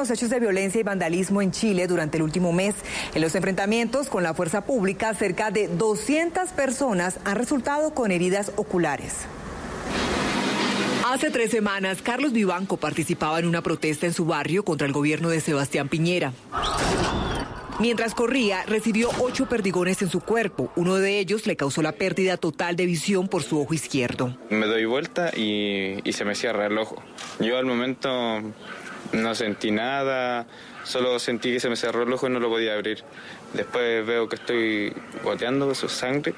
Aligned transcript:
los 0.00 0.10
hechos 0.10 0.30
de 0.30 0.40
violencia 0.40 0.80
y 0.80 0.82
vandalismo 0.82 1.42
en 1.42 1.52
Chile 1.52 1.86
durante 1.86 2.16
el 2.16 2.22
último 2.22 2.52
mes. 2.52 2.74
En 3.14 3.20
los 3.20 3.34
enfrentamientos 3.34 4.08
con 4.08 4.22
la 4.22 4.32
fuerza 4.32 4.64
pública, 4.64 5.12
cerca 5.12 5.50
de 5.50 5.68
200 5.68 6.48
personas 6.50 7.18
han 7.24 7.36
resultado 7.36 7.92
con 7.92 8.10
heridas 8.10 8.52
oculares. 8.56 9.26
Hace 11.06 11.30
tres 11.30 11.50
semanas, 11.50 12.00
Carlos 12.02 12.32
Vivanco 12.32 12.78
participaba 12.78 13.38
en 13.40 13.46
una 13.46 13.62
protesta 13.62 14.06
en 14.06 14.14
su 14.14 14.24
barrio 14.24 14.64
contra 14.64 14.86
el 14.86 14.92
gobierno 14.92 15.28
de 15.28 15.40
Sebastián 15.40 15.88
Piñera. 15.88 16.32
Mientras 17.80 18.14
corría, 18.14 18.62
recibió 18.66 19.08
ocho 19.20 19.48
perdigones 19.48 20.02
en 20.02 20.10
su 20.10 20.20
cuerpo. 20.20 20.70
Uno 20.76 20.96
de 20.96 21.18
ellos 21.18 21.46
le 21.46 21.56
causó 21.56 21.80
la 21.82 21.92
pérdida 21.92 22.36
total 22.36 22.76
de 22.76 22.84
visión 22.84 23.26
por 23.26 23.42
su 23.42 23.58
ojo 23.58 23.72
izquierdo. 23.72 24.36
Me 24.50 24.66
doy 24.66 24.84
vuelta 24.84 25.30
y, 25.34 26.00
se 26.12 26.24
me 26.26 26.34
cierra 26.34 26.66
el 26.66 26.76
ojo. 26.76 27.02
Yo 27.38 27.56
al 27.56 27.64
momento 27.64 28.42
no 29.12 29.34
sentí 29.34 29.70
nada, 29.70 30.46
solo 30.84 31.18
sentí 31.18 31.52
que 31.52 31.60
se 31.60 31.68
me 31.68 31.76
cerró 31.76 32.02
el 32.02 32.12
ojo 32.12 32.26
y 32.26 32.30
no 32.30 32.40
lo 32.40 32.48
podía 32.48 32.74
abrir. 32.74 33.02
Después 33.54 34.06
veo 34.06 34.28
que 34.28 34.36
estoy 34.36 34.92
goteando 35.24 35.74
su 35.74 35.88
sangre 35.88 36.34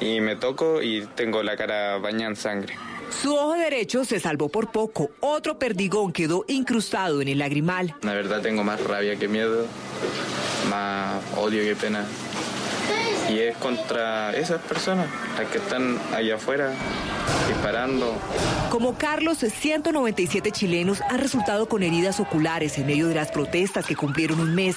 y 0.00 0.20
me 0.20 0.36
toco 0.36 0.82
y 0.82 1.06
tengo 1.14 1.42
la 1.42 1.56
cara 1.56 1.98
bañada 1.98 2.30
en 2.30 2.36
sangre. 2.36 2.76
Su 3.10 3.34
ojo 3.34 3.52
derecho 3.54 4.04
se 4.04 4.18
salvó 4.20 4.48
por 4.48 4.72
poco. 4.72 5.10
Otro 5.20 5.58
perdigón 5.58 6.12
quedó 6.12 6.44
incrustado 6.48 7.20
en 7.20 7.28
el 7.28 7.38
lagrimal. 7.38 7.94
La 8.02 8.14
verdad 8.14 8.40
tengo 8.40 8.64
más 8.64 8.82
rabia 8.82 9.16
que 9.16 9.28
miedo, 9.28 9.66
más 10.70 11.22
odio 11.36 11.62
que 11.62 11.76
pena. 11.76 12.06
Y 13.32 13.38
es 13.40 13.56
contra 13.56 14.36
esas 14.36 14.60
personas, 14.60 15.06
las 15.38 15.48
que 15.48 15.56
están 15.56 15.98
allá 16.14 16.34
afuera 16.34 16.70
disparando. 17.48 18.14
Como 18.68 18.98
Carlos, 18.98 19.38
197 19.38 20.50
chilenos 20.50 21.00
han 21.08 21.18
resultado 21.18 21.66
con 21.66 21.82
heridas 21.82 22.20
oculares 22.20 22.76
en 22.76 22.86
medio 22.86 23.08
de 23.08 23.14
las 23.14 23.30
protestas 23.30 23.86
que 23.86 23.96
cumplieron 23.96 24.38
un 24.38 24.54
mes. 24.54 24.76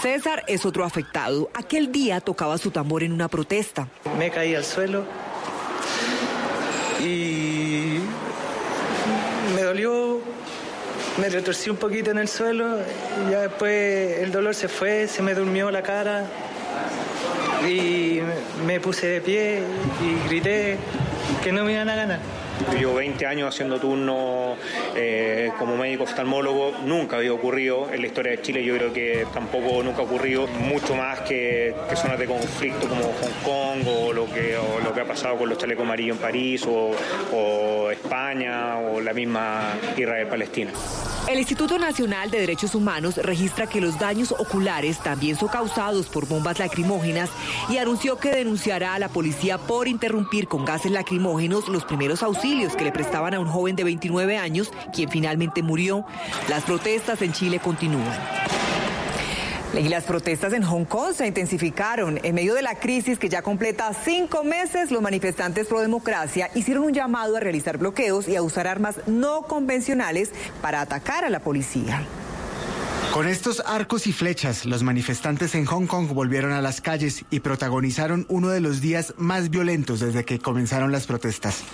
César 0.00 0.44
es 0.46 0.64
otro 0.64 0.84
afectado. 0.84 1.50
Aquel 1.54 1.90
día 1.90 2.20
tocaba 2.20 2.58
su 2.58 2.70
tambor 2.70 3.02
en 3.02 3.12
una 3.12 3.26
protesta. 3.26 3.88
Me 4.16 4.30
caí 4.30 4.54
al 4.54 4.64
suelo 4.64 5.04
y 7.00 7.98
me 9.56 9.62
dolió, 9.62 10.20
me 11.20 11.28
retorcí 11.28 11.70
un 11.70 11.76
poquito 11.76 12.12
en 12.12 12.18
el 12.18 12.28
suelo 12.28 12.78
y 13.26 13.32
ya 13.32 13.40
después 13.40 14.18
el 14.20 14.30
dolor 14.30 14.54
se 14.54 14.68
fue, 14.68 15.08
se 15.08 15.22
me 15.22 15.34
durmió 15.34 15.72
la 15.72 15.82
cara 15.82 16.24
y 17.64 18.20
me 18.66 18.80
puse 18.80 19.06
de 19.06 19.20
pie 19.20 19.62
y 20.02 20.28
grité 20.28 20.78
que 21.42 21.52
no 21.52 21.64
me 21.64 21.72
iban 21.72 21.88
a 21.88 21.96
ganar. 21.96 22.35
Yo 22.80 22.94
20 22.94 23.26
años 23.26 23.54
haciendo 23.54 23.78
turno 23.78 24.56
eh, 24.94 25.50
como 25.58 25.76
médico 25.76 26.04
oftalmólogo, 26.04 26.72
nunca 26.84 27.16
había 27.16 27.32
ocurrido 27.32 27.88
en 27.92 28.00
la 28.00 28.06
historia 28.06 28.32
de 28.32 28.42
Chile, 28.42 28.64
yo 28.64 28.76
creo 28.76 28.92
que 28.92 29.26
tampoco 29.32 29.82
nunca 29.82 30.00
ha 30.00 30.04
ocurrido, 30.04 30.46
mucho 30.46 30.94
más 30.94 31.20
que, 31.20 31.74
zonas 31.94 32.18
de 32.18 32.26
conflicto 32.26 32.88
como 32.88 33.02
Hong 33.02 33.44
Kong 33.44 33.88
o 33.88 34.12
lo 34.12 34.26
que, 34.32 34.56
lo 34.82 34.92
que 34.92 35.00
ha 35.00 35.04
pasado 35.04 35.36
con 35.36 35.48
los 35.48 35.58
chalecos 35.58 35.84
amarillos 35.84 36.16
en 36.16 36.22
París 36.22 36.66
o, 36.66 36.92
o 37.34 37.90
España 37.90 38.78
o 38.78 39.00
la 39.00 39.12
misma 39.12 39.74
Israel-Palestina. 39.96 40.70
El 41.28 41.38
Instituto 41.38 41.76
Nacional 41.78 42.30
de 42.30 42.38
Derechos 42.38 42.74
Humanos 42.74 43.16
registra 43.16 43.66
que 43.66 43.80
los 43.80 43.98
daños 43.98 44.32
oculares 44.32 44.98
también 45.00 45.36
son 45.36 45.48
causados 45.48 46.06
por 46.06 46.28
bombas 46.28 46.60
lacrimógenas 46.60 47.30
y 47.68 47.78
anunció 47.78 48.16
que 48.18 48.30
denunciará 48.30 48.94
a 48.94 48.98
la 49.00 49.08
policía 49.08 49.58
por 49.58 49.88
interrumpir 49.88 50.46
con 50.46 50.64
gases 50.64 50.92
lacrimógenos 50.92 51.68
los 51.68 51.84
primeros 51.84 52.22
auxilios 52.22 52.45
que 52.76 52.84
le 52.84 52.92
prestaban 52.92 53.34
a 53.34 53.40
un 53.40 53.46
joven 53.48 53.74
de 53.74 53.82
29 53.82 54.38
años, 54.38 54.70
quien 54.92 55.10
finalmente 55.10 55.62
murió. 55.62 56.04
Las 56.48 56.62
protestas 56.62 57.20
en 57.22 57.32
Chile 57.32 57.58
continúan. 57.58 58.16
Y 59.74 59.88
las 59.88 60.04
protestas 60.04 60.52
en 60.52 60.62
Hong 60.62 60.84
Kong 60.84 61.12
se 61.12 61.26
intensificaron. 61.26 62.20
En 62.22 62.36
medio 62.36 62.54
de 62.54 62.62
la 62.62 62.76
crisis 62.76 63.18
que 63.18 63.28
ya 63.28 63.42
completa 63.42 63.92
cinco 63.92 64.44
meses, 64.44 64.92
los 64.92 65.02
manifestantes 65.02 65.66
pro 65.66 65.80
democracia 65.80 66.48
hicieron 66.54 66.84
un 66.84 66.94
llamado 66.94 67.36
a 67.36 67.40
realizar 67.40 67.78
bloqueos 67.78 68.28
y 68.28 68.36
a 68.36 68.42
usar 68.42 68.68
armas 68.68 69.00
no 69.06 69.42
convencionales 69.42 70.30
para 70.62 70.80
atacar 70.80 71.24
a 71.24 71.30
la 71.30 71.40
policía. 71.40 72.02
Con 73.12 73.26
estos 73.26 73.62
arcos 73.66 74.06
y 74.06 74.12
flechas, 74.12 74.66
los 74.66 74.82
manifestantes 74.82 75.54
en 75.54 75.64
Hong 75.64 75.86
Kong 75.86 76.08
volvieron 76.12 76.52
a 76.52 76.62
las 76.62 76.80
calles 76.80 77.24
y 77.30 77.40
protagonizaron 77.40 78.24
uno 78.28 78.48
de 78.48 78.60
los 78.60 78.80
días 78.80 79.14
más 79.16 79.50
violentos 79.50 80.00
desde 80.00 80.24
que 80.24 80.38
comenzaron 80.38 80.92
las 80.92 81.06
protestas. 81.06 81.64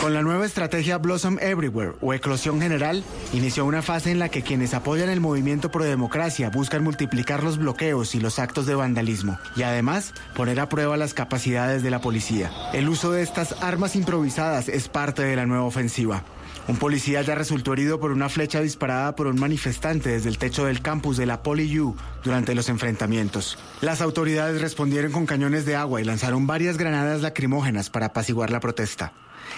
Con 0.00 0.14
la 0.14 0.22
nueva 0.22 0.46
estrategia 0.46 0.96
Blossom 0.96 1.38
Everywhere 1.40 1.94
o 2.00 2.14
Eclosión 2.14 2.60
General, 2.60 3.02
inició 3.32 3.64
una 3.64 3.82
fase 3.82 4.12
en 4.12 4.20
la 4.20 4.28
que 4.28 4.42
quienes 4.42 4.72
apoyan 4.72 5.08
el 5.08 5.20
movimiento 5.20 5.72
pro 5.72 5.82
democracia 5.82 6.50
buscan 6.50 6.84
multiplicar 6.84 7.42
los 7.42 7.58
bloqueos 7.58 8.14
y 8.14 8.20
los 8.20 8.38
actos 8.38 8.66
de 8.66 8.76
vandalismo 8.76 9.38
y 9.56 9.64
además 9.64 10.14
poner 10.36 10.60
a 10.60 10.68
prueba 10.68 10.96
las 10.96 11.14
capacidades 11.14 11.82
de 11.82 11.90
la 11.90 12.00
policía. 12.00 12.52
El 12.72 12.88
uso 12.88 13.10
de 13.10 13.22
estas 13.22 13.60
armas 13.60 13.96
improvisadas 13.96 14.68
es 14.68 14.88
parte 14.88 15.22
de 15.22 15.34
la 15.34 15.46
nueva 15.46 15.64
ofensiva. 15.64 16.22
Un 16.68 16.76
policía 16.76 17.22
ya 17.22 17.34
resultó 17.34 17.72
herido 17.72 17.98
por 17.98 18.12
una 18.12 18.28
flecha 18.28 18.60
disparada 18.60 19.16
por 19.16 19.26
un 19.26 19.40
manifestante 19.40 20.10
desde 20.10 20.28
el 20.28 20.38
techo 20.38 20.66
del 20.66 20.80
campus 20.80 21.16
de 21.16 21.26
la 21.26 21.42
PolyU 21.42 21.96
durante 22.22 22.54
los 22.54 22.68
enfrentamientos. 22.68 23.58
Las 23.80 24.00
autoridades 24.00 24.60
respondieron 24.60 25.10
con 25.10 25.26
cañones 25.26 25.66
de 25.66 25.74
agua 25.74 26.00
y 26.00 26.04
lanzaron 26.04 26.46
varias 26.46 26.78
granadas 26.78 27.22
lacrimógenas 27.22 27.90
para 27.90 28.06
apaciguar 28.06 28.50
la 28.50 28.60
protesta. 28.60 29.12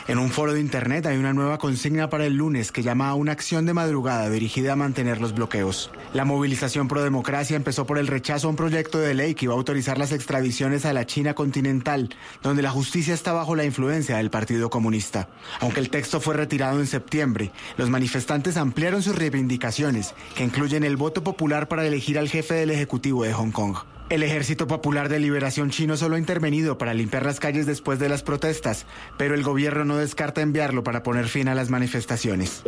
En 0.08 0.18
un 0.18 0.30
foro 0.30 0.52
de 0.52 0.60
Internet 0.60 1.06
hay 1.06 1.16
una 1.16 1.32
nueva 1.32 1.58
consigna 1.58 2.08
para 2.08 2.26
el 2.26 2.34
lunes 2.34 2.72
que 2.72 2.82
llama 2.82 3.08
a 3.08 3.14
una 3.14 3.32
acción 3.32 3.66
de 3.66 3.74
madrugada 3.74 4.28
dirigida 4.30 4.72
a 4.72 4.76
mantener 4.76 5.20
los 5.20 5.34
bloqueos. 5.34 5.90
La 6.12 6.24
movilización 6.24 6.88
pro 6.88 7.02
democracia 7.02 7.56
empezó 7.56 7.86
por 7.86 7.98
el 7.98 8.06
rechazo 8.06 8.46
a 8.46 8.50
un 8.50 8.56
proyecto 8.56 8.98
de 8.98 9.14
ley 9.14 9.34
que 9.34 9.46
iba 9.46 9.54
a 9.54 9.56
autorizar 9.56 9.98
las 9.98 10.12
extradiciones 10.12 10.84
a 10.84 10.92
la 10.92 11.06
China 11.06 11.34
continental, 11.34 12.10
donde 12.42 12.62
la 12.62 12.70
justicia 12.70 13.14
está 13.14 13.32
bajo 13.32 13.54
la 13.54 13.64
influencia 13.64 14.16
del 14.16 14.30
Partido 14.30 14.70
Comunista. 14.70 15.28
Aunque 15.60 15.80
el 15.80 15.90
texto 15.90 16.20
fue 16.20 16.34
retirado 16.34 16.80
en 16.80 16.86
septiembre, 16.86 17.52
los 17.76 17.90
manifestantes 17.90 18.56
ampliaron 18.56 19.02
sus 19.02 19.16
reivindicaciones, 19.16 20.14
que 20.34 20.44
incluyen 20.44 20.84
el 20.84 20.96
voto 20.96 21.22
popular 21.22 21.68
para 21.68 21.86
elegir 21.86 22.18
al 22.18 22.28
jefe 22.28 22.54
del 22.54 22.70
Ejecutivo 22.70 23.24
de 23.24 23.32
Hong 23.32 23.50
Kong. 23.50 23.76
El 24.10 24.24
Ejército 24.24 24.66
Popular 24.66 25.08
de 25.08 25.20
Liberación 25.20 25.70
Chino 25.70 25.96
solo 25.96 26.16
ha 26.16 26.18
intervenido 26.18 26.78
para 26.78 26.94
limpiar 26.94 27.24
las 27.24 27.38
calles 27.38 27.64
después 27.64 28.00
de 28.00 28.08
las 28.08 28.24
protestas, 28.24 28.84
pero 29.16 29.36
el 29.36 29.44
gobierno 29.44 29.84
no 29.84 29.96
descarta 29.98 30.40
enviarlo 30.40 30.82
para 30.82 31.04
poner 31.04 31.28
fin 31.28 31.46
a 31.46 31.54
las 31.54 31.70
manifestaciones. 31.70 32.64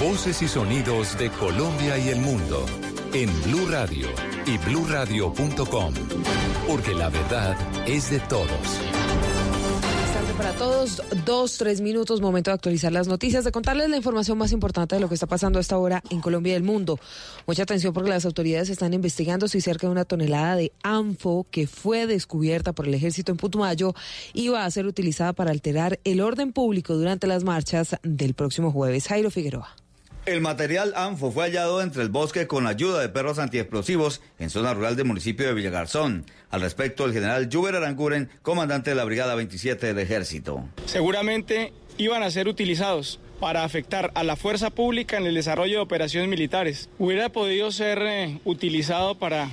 Voces 0.00 0.40
y 0.42 0.46
sonidos 0.46 1.18
de 1.18 1.30
Colombia 1.30 1.98
y 1.98 2.10
el 2.10 2.20
mundo 2.20 2.64
en 3.12 3.28
Blue 3.42 3.66
Radio 3.68 4.06
y 4.46 4.56
bluradio.com, 4.58 5.94
porque 6.68 6.94
la 6.94 7.08
verdad 7.08 7.56
es 7.88 8.10
de 8.10 8.20
todos 8.20 8.80
para 10.36 10.52
todos. 10.52 11.02
Dos, 11.24 11.58
tres 11.58 11.80
minutos, 11.80 12.20
momento 12.20 12.50
de 12.50 12.54
actualizar 12.54 12.92
las 12.92 13.08
noticias, 13.08 13.44
de 13.44 13.52
contarles 13.52 13.88
la 13.88 13.96
información 13.96 14.36
más 14.38 14.52
importante 14.52 14.94
de 14.94 15.00
lo 15.00 15.08
que 15.08 15.14
está 15.14 15.26
pasando 15.26 15.58
a 15.58 15.62
esta 15.62 15.78
hora 15.78 16.02
en 16.10 16.20
Colombia 16.20 16.52
y 16.52 16.56
el 16.56 16.62
mundo. 16.62 16.98
Mucha 17.46 17.62
atención 17.62 17.92
porque 17.92 18.10
las 18.10 18.24
autoridades 18.24 18.68
están 18.68 18.94
investigando 18.94 19.48
si 19.48 19.60
cerca 19.60 19.86
de 19.86 19.92
una 19.92 20.04
tonelada 20.04 20.56
de 20.56 20.72
ANFO 20.82 21.46
que 21.50 21.66
fue 21.66 22.06
descubierta 22.06 22.72
por 22.72 22.86
el 22.86 22.94
ejército 22.94 23.32
en 23.32 23.38
Putumayo 23.38 23.94
iba 24.34 24.64
a 24.64 24.70
ser 24.70 24.86
utilizada 24.86 25.32
para 25.32 25.50
alterar 25.50 25.98
el 26.04 26.20
orden 26.20 26.52
público 26.52 26.94
durante 26.94 27.26
las 27.26 27.44
marchas 27.44 27.96
del 28.02 28.34
próximo 28.34 28.70
jueves. 28.72 29.08
Jairo 29.08 29.30
Figueroa. 29.30 29.85
El 30.26 30.40
material 30.40 30.92
ANFO 30.96 31.30
fue 31.30 31.44
hallado 31.44 31.80
entre 31.80 32.02
el 32.02 32.08
bosque 32.08 32.48
con 32.48 32.66
ayuda 32.66 33.00
de 33.00 33.08
perros 33.08 33.38
antiexplosivos 33.38 34.20
en 34.40 34.50
zona 34.50 34.74
rural 34.74 34.96
del 34.96 35.04
municipio 35.04 35.46
de 35.46 35.54
Villagarzón. 35.54 36.26
Al 36.50 36.62
respecto, 36.62 37.04
el 37.04 37.12
general 37.12 37.48
Juber 37.50 37.76
Aranguren, 37.76 38.28
comandante 38.42 38.90
de 38.90 38.96
la 38.96 39.04
Brigada 39.04 39.36
27 39.36 39.86
del 39.86 39.98
Ejército. 40.00 40.64
Seguramente 40.86 41.72
iban 41.96 42.24
a 42.24 42.30
ser 42.32 42.48
utilizados 42.48 43.20
para 43.38 43.62
afectar 43.62 44.10
a 44.14 44.24
la 44.24 44.34
fuerza 44.34 44.70
pública 44.70 45.16
en 45.16 45.26
el 45.26 45.34
desarrollo 45.36 45.76
de 45.76 45.82
operaciones 45.82 46.28
militares. 46.28 46.88
Hubiera 46.98 47.28
podido 47.28 47.70
ser 47.70 48.02
eh, 48.02 48.40
utilizado 48.44 49.14
para 49.14 49.48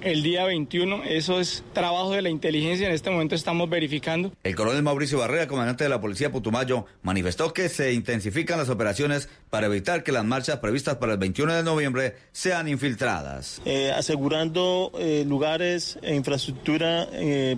el 0.00 0.22
día 0.22 0.44
21. 0.44 1.04
Eso 1.04 1.40
es 1.40 1.64
trabajo 1.72 2.12
de 2.12 2.22
la 2.22 2.28
inteligencia. 2.28 2.86
En 2.86 2.94
este 2.94 3.10
momento 3.10 3.34
estamos 3.34 3.68
verificando. 3.68 4.32
El 4.42 4.54
coronel 4.54 4.82
Mauricio 4.82 5.18
Barrera, 5.18 5.46
comandante 5.46 5.84
de 5.84 5.90
la 5.90 6.00
Policía 6.00 6.30
Putumayo, 6.30 6.86
manifestó 7.02 7.52
que 7.52 7.68
se 7.68 7.92
intensifican 7.92 8.58
las 8.58 8.68
operaciones 8.68 9.28
para 9.50 9.66
evitar 9.66 10.02
que 10.02 10.12
las 10.12 10.24
marchas 10.24 10.58
previstas 10.58 10.96
para 10.96 11.12
el 11.12 11.18
21 11.18 11.54
de 11.54 11.62
noviembre 11.62 12.16
sean 12.32 12.68
infiltradas. 12.68 13.60
Eh, 13.64 13.92
asegurando 13.92 14.92
eh, 14.98 15.24
lugares 15.26 15.98
e 16.02 16.14
infraestructura 16.14 17.08
eh, 17.12 17.56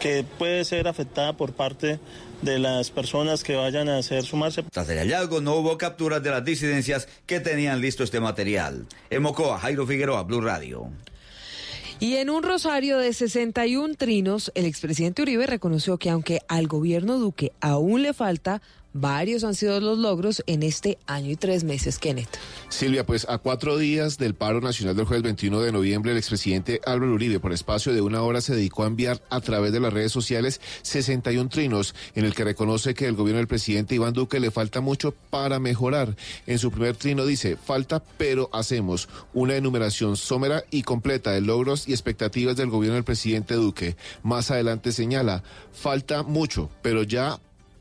que 0.00 0.24
puede 0.38 0.64
ser 0.64 0.88
afectada 0.88 1.32
por 1.34 1.52
parte 1.52 1.98
de 2.42 2.58
las 2.58 2.90
personas 2.90 3.44
que 3.44 3.54
vayan 3.54 3.88
a 3.88 3.98
hacer 3.98 4.24
su 4.24 4.36
marcha. 4.36 4.62
Tras 4.70 4.88
el 4.88 4.98
hallazgo 4.98 5.40
no 5.40 5.56
hubo 5.56 5.76
capturas 5.76 6.22
de 6.22 6.30
las 6.30 6.44
disidencias 6.44 7.08
que 7.26 7.40
tenían 7.40 7.80
listo 7.80 8.02
este 8.02 8.20
material. 8.20 8.86
En 9.10 9.22
Mocoa, 9.22 9.58
Jairo 9.58 9.86
Figueroa, 9.86 10.22
Blue 10.22 10.40
Radio. 10.40 10.90
Y 12.00 12.16
en 12.16 12.30
un 12.30 12.42
rosario 12.42 12.96
de 12.96 13.12
61 13.12 13.94
trinos, 13.94 14.50
el 14.54 14.64
expresidente 14.64 15.20
Uribe 15.20 15.46
reconoció 15.46 15.98
que 15.98 16.08
aunque 16.08 16.40
al 16.48 16.66
gobierno 16.66 17.18
Duque 17.18 17.52
aún 17.60 18.00
le 18.02 18.14
falta, 18.14 18.62
varios 18.92 19.44
han 19.44 19.54
sido 19.54 19.80
los 19.80 19.98
logros 19.98 20.42
en 20.46 20.62
este 20.62 20.98
año 21.06 21.30
y 21.30 21.36
tres 21.36 21.64
meses, 21.64 21.98
Kenneth. 21.98 22.38
Silvia, 22.68 23.04
pues 23.04 23.26
a 23.28 23.38
cuatro 23.38 23.78
días 23.78 24.18
del 24.18 24.34
paro 24.34 24.60
nacional 24.60 24.96
del 24.96 25.06
jueves 25.06 25.22
21 25.22 25.60
de 25.60 25.72
noviembre, 25.72 26.12
el 26.12 26.18
expresidente 26.18 26.80
Álvaro 26.84 27.12
Uribe, 27.12 27.40
por 27.40 27.52
espacio 27.52 27.92
de 27.92 28.00
una 28.00 28.22
hora, 28.22 28.40
se 28.40 28.54
dedicó 28.54 28.84
a 28.84 28.88
enviar 28.88 29.22
a 29.30 29.40
través 29.40 29.72
de 29.72 29.80
las 29.80 29.92
redes 29.92 30.12
sociales 30.12 30.60
61 30.82 31.48
trinos 31.48 31.94
en 32.14 32.24
el 32.24 32.34
que 32.34 32.44
reconoce 32.44 32.94
que 32.94 33.06
el 33.06 33.14
gobierno 33.14 33.38
del 33.38 33.48
presidente 33.48 33.94
Iván 33.94 34.12
Duque 34.12 34.40
le 34.40 34.50
falta 34.50 34.80
mucho 34.80 35.14
para 35.30 35.58
mejorar. 35.58 36.16
En 36.46 36.58
su 36.58 36.70
primer 36.70 36.96
trino 36.96 37.26
dice, 37.26 37.56
falta 37.56 38.02
pero 38.18 38.50
hacemos 38.52 39.08
una 39.32 39.56
enumeración 39.56 40.16
somera 40.16 40.64
y 40.70 40.82
completa 40.82 41.32
de 41.32 41.40
logros 41.40 41.88
y 41.88 41.92
expectativas 41.92 42.56
del 42.56 42.70
gobierno 42.70 42.94
del 42.94 43.04
presidente 43.04 43.54
Duque. 43.54 43.96
Más 44.22 44.50
adelante 44.50 44.92
señala, 44.92 45.42
falta 45.72 46.22
mucho, 46.22 46.70
pero 46.82 47.02
ya 47.02 47.40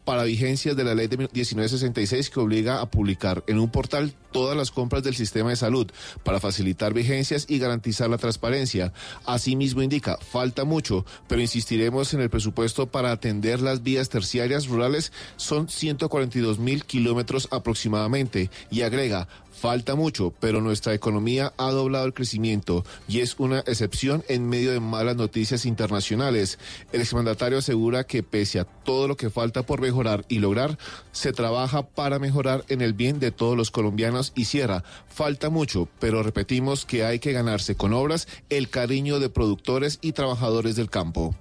para 0.09 0.23
vigencias 0.23 0.75
de 0.75 0.83
la 0.83 0.95
ley 0.95 1.05
de 1.05 1.17
1966 1.17 2.31
que 2.31 2.39
obliga 2.39 2.81
a 2.81 2.89
publicar 2.89 3.43
en 3.45 3.59
un 3.59 3.69
portal 3.69 4.11
todas 4.31 4.57
las 4.57 4.71
compras 4.71 5.03
del 5.03 5.15
sistema 5.15 5.49
de 5.49 5.55
salud 5.55 5.87
para 6.23 6.39
facilitar 6.39 6.93
vigencias 6.93 7.45
y 7.47 7.59
garantizar 7.59 8.09
la 8.09 8.17
transparencia. 8.17 8.93
Asimismo 9.25 9.81
indica, 9.81 10.17
falta 10.17 10.63
mucho, 10.63 11.05
pero 11.27 11.41
insistiremos 11.41 12.13
en 12.13 12.21
el 12.21 12.29
presupuesto 12.29 12.87
para 12.87 13.11
atender 13.11 13.61
las 13.61 13.83
vías 13.83 14.09
terciarias 14.09 14.67
rurales, 14.67 15.11
son 15.37 15.69
142 15.69 16.59
mil 16.59 16.85
kilómetros 16.85 17.47
aproximadamente, 17.51 18.49
y 18.71 18.81
agrega, 18.81 19.27
Falta 19.59 19.95
mucho, 19.95 20.33
pero 20.39 20.61
nuestra 20.61 20.93
economía 20.93 21.51
ha 21.57 21.69
doblado 21.71 22.05
el 22.05 22.13
crecimiento 22.13 22.85
y 23.09 23.19
es 23.19 23.35
una 23.39 23.59
excepción 23.59 24.23
en 24.29 24.47
medio 24.47 24.71
de 24.71 24.79
malas 24.79 25.17
noticias 25.17 25.65
internacionales. 25.65 26.57
El 26.93 27.01
exmandatario 27.01 27.57
asegura 27.57 28.05
que 28.05 28.23
pese 28.23 28.61
a 28.61 28.63
todo 28.63 29.09
lo 29.09 29.17
que 29.17 29.29
falta 29.29 29.63
por 29.63 29.81
mejorar 29.81 30.23
y 30.29 30.39
lograr, 30.39 30.77
se 31.11 31.33
trabaja 31.33 31.85
para 31.85 32.19
mejorar 32.19 32.63
en 32.69 32.81
el 32.81 32.93
bien 32.93 33.19
de 33.19 33.31
todos 33.31 33.57
los 33.57 33.69
colombianos 33.69 34.18
y 34.35 34.45
cierra. 34.45 34.83
Falta 35.07 35.49
mucho, 35.49 35.87
pero 35.99 36.23
repetimos 36.23 36.85
que 36.85 37.03
hay 37.03 37.19
que 37.19 37.31
ganarse 37.31 37.75
con 37.75 37.93
obras 37.93 38.27
el 38.49 38.69
cariño 38.69 39.19
de 39.19 39.29
productores 39.29 39.99
y 40.01 40.11
trabajadores 40.11 40.75
del 40.75 40.89
campo. 40.89 41.35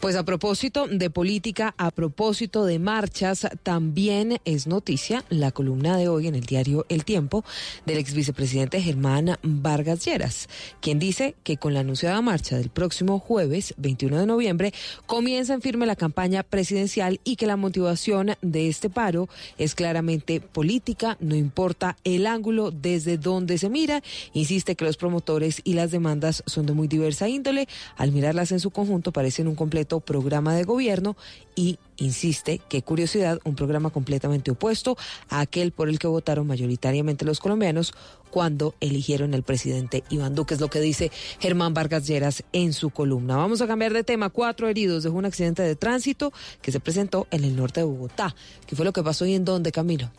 Pues 0.00 0.16
a 0.16 0.24
propósito 0.24 0.86
de 0.86 1.10
política, 1.10 1.74
a 1.78 1.90
propósito 1.90 2.64
de 2.64 2.78
marchas, 2.78 3.46
también 3.62 4.38
es 4.44 4.66
noticia 4.66 5.24
la 5.30 5.52
columna 5.52 5.96
de 5.96 6.08
hoy 6.08 6.26
en 6.26 6.34
el 6.34 6.44
diario 6.44 6.84
El 6.88 7.04
Tiempo 7.04 7.44
del 7.86 7.98
ex 7.98 8.12
vicepresidente 8.12 8.82
Germán 8.82 9.38
Vargas 9.42 10.04
Lleras, 10.04 10.48
quien 10.80 10.98
dice 10.98 11.34
que 11.42 11.56
con 11.56 11.74
la 11.74 11.80
anunciada 11.80 12.20
marcha 12.20 12.56
del 12.56 12.70
próximo 12.70 13.18
jueves 13.18 13.74
21 13.78 14.20
de 14.20 14.26
noviembre 14.26 14.74
comienza 15.06 15.54
en 15.54 15.62
firme 15.62 15.86
la 15.86 15.96
campaña 15.96 16.42
presidencial 16.42 17.20
y 17.24 17.36
que 17.36 17.46
la 17.46 17.56
motivación 17.56 18.34
de 18.42 18.68
este 18.68 18.90
paro 18.90 19.28
es 19.58 19.74
claramente 19.74 20.40
política, 20.40 21.16
no 21.20 21.34
importa 21.34 21.96
el 22.04 22.26
ángulo 22.26 22.70
desde 22.70 23.18
donde 23.18 23.58
se 23.58 23.68
mira. 23.68 24.02
Insiste 24.32 24.76
que 24.76 24.84
los 24.84 24.96
promotores 24.96 25.60
y 25.64 25.74
las 25.74 25.90
demandas 25.90 26.42
son 26.46 26.66
de 26.66 26.72
muy 26.72 26.88
diversa 26.88 27.28
índole. 27.28 27.68
Al 27.96 28.12
mirarlas 28.12 28.52
en 28.52 28.60
su 28.60 28.70
conjunto 28.70 29.12
parece 29.12 29.35
en 29.42 29.48
un 29.48 29.54
completo 29.54 30.00
programa 30.00 30.54
de 30.54 30.64
gobierno 30.64 31.16
y 31.54 31.78
insiste, 31.96 32.60
qué 32.68 32.82
curiosidad, 32.82 33.38
un 33.44 33.54
programa 33.54 33.90
completamente 33.90 34.50
opuesto 34.50 34.96
a 35.28 35.40
aquel 35.40 35.72
por 35.72 35.88
el 35.88 35.98
que 35.98 36.06
votaron 36.06 36.46
mayoritariamente 36.46 37.24
los 37.24 37.40
colombianos 37.40 37.94
cuando 38.30 38.74
eligieron 38.80 39.34
al 39.34 39.42
presidente 39.42 40.04
Iván 40.10 40.34
Duque, 40.34 40.54
es 40.54 40.60
lo 40.60 40.68
que 40.68 40.80
dice 40.80 41.10
Germán 41.40 41.72
Vargas 41.72 42.06
Lleras 42.06 42.44
en 42.52 42.72
su 42.72 42.90
columna. 42.90 43.36
Vamos 43.36 43.62
a 43.62 43.66
cambiar 43.66 43.92
de 43.92 44.04
tema. 44.04 44.28
Cuatro 44.28 44.68
heridos 44.68 45.02
de 45.02 45.08
un 45.08 45.24
accidente 45.24 45.62
de 45.62 45.76
tránsito 45.76 46.32
que 46.60 46.72
se 46.72 46.80
presentó 46.80 47.26
en 47.30 47.44
el 47.44 47.56
norte 47.56 47.80
de 47.80 47.86
Bogotá. 47.86 48.34
¿Qué 48.66 48.76
fue 48.76 48.84
lo 48.84 48.92
que 48.92 49.02
pasó 49.02 49.24
y 49.24 49.34
en 49.34 49.44
dónde, 49.44 49.72
Camilo? 49.72 50.10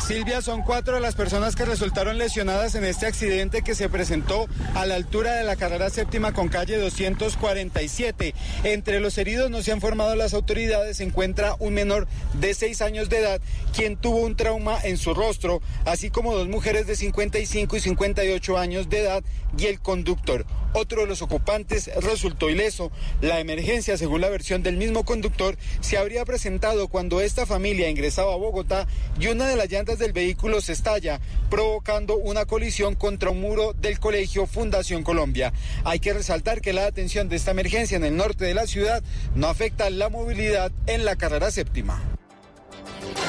Silvia, 0.00 0.40
son 0.40 0.62
cuatro 0.62 0.94
de 0.94 1.00
las 1.00 1.14
personas 1.14 1.54
que 1.54 1.64
resultaron 1.64 2.18
lesionadas 2.18 2.74
en 2.74 2.84
este 2.84 3.06
accidente 3.06 3.62
que 3.62 3.74
se 3.74 3.88
presentó 3.88 4.46
a 4.74 4.86
la 4.86 4.94
altura 4.94 5.34
de 5.34 5.44
la 5.44 5.56
carrera 5.56 5.90
séptima 5.90 6.32
con 6.32 6.48
calle 6.48 6.78
247. 6.78 8.34
Entre 8.64 9.00
los 9.00 9.18
heridos 9.18 9.50
no 9.50 9.62
se 9.62 9.72
han 9.72 9.80
formado 9.80 10.16
las 10.16 10.34
autoridades, 10.34 10.96
se 10.96 11.04
encuentra 11.04 11.54
un 11.58 11.74
menor 11.74 12.08
de 12.34 12.54
seis 12.54 12.82
años 12.82 13.08
de 13.08 13.18
edad 13.18 13.40
quien 13.74 13.96
tuvo 13.96 14.18
un 14.18 14.36
trauma 14.36 14.78
en 14.82 14.96
su 14.96 15.14
rostro, 15.14 15.60
así 15.84 16.10
como 16.10 16.34
dos 16.34 16.48
mujeres 16.48 16.86
de 16.86 16.96
55 16.96 17.76
y 17.76 17.80
58 17.80 18.58
años 18.58 18.88
de 18.88 19.00
edad 19.00 19.22
y 19.56 19.66
el 19.66 19.80
conductor. 19.80 20.46
Otro 20.72 21.00
de 21.00 21.08
los 21.08 21.20
ocupantes 21.20 21.90
resultó 21.96 22.48
ileso. 22.48 22.92
La 23.20 23.40
emergencia, 23.40 23.96
según 23.96 24.20
la 24.20 24.28
versión 24.28 24.62
del 24.62 24.76
mismo 24.76 25.04
conductor, 25.04 25.56
se 25.80 25.98
habría 25.98 26.24
presentado 26.24 26.86
cuando 26.86 27.20
esta 27.20 27.44
familia 27.44 27.90
ingresaba 27.90 28.34
a 28.34 28.36
Bogotá 28.36 28.86
y 29.18 29.26
una 29.26 29.48
de 29.48 29.56
las 29.56 29.68
llantas 29.68 29.89
del 29.98 30.12
vehículo 30.12 30.60
se 30.60 30.72
estalla, 30.72 31.20
provocando 31.48 32.16
una 32.16 32.44
colisión 32.44 32.94
contra 32.94 33.30
un 33.30 33.40
muro 33.40 33.72
del 33.72 33.98
colegio 33.98 34.46
Fundación 34.46 35.02
Colombia. 35.02 35.52
Hay 35.84 35.98
que 35.98 36.12
resaltar 36.12 36.60
que 36.60 36.72
la 36.72 36.86
atención 36.86 37.28
de 37.28 37.36
esta 37.36 37.50
emergencia 37.50 37.96
en 37.96 38.04
el 38.04 38.16
norte 38.16 38.44
de 38.44 38.54
la 38.54 38.66
ciudad 38.66 39.02
no 39.34 39.48
afecta 39.48 39.90
la 39.90 40.08
movilidad 40.08 40.70
en 40.86 41.04
la 41.04 41.16
carrera 41.16 41.50
séptima. 41.50 42.19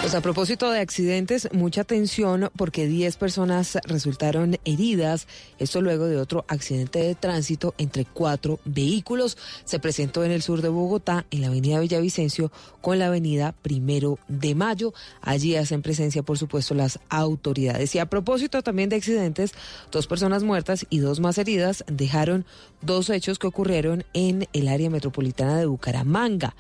Pues 0.02 0.16
a 0.16 0.22
propósito 0.22 0.72
de 0.72 0.80
accidentes, 0.80 1.48
mucha 1.54 1.82
atención 1.82 2.50
porque 2.58 2.88
10 2.88 3.18
personas 3.18 3.78
resultaron 3.84 4.58
heridas. 4.66 5.28
Esto 5.60 5.82
luego 5.82 6.08
de 6.08 6.18
otro 6.18 6.44
accidente 6.48 7.00
de 7.00 7.16
tránsito 7.16 7.76
entre 7.78 8.06
cuatro 8.06 8.60
vehículos. 8.66 9.38
Se 9.64 9.80
presentó 9.80 10.24
en 10.24 10.32
el 10.32 10.42
sur 10.42 10.62
de 10.62 10.70
Bogotá, 10.70 11.26
en 11.30 11.42
la 11.42 11.48
avenida 11.48 11.80
Villavicencio, 11.80 12.52
con 12.82 13.00
la 13.00 13.08
avenida 13.08 13.54
Primero 13.62 14.18
de 14.28 14.56
Mayo. 14.56 14.94
Allí 15.22 15.56
hacen 15.56 15.82
presencia, 15.82 16.24
por 16.24 16.38
supuesto, 16.38 16.74
las 16.74 17.00
autoridades. 17.10 17.94
Y 17.94 18.00
a 18.00 18.08
propósito 18.08 18.64
también 18.64 18.90
de 18.90 18.96
accidentes, 18.96 19.54
dos 19.92 20.08
personas 20.08 20.44
muertas 20.44 20.86
y 20.90 21.00
dos 21.00 21.20
más 21.20 21.38
heridas 21.38 21.84
dejaron 21.88 22.46
dos 22.82 23.10
hechos 23.10 23.38
que 23.38 23.48
ocurrieron 23.48 24.04
en 24.14 24.48
el 24.54 24.68
área 24.68 24.90
metropolitana 24.90 25.58
de 25.58 25.68
Bucaramanga. 25.68 26.56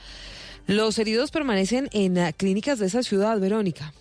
Los 0.67 0.99
heridos 0.99 1.31
permanecen 1.31 1.89
en 1.91 2.31
clínicas 2.33 2.79
de 2.79 2.87
esa 2.87 3.03
ciudad, 3.03 3.39
Verónica. 3.39 3.93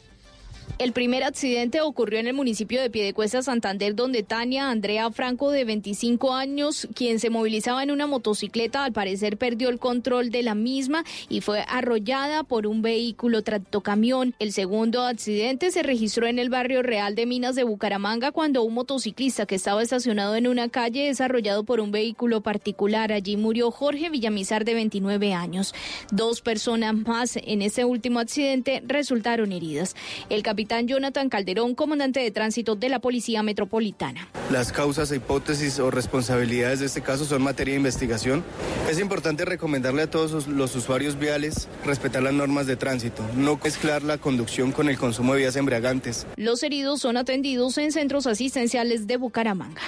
El 0.79 0.93
primer 0.93 1.25
accidente 1.25 1.81
ocurrió 1.81 2.21
en 2.21 2.27
el 2.27 2.35
municipio 2.35 2.81
de 2.81 2.89
Piedecuesta, 2.89 3.43
Santander, 3.43 3.95
donde 3.95 4.23
Tania 4.23 4.71
Andrea 4.71 5.11
Franco, 5.11 5.51
de 5.51 5.65
25 5.65 6.33
años, 6.33 6.89
quien 6.95 7.21
se 7.21 7.29
movilizaba 7.29 7.83
en 7.83 7.91
una 7.91 8.07
motocicleta, 8.07 8.85
al 8.85 8.93
parecer 8.93 9.37
perdió 9.37 9.69
el 9.69 9.79
control 9.79 10.31
de 10.31 10.43
la 10.43 10.55
misma 10.55 11.05
y 11.29 11.43
fue 11.43 11.65
arrollada 11.69 12.45
por 12.45 12.67
un 12.67 12.81
vehículo 12.81 13.43
tractocamión. 13.43 14.35
El 14.39 14.53
segundo 14.53 15.03
accidente 15.03 15.71
se 15.71 15.83
registró 15.83 16.27
en 16.27 16.39
el 16.39 16.49
barrio 16.49 16.83
Real 16.83 17.15
de 17.15 17.27
Minas 17.27 17.57
de 17.57 17.65
Bucaramanga 17.65 18.33
cuando 18.33 18.63
un 18.63 18.75
motociclista 18.75 19.45
que 19.45 19.57
estaba 19.57 19.83
estacionado 19.83 20.37
en 20.37 20.47
una 20.47 20.69
calle 20.69 21.09
es 21.11 21.21
arrollado 21.21 21.65
por 21.65 21.81
un 21.81 21.91
vehículo 21.91 22.41
particular. 22.41 23.13
Allí 23.13 23.37
murió 23.37 23.71
Jorge 23.71 24.09
Villamizar, 24.09 24.65
de 24.65 24.75
29 24.75 25.35
años. 25.35 25.75
Dos 26.11 26.41
personas 26.41 26.95
más 26.95 27.37
en 27.37 27.63
ese 27.63 27.85
último 27.85 28.19
accidente 28.19 28.83
resultaron 28.87 29.53
heridas. 29.53 29.95
El 30.29 30.43
capitán 30.43 30.60
Jonathan 30.67 31.29
Calderón, 31.29 31.75
comandante 31.75 32.21
de 32.21 32.31
tránsito 32.31 32.77
de 32.77 32.89
la 32.89 32.99
Policía 32.99 33.43
Metropolitana. 33.43 34.29
Las 34.51 34.73
causas, 34.73 35.11
e 35.13 35.17
hipótesis 35.17 35.79
o 35.79 35.91
responsabilidades 35.91 36.81
de 36.81 36.87
este 36.87 37.03
caso 37.03 37.25
son 37.25 37.43
materia 37.43 37.75
de 37.75 37.79
investigación. 37.79 38.45
Es 38.91 38.99
importante 39.01 39.45
recomendarle 39.45 40.03
a 40.03 40.11
todos 40.11 40.47
los 40.47 40.75
usuarios 40.77 41.19
viales 41.19 41.69
respetar 41.85 42.23
las 42.23 42.33
normas 42.33 42.67
de 42.67 42.77
tránsito, 42.77 43.23
no 43.37 43.59
mezclar 43.63 44.03
la 44.03 44.19
conducción 44.19 44.73
con 44.73 44.89
el 44.89 44.99
consumo 44.99 45.35
de 45.35 45.41
vías 45.41 45.57
embriagantes. 45.57 46.27
Los 46.37 46.63
heridos 46.63 47.01
son 47.01 47.17
atendidos 47.17 47.79
en 47.79 47.93
centros 47.93 48.27
asistenciales 48.27 49.07
de 49.07 49.17
Bucaramanga. 49.17 49.83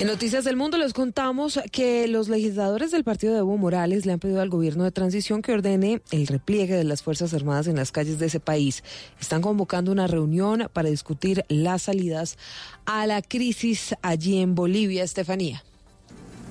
En 0.00 0.06
Noticias 0.06 0.44
del 0.44 0.54
Mundo 0.54 0.78
les 0.78 0.92
contamos 0.92 1.58
que 1.72 2.06
los 2.06 2.28
legisladores 2.28 2.92
del 2.92 3.02
partido 3.02 3.32
de 3.32 3.40
Evo 3.40 3.56
Morales 3.56 4.06
le 4.06 4.12
han 4.12 4.20
pedido 4.20 4.40
al 4.40 4.48
gobierno 4.48 4.84
de 4.84 4.92
transición 4.92 5.42
que 5.42 5.52
ordene 5.52 6.02
el 6.12 6.28
repliegue 6.28 6.76
de 6.76 6.84
las 6.84 7.02
Fuerzas 7.02 7.34
Armadas 7.34 7.66
en 7.66 7.74
las 7.74 7.90
calles 7.90 8.20
de 8.20 8.26
ese 8.26 8.38
país. 8.38 8.84
Están 9.20 9.42
convocando 9.42 9.90
una 9.90 10.06
reunión 10.06 10.70
para 10.72 10.88
discutir 10.88 11.44
las 11.48 11.82
salidas 11.82 12.38
a 12.86 13.08
la 13.08 13.22
crisis 13.22 13.96
allí 14.02 14.40
en 14.40 14.54
Bolivia, 14.54 15.02
Estefanía. 15.02 15.64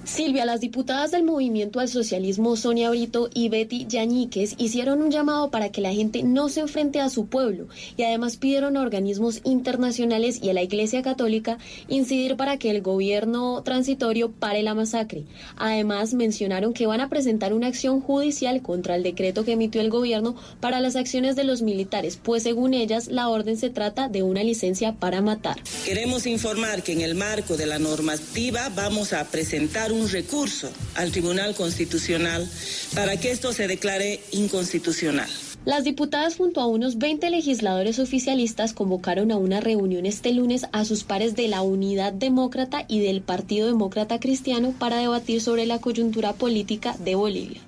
Silvia, 0.08 0.46
las 0.46 0.62
diputadas 0.62 1.12
del 1.12 1.24
Movimiento 1.24 1.82
al 1.82 1.90
Socialismo 1.90 2.56
Sonia 2.56 2.90
Brito 2.90 3.30
y 3.34 3.50
Betty 3.50 3.88
Yañíquez 3.88 4.56
hicieron 4.58 5.02
un 5.02 5.12
llamado 5.12 5.52
para 5.52 5.70
que 5.70 5.82
la 5.82 5.92
gente 5.92 6.24
no 6.24 6.48
se 6.48 6.62
enfrente 6.62 7.02
a 7.02 7.10
su 7.10 7.28
pueblo 7.28 7.68
y 7.98 8.04
además 8.04 8.38
pidieron 8.38 8.78
a 8.78 8.82
organismos 8.82 9.42
internacionales 9.44 10.40
y 10.42 10.50
a 10.50 10.54
la 10.54 10.64
Iglesia 10.64 11.02
Católica 11.02 11.58
incidir 11.90 12.38
para 12.38 12.56
que 12.58 12.70
el 12.70 12.82
gobierno 12.82 13.62
transitorio 13.64 14.32
pare 14.32 14.64
la 14.64 14.74
masacre. 14.74 15.26
Además, 15.58 16.14
mencionaron 16.14 16.74
que 16.74 16.88
van 16.88 17.02
a 17.02 17.10
presentar 17.10 17.54
una 17.54 17.68
acción 17.68 18.00
judicial 18.00 18.62
contra 18.62 18.96
el 18.96 19.04
decreto 19.04 19.44
que 19.44 19.52
emitió 19.52 19.82
el 19.82 19.90
gobierno 19.90 20.36
para 20.62 20.80
las 20.80 20.96
acciones 20.96 21.36
de 21.36 21.44
los 21.44 21.62
militares, 21.62 22.18
pues 22.22 22.44
según 22.44 22.74
ellas 22.74 23.08
la 23.10 23.28
orden 23.28 23.58
se 23.58 23.70
trata 23.70 24.08
de 24.08 24.24
una 24.24 24.42
licencia 24.42 24.94
para 24.94 25.22
matar. 25.22 25.58
Queremos 25.84 26.26
informar 26.28 26.82
que 26.82 26.94
en 26.94 27.02
el 27.02 27.16
marco 27.16 27.58
de 27.58 27.66
la 27.66 27.78
normativa 27.78 28.72
vamos 28.74 29.12
a 29.12 29.26
presentar 29.26 29.92
un 29.92 29.97
recurso 30.06 30.72
al 30.96 31.12
Tribunal 31.12 31.56
Constitucional 31.56 32.48
para 32.94 33.18
que 33.18 33.32
esto 33.32 33.54
se 33.54 33.68
declare 33.68 34.22
inconstitucional. 34.32 35.30
Las 35.66 35.84
diputadas 35.84 36.38
junto 36.38 36.62
a 36.62 36.66
unos 36.66 36.98
20 36.98 37.30
legisladores 37.30 38.00
oficialistas 38.00 38.72
convocaron 38.72 39.32
a 39.32 39.36
una 39.36 39.60
reunión 39.60 40.06
este 40.06 40.32
lunes 40.32 40.66
a 40.72 40.86
sus 40.86 41.04
pares 41.04 41.36
de 41.36 41.50
la 41.50 41.62
Unidad 41.62 42.14
Demócrata 42.14 42.86
y 42.88 43.02
del 43.02 43.22
Partido 43.22 43.68
Demócrata 43.68 44.18
Cristiano 44.20 44.74
para 44.80 45.00
debatir 45.00 45.42
sobre 45.42 45.66
la 45.66 45.80
coyuntura 45.80 46.32
política 46.32 46.96
de 47.00 47.16
Bolivia. 47.16 47.62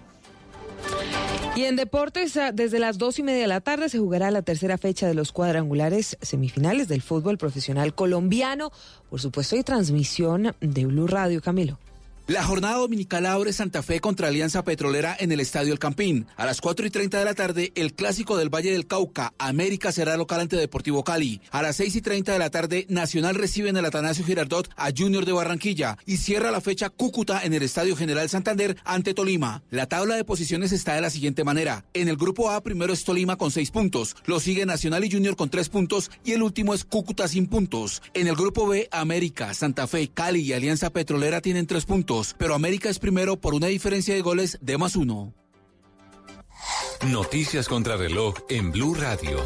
Y 1.57 1.65
en 1.65 1.75
deportes, 1.75 2.38
ah, 2.38 2.53
desde 2.53 2.79
las 2.79 2.98
dos 2.98 3.19
y 3.19 3.24
media 3.24 3.41
de 3.41 3.48
la 3.48 3.59
tarde 3.59 3.89
se 3.89 4.00
jugará 4.00 4.31
la 4.31 4.43
tercera 4.43 4.77
fecha 4.77 5.05
de 5.05 5.13
los 5.13 5.33
cuadrangulares 5.33 6.17
semifinales 6.21 6.88
del 6.88 7.01
fútbol 7.01 7.38
profesional 7.38 7.93
colombiano. 7.93 8.71
Por 9.09 9.19
supuesto, 9.19 9.57
hay 9.57 9.63
transmisión 9.63 10.55
de 10.62 10.86
Blue 10.86 11.07
Radio, 11.07 11.41
Camilo. 11.41 11.77
La 12.29 12.43
jornada 12.43 12.77
dominical 12.77 13.25
abre 13.25 13.51
Santa 13.53 13.81
Fe 13.81 14.00
contra 14.00 14.27
Alianza 14.27 14.63
Petrolera 14.63 15.17
en 15.19 15.31
el 15.31 15.39
Estadio 15.39 15.74
El 15.74 15.79
Campín. 15.79 16.27
A 16.38 16.45
las 16.45 16.62
4 16.62 16.86
y 16.86 16.91
30 16.91 17.17
de 17.17 17.25
la 17.25 17.33
tarde, 17.33 17.71
el 17.74 17.95
clásico 17.95 18.38
del 18.38 18.53
Valle 18.53 18.71
del 18.71 18.86
Cauca, 18.86 19.33
América 19.39 19.91
será 19.91 20.15
local 20.15 20.41
ante 20.41 20.55
Deportivo 20.55 21.03
Cali. 21.03 21.41
A 21.50 21.63
las 21.63 21.77
6 21.77 21.95
y 21.95 22.01
30 22.01 22.31
de 22.31 22.38
la 22.38 22.51
tarde, 22.51 22.86
Nacional 22.88 23.33
recibe 23.33 23.69
en 23.69 23.77
el 23.77 23.86
Atanasio 23.86 24.24
Girardot 24.24 24.69
a 24.75 24.91
Junior 24.95 25.25
de 25.25 25.31
Barranquilla 25.31 25.98
y 26.05 26.17
cierra 26.17 26.51
la 26.51 26.62
fecha 26.62 26.91
Cúcuta 26.91 27.43
en 27.43 27.55
el 27.55 27.63
Estadio 27.63 27.95
General 27.95 28.29
Santander 28.29 28.77
ante 28.86 29.15
Tolima. 29.15 29.63
La 29.71 29.88
tabla 29.88 30.15
de 30.15 30.24
posiciones 30.24 30.71
está 30.71 30.93
de 30.93 31.01
la 31.01 31.09
siguiente 31.09 31.43
manera. 31.43 31.83
En 31.95 32.09
el 32.09 32.15
grupo 32.15 32.51
A, 32.51 32.62
primero 32.62 32.93
es 32.93 33.05
Tolima 33.05 33.38
con 33.38 33.50
6 33.50 33.71
puntos, 33.71 34.15
lo 34.27 34.39
sigue 34.39 34.67
Nacional 34.67 35.03
y 35.03 35.09
Junior 35.12 35.36
con 35.36 35.50
3 35.50 35.67
puntos 35.69 36.12
y 36.24 36.33
el 36.33 36.43
último 36.43 36.75
es 36.75 36.86
Cúcuta 36.86 37.27
sin 37.27 37.48
puntos. 37.48 38.03
En 38.13 38.27
el 38.27 38.36
grupo 38.36 38.67
B, 38.67 38.88
América, 38.91 39.55
Santa 39.55 39.88
Fe, 39.88 40.12
Cali 40.13 40.41
y 40.41 40.53
Alianza 40.53 40.91
Petrolera 40.91 41.41
tienen 41.41 41.65
3 41.65 41.86
puntos 41.86 42.19
pero 42.38 42.54
América 42.54 42.90
es 42.90 43.00
primero 43.00 43.38
por 43.38 43.54
una 43.54 43.68
diferencia 43.68 44.14
de 44.14 44.22
goles 44.22 44.58
de 44.62 44.78
más 44.78 44.96
uno. 44.96 45.34
Noticias 47.08 47.68
contra 47.68 47.96
reloj 47.96 48.36
en 48.50 48.72
Blue 48.72 48.94
Radio. 48.94 49.38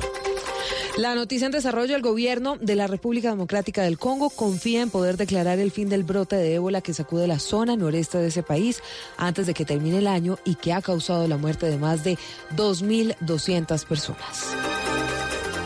La 0.98 1.16
noticia 1.16 1.48
en 1.48 1.52
desarrollo, 1.52 1.96
el 1.96 2.04
gobierno 2.04 2.56
de 2.58 2.76
la 2.76 2.86
República 2.86 3.30
Democrática 3.30 3.82
del 3.82 3.98
Congo 3.98 4.30
confía 4.30 4.82
en 4.82 4.92
poder 4.92 5.18
declarar 5.18 5.58
el 5.58 5.72
fin 5.72 5.90
del 5.90 6.04
brote 6.04 6.36
de 6.36 6.54
ébola 6.54 6.82
que 6.82 6.94
sacude 6.94 7.26
la 7.26 7.40
zona 7.40 7.76
noreste 7.76 8.20
de 8.20 8.28
ese 8.28 8.44
país 8.44 8.82
antes 9.18 9.48
de 9.48 9.56
que 9.56 9.66
termine 9.66 9.98
el 9.98 10.08
año 10.08 10.38
y 10.46 10.56
que 10.56 10.72
ha 10.72 10.84
causado 10.84 11.28
la 11.28 11.38
muerte 11.38 11.66
de 11.66 11.78
más 11.78 12.04
de 12.04 12.18
2.200 12.56 13.86
personas. 13.86 14.56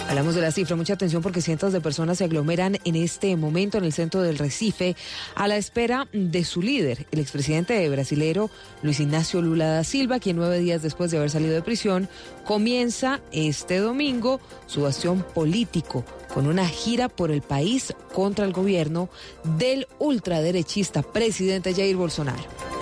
Hablamos 0.10 0.36
de 0.36 0.42
la 0.42 0.54
cifra, 0.54 0.78
mucha 0.78 0.94
atención 0.94 1.22
porque 1.22 1.42
cientos 1.42 1.74
de 1.74 1.82
personas 1.82 2.20
se 2.20 2.24
aglomeran 2.24 2.78
en 2.86 2.96
este 2.96 3.36
momento 3.36 3.78
en 3.78 3.84
el 3.84 3.92
centro 3.92 4.22
del 4.22 4.38
Recife 4.38 4.96
a 5.36 5.50
la 5.50 5.58
espera 5.58 6.08
de 6.14 6.46
su 6.46 6.62
líder, 6.62 7.06
el 7.12 7.20
expresidente 7.20 7.88
brasilero 7.90 8.50
Luis 8.84 9.02
Ignacio 9.02 9.42
Lula 9.42 9.68
da 9.68 9.84
Silva, 9.84 10.20
quien 10.20 10.38
nueve 10.38 10.60
días 10.60 10.82
después 10.82 11.12
de 11.12 11.18
haber 11.18 11.30
salido 11.30 11.54
de 11.54 11.62
prisión 11.62 12.08
comienza 12.46 13.20
este 13.34 13.80
domingo 13.80 14.40
su 14.66 14.86
acción 14.86 15.26
político 15.36 16.06
con 16.34 16.48
una 16.48 16.68
gira 16.70 17.10
por 17.10 17.30
el 17.30 17.42
país 17.42 17.94
contra 18.14 18.46
el 18.46 18.54
gobierno 18.54 19.10
del 19.58 19.88
ultraderechista 20.00 21.02
presidente 21.02 21.74
Jair 21.74 21.98
Bolsonaro. 21.98 22.77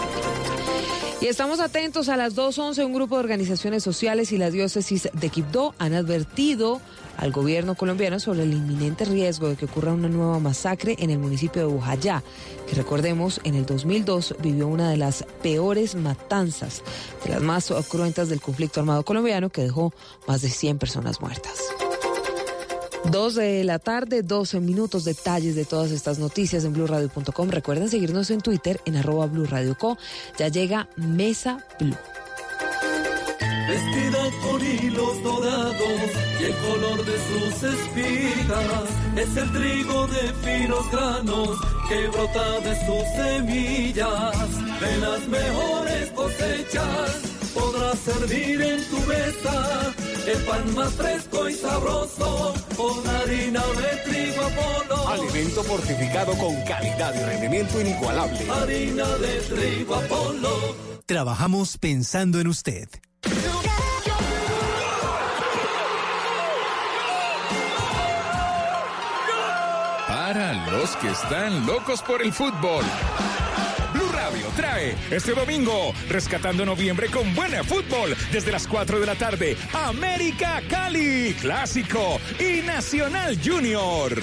Y 1.22 1.28
estamos 1.28 1.60
atentos 1.60 2.10
a 2.10 2.18
las 2.18 2.36
2.11, 2.36 2.86
un 2.86 2.94
grupo 2.94 3.16
de 3.16 3.22
organizaciones 3.22 3.84
sociales 3.84 4.32
y 4.32 4.38
la 4.38 4.52
diócesis 4.52 5.10
de 5.14 5.30
Quibdó 5.30 5.74
han 5.80 5.94
advertido 5.94 6.82
al 7.18 7.32
gobierno 7.32 7.76
colombiano 7.76 8.20
sobre 8.20 8.44
el 8.44 8.54
inminente 8.54 9.06
riesgo 9.06 9.48
de 9.48 9.56
que 9.56 9.66
ocurra 9.66 9.94
una 9.94 10.10
nueva 10.10 10.40
masacre 10.40 10.98
en 11.00 11.10
el 11.10 11.20
municipio 11.20 11.66
de 11.66 11.74
Bujayá, 11.74 12.22
que 12.68 12.76
recordemos 12.76 13.40
en 13.46 13.56
el 13.56 13.66
2002 13.66 14.36
vivió 14.40 14.68
una 14.68 14.90
de 14.90 14.98
las 14.98 15.24
peores 15.42 15.96
matanzas, 15.96 16.84
de 17.24 17.32
las 17.32 17.42
más 17.42 17.74
cruentas 17.90 18.28
del 18.28 18.42
conflicto 18.42 18.82
armado 18.82 19.04
colombiano 19.04 19.50
que 19.50 19.62
dejó 19.62 19.94
más 20.28 20.42
de 20.42 20.50
100 20.50 20.78
personas 20.78 21.22
muertas. 21.22 21.54
Dos 23.12 23.36
de 23.36 23.64
la 23.64 23.80
tarde, 23.80 24.24
12 24.24 24.60
minutos, 24.60 25.06
detalles 25.06 25.56
de 25.56 25.66
todas 25.66 25.92
estas 25.92 26.20
noticias 26.20 26.64
en 26.66 26.74
blurradio.com. 26.74 27.50
Recuerden 27.50 27.90
seguirnos 27.90 28.30
en 28.32 28.42
Twitter 28.42 28.82
en 28.86 28.98
arroba 28.98 29.28
blurradioco. 29.28 29.98
Ya 30.38 30.48
llega 30.48 30.88
Mesa 30.96 31.66
Blue 31.80 31.96
vestida 33.68 34.30
con 34.44 34.62
hilos 34.62 35.24
dorados 35.24 36.00
y 36.40 36.44
el 36.44 36.56
color 36.56 37.06
de 37.06 37.18
sus 37.28 37.64
espigas 37.64 38.90
es 39.16 39.38
el 39.38 39.52
trigo 39.52 40.08
de 40.08 40.34
finos 40.44 40.92
granos 40.92 41.50
que 41.90 42.08
brota 42.10 42.60
de 42.62 42.86
sus 42.86 43.06
semillas. 43.16 44.80
De 44.80 44.98
las 44.98 45.28
mejores 45.28 46.12
cosechas 46.12 47.35
podrás 47.56 47.98
servir 48.00 48.62
en 48.62 48.84
tu 48.90 49.00
mesa 49.08 49.94
el 50.28 50.38
pan 50.44 50.76
más 50.76 50.94
fresco 50.94 51.50
y 51.50 51.54
sabroso 51.54 52.54
con 52.76 53.08
harina 53.08 53.62
de 53.62 54.12
trigo 54.12 54.42
Apolo. 54.44 55.08
Alimento 55.08 55.64
fortificado 55.64 56.38
con 56.38 56.54
calidad 56.64 57.14
y 57.16 57.24
rendimiento 57.24 57.80
inigualable. 57.80 58.40
Harina 58.52 59.08
de 59.18 59.40
trigo 59.42 59.96
Apolo. 59.96 60.76
Trabajamos 61.06 61.78
pensando 61.78 62.40
en 62.40 62.48
usted. 62.48 62.90
Para 70.08 70.72
los 70.72 70.96
que 70.98 71.10
están 71.10 71.66
locos 71.66 72.02
por 72.02 72.22
el 72.22 72.34
fútbol. 72.34 72.84
Trae 74.56 74.96
este 75.12 75.34
domingo, 75.34 75.94
rescatando 76.10 76.66
noviembre 76.66 77.08
con 77.08 77.34
buena 77.36 77.64
fútbol, 77.64 78.16
desde 78.32 78.52
las 78.52 78.68
4 78.68 79.00
de 79.00 79.06
la 79.06 79.16
tarde, 79.16 79.58
América 79.74 80.62
Cali, 80.70 81.36
Clásico 81.40 82.20
y 82.40 82.62
Nacional 82.62 83.40
Junior. 83.44 84.14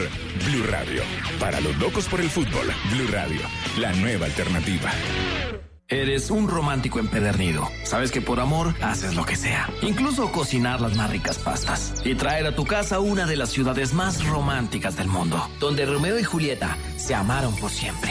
Blue 0.47 0.65
Radio, 0.71 1.03
para 1.39 1.61
los 1.61 1.77
locos 1.79 2.07
por 2.09 2.21
el 2.21 2.31
fútbol. 2.31 2.67
Blue 2.91 3.09
Radio, 3.11 3.41
la 3.79 3.93
nueva 3.93 4.27
alternativa. 4.27 4.91
Eres 5.89 6.31
un 6.31 6.49
romántico 6.49 7.01
empedernido. 7.01 7.69
Sabes 7.85 8.11
que 8.11 8.23
por 8.23 8.41
amor 8.41 8.75
haces 8.81 9.15
lo 9.15 9.27
que 9.27 9.37
sea. 9.37 9.69
Incluso 9.83 10.33
cocinar 10.33 10.81
las 10.81 10.97
más 10.97 11.11
ricas 11.11 11.39
pastas. 11.39 11.93
Y 12.03 12.15
traer 12.15 12.47
a 12.47 12.57
tu 12.57 12.65
casa 12.65 12.99
una 12.99 13.27
de 13.27 13.37
las 13.37 13.51
ciudades 13.51 13.93
más 13.93 14.27
románticas 14.27 14.97
del 14.97 15.09
mundo. 15.09 15.51
Donde 15.61 15.85
Romeo 15.85 16.19
y 16.19 16.25
Julieta 16.25 16.79
se 16.97 17.15
amaron 17.15 17.55
por 17.57 17.71
siempre. 17.71 18.11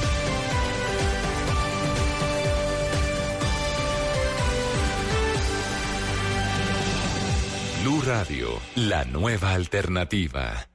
Radio, 8.05 8.59
la 8.75 9.05
nueva 9.05 9.53
alternativa. 9.53 10.67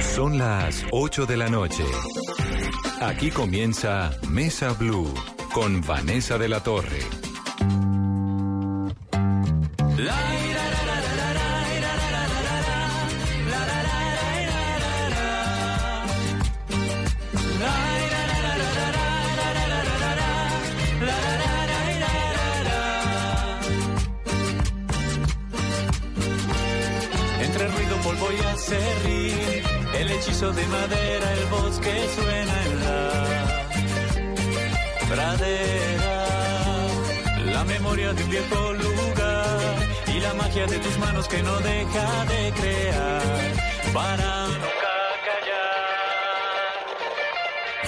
Son 0.00 0.36
las 0.36 0.84
8 0.90 1.26
de 1.26 1.36
la 1.36 1.48
noche. 1.48 1.84
Aquí 3.00 3.30
comienza 3.30 4.10
Mesa 4.28 4.72
Blue 4.72 5.12
con 5.54 5.80
Vanessa 5.82 6.38
de 6.38 6.48
la 6.48 6.62
Torre. 6.62 7.00
De 40.66 40.78
tus 40.78 40.98
manos 40.98 41.26
que 41.26 41.42
no 41.42 41.58
deja 41.58 42.24
de 42.26 42.52
crear 42.52 43.22
para 43.92 44.46
nunca 44.46 44.94
callar. 45.28 46.76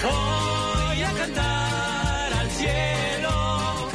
Voy 0.03 1.03
a 1.03 1.11
cantar 1.21 2.33
al 2.33 2.49
cielo, 2.51 3.89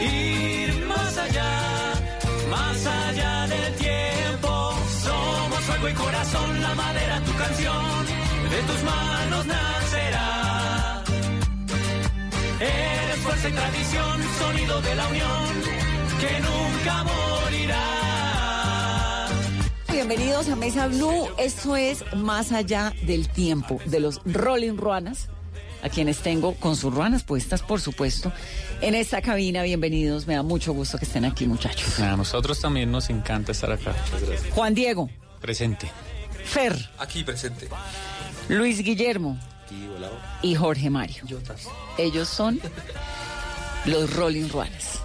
ir 0.00 0.86
más 0.86 1.18
allá, 1.18 1.52
más 2.50 2.86
allá 2.86 3.46
del 3.46 3.74
tiempo. 3.76 4.74
Somos 5.02 5.60
fuego 5.60 5.88
y 5.88 5.94
corazón, 5.94 6.62
la 6.62 6.74
madera, 6.74 7.20
tu 7.20 7.34
canción, 7.34 8.06
de 8.50 8.62
tus 8.68 8.82
manos 8.82 9.46
nacerá. 9.46 11.02
Eres 12.60 13.20
fuerza 13.20 13.48
y 13.48 13.52
tradición, 13.52 14.22
sonido 14.38 14.82
de 14.82 14.94
la 14.96 15.08
unión, 15.08 15.83
que 16.20 16.40
nunca 16.40 17.04
morirá. 17.04 17.80
Bienvenidos 19.90 20.48
a 20.48 20.56
Mesa 20.56 20.86
Blue. 20.88 21.28
Esto 21.38 21.76
es 21.76 22.04
Más 22.14 22.52
Allá 22.52 22.92
del 23.02 23.28
Tiempo 23.28 23.80
de 23.86 24.00
los 24.00 24.20
Rolling 24.24 24.76
Ruanas, 24.76 25.28
a 25.82 25.88
quienes 25.88 26.18
tengo 26.18 26.54
con 26.54 26.76
sus 26.76 26.92
ruanas 26.94 27.22
puestas, 27.24 27.62
por 27.62 27.80
supuesto, 27.80 28.32
en 28.80 28.94
esta 28.94 29.20
cabina. 29.22 29.62
Bienvenidos. 29.62 30.26
Me 30.26 30.34
da 30.34 30.42
mucho 30.42 30.72
gusto 30.72 30.98
que 30.98 31.04
estén 31.04 31.24
aquí, 31.24 31.46
muchachos. 31.46 31.98
A 32.00 32.16
nosotros 32.16 32.60
también 32.60 32.90
nos 32.90 33.10
encanta 33.10 33.52
estar 33.52 33.70
acá. 33.72 33.94
Juan 34.54 34.74
Diego, 34.74 35.08
Presente. 35.40 35.90
Fer, 36.44 36.90
Aquí 36.98 37.24
presente. 37.24 37.68
Luis 38.50 38.82
Guillermo 38.82 39.38
Aquí 39.64 39.86
volado. 39.86 40.18
y 40.42 40.54
Jorge 40.54 40.90
Mario. 40.90 41.24
Ellos 41.96 42.28
son 42.28 42.60
los 43.86 44.14
Rolling 44.14 44.48
Ruanas. 44.50 45.00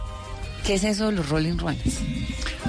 ¿Qué 0.65 0.75
es 0.75 0.83
eso 0.83 1.07
de 1.07 1.13
los 1.13 1.29
Rolling 1.29 1.57
Ruanas? 1.57 2.01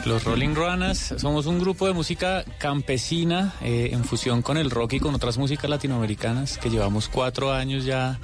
Los 0.06 0.24
Rolling 0.24 0.54
Ruanas 0.54 1.14
somos 1.18 1.44
un 1.44 1.58
grupo 1.58 1.86
de 1.86 1.92
música 1.92 2.44
campesina 2.58 3.52
eh, 3.60 3.90
en 3.92 4.02
fusión 4.04 4.40
con 4.40 4.56
el 4.56 4.70
rock 4.70 4.94
y 4.94 5.00
con 5.00 5.14
otras 5.14 5.36
músicas 5.36 5.68
latinoamericanas 5.68 6.56
que 6.56 6.70
llevamos 6.70 7.08
cuatro 7.08 7.52
años 7.52 7.84
ya 7.84 8.18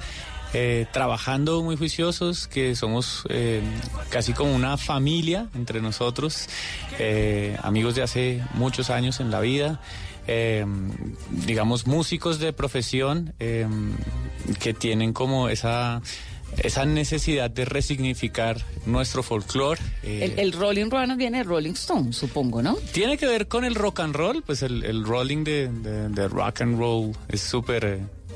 eh, 0.53 0.87
trabajando 0.91 1.61
muy 1.61 1.77
juiciosos, 1.77 2.47
que 2.47 2.75
somos 2.75 3.25
eh, 3.29 3.61
casi 4.09 4.33
como 4.33 4.55
una 4.55 4.77
familia 4.77 5.49
entre 5.53 5.79
nosotros, 5.79 6.47
amigos 7.61 7.93
de 7.93 8.01
hace 8.01 8.43
muchos 8.55 8.89
años 8.89 9.19
en 9.19 9.29
la 9.29 9.39
vida. 9.39 9.79
digamos 11.29 11.85
músicos 11.85 12.39
de 12.39 12.53
profesión 12.53 13.33
que 14.59 14.73
tienen 14.73 15.13
como 15.13 15.47
esa 15.47 16.01
esa 16.63 16.85
necesidad 16.85 17.49
de 17.51 17.65
resignificar 17.65 18.57
nuestro 18.85 19.21
folclore 19.23 19.79
eh, 20.03 20.31
El, 20.33 20.39
el 20.39 20.51
Rolling 20.53 20.89
Ruanas 20.89 21.17
viene 21.17 21.39
de 21.39 21.43
Rolling 21.43 21.73
Stone, 21.73 22.13
supongo, 22.13 22.61
¿no? 22.61 22.75
tiene 22.93 23.17
que 23.17 23.27
ver 23.27 23.47
con 23.47 23.63
el 23.65 23.75
rock 23.75 23.99
and 23.99 24.15
roll, 24.15 24.41
pues 24.43 24.63
el, 24.63 24.83
el 24.83 25.03
rolling 25.03 25.43
de, 25.43 25.67
de- 25.71 26.09
de 26.09 26.27
rock 26.27 26.61
and 26.61 26.79
roll 26.79 27.11
es 27.27 27.41
súper... 27.41 27.85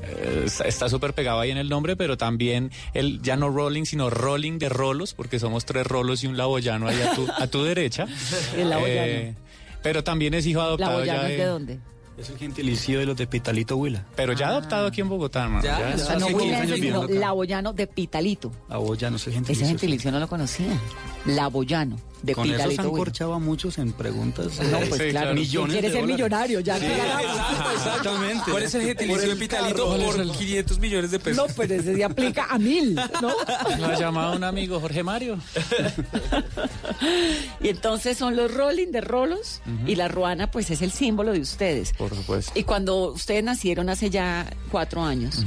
eh, 0.04 0.46
está- 0.66 0.90
súper 0.90 1.14
pegado 1.14 1.40
ahí 1.40 1.52
en 1.52 1.58
el 1.58 1.70
nombre, 1.70 1.96
pero 1.96 2.18
también 2.18 2.72
el 2.94 3.22
ya 3.22 3.36
no 3.38 3.50
rolling, 3.50 3.86
sino 3.86 4.10
rolling 4.10 4.60
de 4.60 4.70
rolos, 4.70 5.14
porque 5.14 5.40
somos 5.40 5.66
tres 5.66 5.86
rolos 5.88 6.24
y 6.24 6.28
un 6.28 6.38
laboyano 6.38 6.88
ahí 6.88 7.02
a 7.02 7.14
tu, 7.16 7.28
a 7.32 7.48
tu 7.48 7.64
derecha. 7.64 8.06
El 8.58 8.70
laboyano. 8.70 9.08
Eh, 9.12 9.36
pero 9.84 10.04
también 10.04 10.34
es 10.36 10.46
hijo 10.46 10.62
adoptado 10.62 11.00
¿La 11.00 11.06
ya 11.06 11.30
es 11.32 11.38
de 11.40 11.46
dónde? 11.46 11.80
Es 12.22 12.30
el 12.30 12.38
gentilicio 12.38 13.00
de 13.00 13.06
los 13.06 13.18
de 13.18 13.26
Pitalito 13.28 13.76
Huila. 13.78 14.06
Pero 14.16 14.34
ya 14.34 14.50
adoptado 14.50 14.88
aquí 14.88 15.02
en 15.02 15.10
Bogotá, 15.10 15.44
hermano. 15.44 15.64
Ya, 15.64 15.80
Ya, 15.90 15.96
o 15.96 15.98
sea, 15.98 16.16
no 16.18 16.26
hace 16.26 16.28
15 16.28 16.36
Huilense, 16.36 16.56
años 16.56 16.66
sino 16.66 16.76
viviendo 16.76 17.02
acá. 17.04 17.14
Laboyano 17.14 17.74
de 17.74 17.88
Pitalito. 17.88 18.52
Aboyano 18.70 19.16
es 19.18 19.24
el 19.28 19.34
Ese 19.34 19.36
gentilicio. 19.44 19.68
gentilicio 19.68 20.12
no 20.12 20.20
lo 20.20 20.28
conocía. 20.28 20.68
Laboyano 21.26 21.98
de 22.22 22.36
Con 22.36 22.46
eso 22.46 22.56
se 22.56 22.62
Pitalito. 22.62 22.82
han 22.84 22.90
corchado 22.92 23.34
a 23.34 23.40
muchos 23.40 23.78
en 23.78 23.92
preguntas. 23.94 24.60
No, 24.72 24.80
pues 24.80 25.02
claro. 25.12 25.34
Millones 25.34 25.72
Quiere 25.74 25.88
de 25.88 25.94
ser 25.94 26.02
dólares. 26.02 26.16
millonario, 26.18 26.60
ya 26.60 26.78
Sí. 26.80 26.86
Exactamente. 27.76 28.52
¿Cuál 28.52 28.64
es 28.64 28.76
el 28.76 28.82
gentilicio 28.84 29.30
de 29.30 29.36
Pitalito? 29.36 29.86
Por 29.98 30.32
500 30.32 30.80
millones 30.80 31.12
de 31.12 31.20
pesos. 31.20 31.48
No, 31.48 31.54
pero 31.56 31.74
ese 31.76 31.96
se 31.96 32.04
aplica 32.04 32.46
a 32.50 32.58
mil, 32.60 32.96
¿no? 32.96 33.32
Lo 33.80 33.86
ha 33.88 33.96
llamado 34.00 34.36
un 34.36 34.44
amigo, 34.44 34.80
Jorge 34.80 35.04
Mario. 35.04 35.38
Y 37.62 37.70
entonces 37.70 38.18
son 38.18 38.36
los 38.36 38.54
rolling 38.54 38.88
de 38.92 39.02
rolos 39.02 39.62
y 39.88 39.96
la 39.96 40.08
ruana 40.08 40.50
pues 40.52 40.70
es 40.72 40.82
el 40.82 40.92
símbolo 40.92 41.32
de 41.34 41.40
ustedes. 41.40 41.94
Por 41.94 42.14
supuesto. 42.16 42.52
Y 42.56 42.64
cuando 42.64 43.12
ustedes 43.12 43.44
nacieron 43.44 43.90
hace 43.90 44.10
ya 44.10 44.52
cuatro 44.72 45.04
años, 45.04 45.44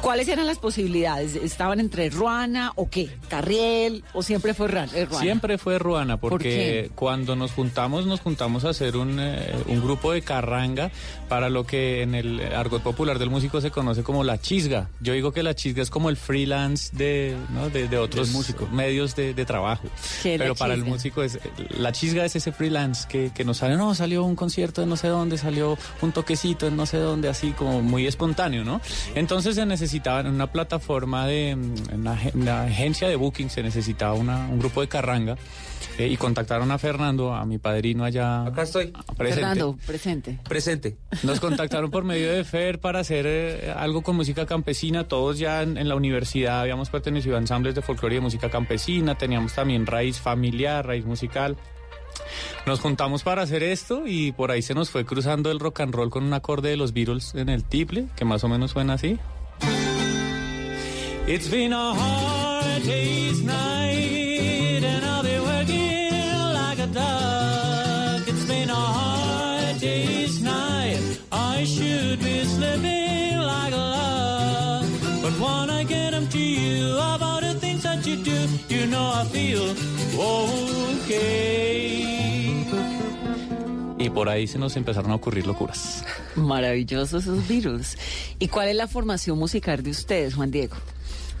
¿cuáles 0.00 0.28
eran 0.28 0.46
las 0.46 0.58
posibilidades? 0.58 1.34
¿Estaban 1.36 1.80
entre 1.80 2.10
ruana 2.10 2.72
o 2.76 2.88
qué? 2.88 3.10
¿Carriel 3.28 4.04
o 4.12 4.22
siempre 4.22 4.54
fue 4.54 4.66
eh, 4.66 5.04
ruana? 5.04 5.20
Siempre 5.20 5.58
fue 5.58 5.78
Ruana, 5.78 6.18
¿Por 6.18 6.30
porque 6.30 6.48
qué? 6.48 6.90
cuando 6.94 7.36
nos 7.36 7.52
juntamos, 7.52 8.06
nos 8.06 8.20
juntamos 8.20 8.64
a 8.64 8.70
hacer 8.70 8.96
un, 8.96 9.18
eh, 9.20 9.54
un 9.66 9.80
grupo 9.80 10.12
de 10.12 10.22
carranga 10.22 10.90
para 11.28 11.50
lo 11.50 11.64
que 11.64 12.02
en 12.02 12.14
el 12.14 12.40
argot 12.54 12.82
popular 12.82 13.18
del 13.18 13.30
músico 13.30 13.60
se 13.60 13.70
conoce 13.70 14.02
como 14.02 14.24
la 14.24 14.40
chisga. 14.40 14.88
Yo 15.00 15.12
digo 15.12 15.32
que 15.32 15.42
la 15.42 15.54
chisga 15.54 15.82
es 15.82 15.90
como 15.90 16.08
el 16.10 16.16
freelance 16.16 16.96
de, 16.96 17.36
¿no? 17.50 17.70
de, 17.70 17.88
de 17.88 17.98
otros 17.98 18.30
medios 18.72 19.14
de, 19.16 19.34
de 19.34 19.44
trabajo. 19.44 19.88
¿Qué 20.22 20.34
es 20.34 20.38
la 20.38 20.44
Pero 20.44 20.54
para 20.54 20.74
el 20.74 20.84
músico 20.84 21.22
es 21.22 21.38
la 21.76 21.92
chisga 21.92 22.24
es 22.24 22.36
ese 22.36 22.52
freelance 22.52 23.06
que, 23.08 23.30
que 23.34 23.44
nos 23.44 23.58
sale, 23.58 23.76
no, 23.76 23.94
salió 23.94 24.24
un 24.24 24.36
concierto 24.36 24.82
en 24.82 24.88
no 24.88 24.96
sé 24.96 25.08
dónde, 25.08 25.38
salió 25.38 25.78
un 26.02 26.12
toquecito 26.12 26.66
en 26.66 26.76
no 26.76 26.86
sé 26.86 26.98
dónde, 26.98 27.28
así 27.28 27.52
como 27.52 27.82
muy 27.82 28.06
espontáneo, 28.06 28.64
¿no? 28.64 28.80
Entonces 29.14 29.54
se 29.56 29.62
necesitaba 29.88 30.20
en 30.20 30.26
una 30.26 30.52
plataforma 30.52 31.26
de 31.26 31.50
en 31.50 31.74
una, 31.94 32.18
una 32.34 32.62
agencia 32.64 33.08
de 33.08 33.16
booking, 33.16 33.48
se 33.48 33.62
necesitaba 33.62 34.12
una- 34.12 34.46
un 34.48 34.58
grupo 34.58 34.82
de 34.82 34.88
carranga 34.88 35.36
eh, 35.96 36.08
y 36.08 36.16
contactaron 36.18 36.70
a 36.70 36.76
Fernando, 36.76 37.32
a 37.34 37.46
mi 37.46 37.56
padrino 37.56 38.04
allá. 38.04 38.44
Acá 38.44 38.62
estoy. 38.64 38.92
Presente. 39.16 39.34
Fernando, 39.34 39.78
presente. 39.86 40.38
Presente. 40.46 40.96
Nos 41.22 41.40
contactaron 41.40 41.90
por 41.90 42.04
medio 42.04 42.30
de 42.30 42.44
Fer 42.44 42.80
para 42.80 43.00
hacer 43.00 43.24
eh, 43.26 43.72
algo 43.74 44.02
con 44.02 44.14
música 44.16 44.44
campesina. 44.44 45.08
Todos 45.08 45.38
ya 45.38 45.62
en, 45.62 45.78
en 45.78 45.88
la 45.88 45.94
universidad 45.96 46.60
habíamos 46.60 46.90
pertenecido 46.90 47.36
a 47.36 47.38
ensambles 47.38 47.74
de 47.74 47.80
folclore 47.80 48.16
y 48.16 48.18
de 48.18 48.22
música 48.22 48.50
campesina. 48.50 49.16
Teníamos 49.16 49.54
también 49.54 49.86
raíz 49.86 50.20
familiar, 50.20 50.86
raíz 50.86 51.06
musical. 51.06 51.56
Nos 52.66 52.80
juntamos 52.80 53.22
para 53.22 53.40
hacer 53.42 53.62
esto 53.62 54.02
y 54.06 54.32
por 54.32 54.50
ahí 54.50 54.60
se 54.60 54.74
nos 54.74 54.90
fue 54.90 55.06
cruzando 55.06 55.50
el 55.50 55.58
rock 55.58 55.80
and 55.80 55.94
roll 55.94 56.10
con 56.10 56.24
un 56.24 56.34
acorde 56.34 56.68
de 56.68 56.76
los 56.76 56.92
Beatles 56.92 57.34
en 57.34 57.48
el 57.48 57.64
tiple, 57.64 58.06
que 58.16 58.24
más 58.26 58.44
o 58.44 58.48
menos 58.48 58.72
suena 58.72 58.94
así. 58.94 59.18
It's 61.30 61.46
been 61.46 61.74
a 61.74 61.92
hard 61.92 62.82
day's 62.84 63.42
night 63.42 64.82
and 64.82 65.04
I'll 65.04 65.22
be 65.22 65.38
working 65.38 66.10
like 66.54 66.78
a 66.78 66.86
dog. 66.86 68.26
It's 68.26 68.46
been 68.46 68.70
a 68.70 68.74
hard 68.74 69.78
day's 69.78 70.40
night. 70.40 71.20
I 71.30 71.66
should 71.66 72.18
be 72.20 72.44
sleeping 72.46 73.36
like 73.40 73.74
a 73.74 73.76
log. 73.76 74.86
But 75.20 75.34
when 75.38 75.68
I 75.68 75.84
get 75.84 76.14
'em 76.14 76.28
to 76.30 76.38
you 76.38 76.96
about 76.96 77.42
the 77.42 77.54
things 77.60 77.82
that 77.82 78.06
you 78.06 78.16
do, 78.24 78.48
you 78.70 78.86
know 78.86 79.12
I 79.12 79.26
feel 79.28 79.76
okay. 81.04 81.44
Y 83.98 84.08
por 84.08 84.30
ahí 84.30 84.46
se 84.46 84.58
nos 84.58 84.76
empezaron 84.76 85.10
a 85.10 85.16
ocurrir 85.16 85.46
locuras. 85.46 86.04
Maravillosos 86.36 87.24
esos 87.24 87.46
virus. 87.46 87.98
¿Y 88.38 88.48
cuál 88.48 88.68
es 88.68 88.76
la 88.76 88.88
formación 88.88 89.38
musical 89.38 89.82
de 89.82 89.90
ustedes, 89.90 90.34
Juan 90.34 90.50
Diego? 90.50 90.76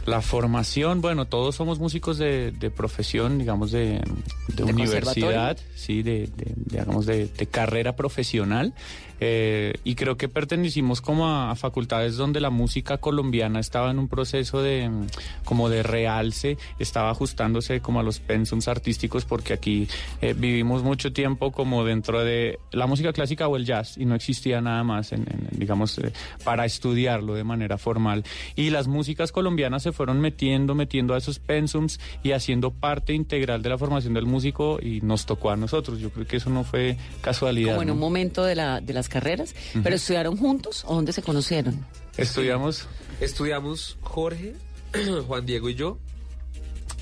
La 0.08 0.22
formación, 0.22 1.00
bueno, 1.00 1.26
todos 1.26 1.54
somos 1.56 1.78
músicos 1.78 2.18
de, 2.18 2.50
de 2.52 2.70
profesión, 2.70 3.38
digamos, 3.38 3.70
de, 3.70 4.00
de 4.48 4.54
¿De 4.54 4.64
universidad, 4.64 5.56
sí, 5.74 6.02
de, 6.02 6.28
de- 6.36 6.54
digamos, 6.56 7.04
de 7.06 7.28
carrera 7.50 7.94
profesional. 7.94 8.72
Eh, 9.20 9.74
y 9.84 9.94
creo 9.94 10.16
que 10.16 10.28
pertenecimos 10.28 11.00
como 11.00 11.26
a, 11.28 11.50
a 11.50 11.54
facultades 11.56 12.16
donde 12.16 12.40
la 12.40 12.50
música 12.50 12.98
colombiana 12.98 13.60
estaba 13.60 13.90
en 13.90 13.98
un 13.98 14.08
proceso 14.08 14.62
de 14.62 14.88
mm, 14.88 15.06
como 15.44 15.68
de 15.68 15.82
realce, 15.82 16.56
estaba 16.78 17.10
ajustándose 17.10 17.80
como 17.80 18.00
a 18.00 18.02
los 18.02 18.20
pensums 18.20 18.68
artísticos, 18.68 19.24
porque 19.24 19.52
aquí 19.52 19.88
eh, 20.20 20.34
vivimos 20.36 20.82
mucho 20.82 21.12
tiempo 21.12 21.52
como 21.52 21.84
dentro 21.84 22.24
de 22.24 22.58
la 22.72 22.86
música 22.86 23.12
clásica 23.12 23.48
o 23.48 23.56
el 23.56 23.64
jazz, 23.64 23.96
y 23.98 24.04
no 24.04 24.14
existía 24.14 24.60
nada 24.60 24.84
más, 24.84 25.12
en, 25.12 25.20
en- 25.22 25.48
digamos, 25.58 25.98
eh, 25.98 26.12
para 26.44 26.64
estudiarlo 26.64 27.34
de 27.34 27.44
manera 27.44 27.78
formal. 27.78 28.24
Y 28.56 28.70
las 28.70 28.86
músicas 28.86 29.32
colombianas 29.32 29.82
se 29.82 29.92
fueron 29.92 30.20
metiendo, 30.20 30.74
metiendo 30.74 31.14
a 31.14 31.18
esos 31.18 31.38
pensums 31.38 32.00
y 32.22 32.32
haciendo 32.32 32.70
parte 32.70 33.12
integral 33.14 33.62
de 33.62 33.68
la 33.70 33.78
formación 33.78 34.14
del 34.14 34.26
músico 34.26 34.78
y 34.80 35.00
nos 35.00 35.26
tocó 35.26 35.50
a 35.50 35.56
nosotros. 35.56 35.98
Yo 36.00 36.10
creo 36.10 36.26
que 36.26 36.36
eso 36.36 36.50
no 36.50 36.64
fue 36.64 36.96
casualidad. 37.20 37.70
Como 37.72 37.82
en 37.82 37.88
¿no? 37.88 37.94
un 37.94 38.00
momento 38.00 38.44
de, 38.44 38.54
la, 38.54 38.80
de 38.80 38.92
las 38.92 39.07
carreras. 39.08 39.54
¿Pero 39.82 39.96
estudiaron 39.96 40.36
juntos 40.36 40.84
o 40.86 40.94
dónde 40.94 41.12
se 41.12 41.22
conocieron? 41.22 41.84
Estudiamos. 42.16 42.86
Estudiamos 43.20 43.96
Jorge, 44.02 44.54
Juan 45.26 45.44
Diego 45.46 45.68
y 45.68 45.74
yo 45.74 45.98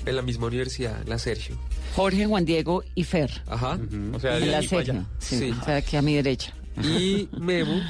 en 0.05 0.15
la 0.15 0.21
misma 0.21 0.47
universidad, 0.47 1.03
la 1.05 1.19
Sergio. 1.19 1.57
Jorge, 1.95 2.25
Juan 2.25 2.45
Diego 2.45 2.83
y 2.95 3.03
Fer. 3.03 3.41
Ajá. 3.47 3.79
O 4.13 4.19
sea, 4.19 4.37
En 4.37 4.45
de 4.45 4.51
la 4.51 4.61
Sergio. 4.61 5.05
Sí, 5.19 5.37
Sí. 5.39 5.55
O 5.59 5.65
sea, 5.65 5.77
aquí 5.77 5.97
a 5.97 6.01
mi 6.01 6.15
derecha. 6.15 6.53
Y 6.83 7.27
Memo, 7.37 7.81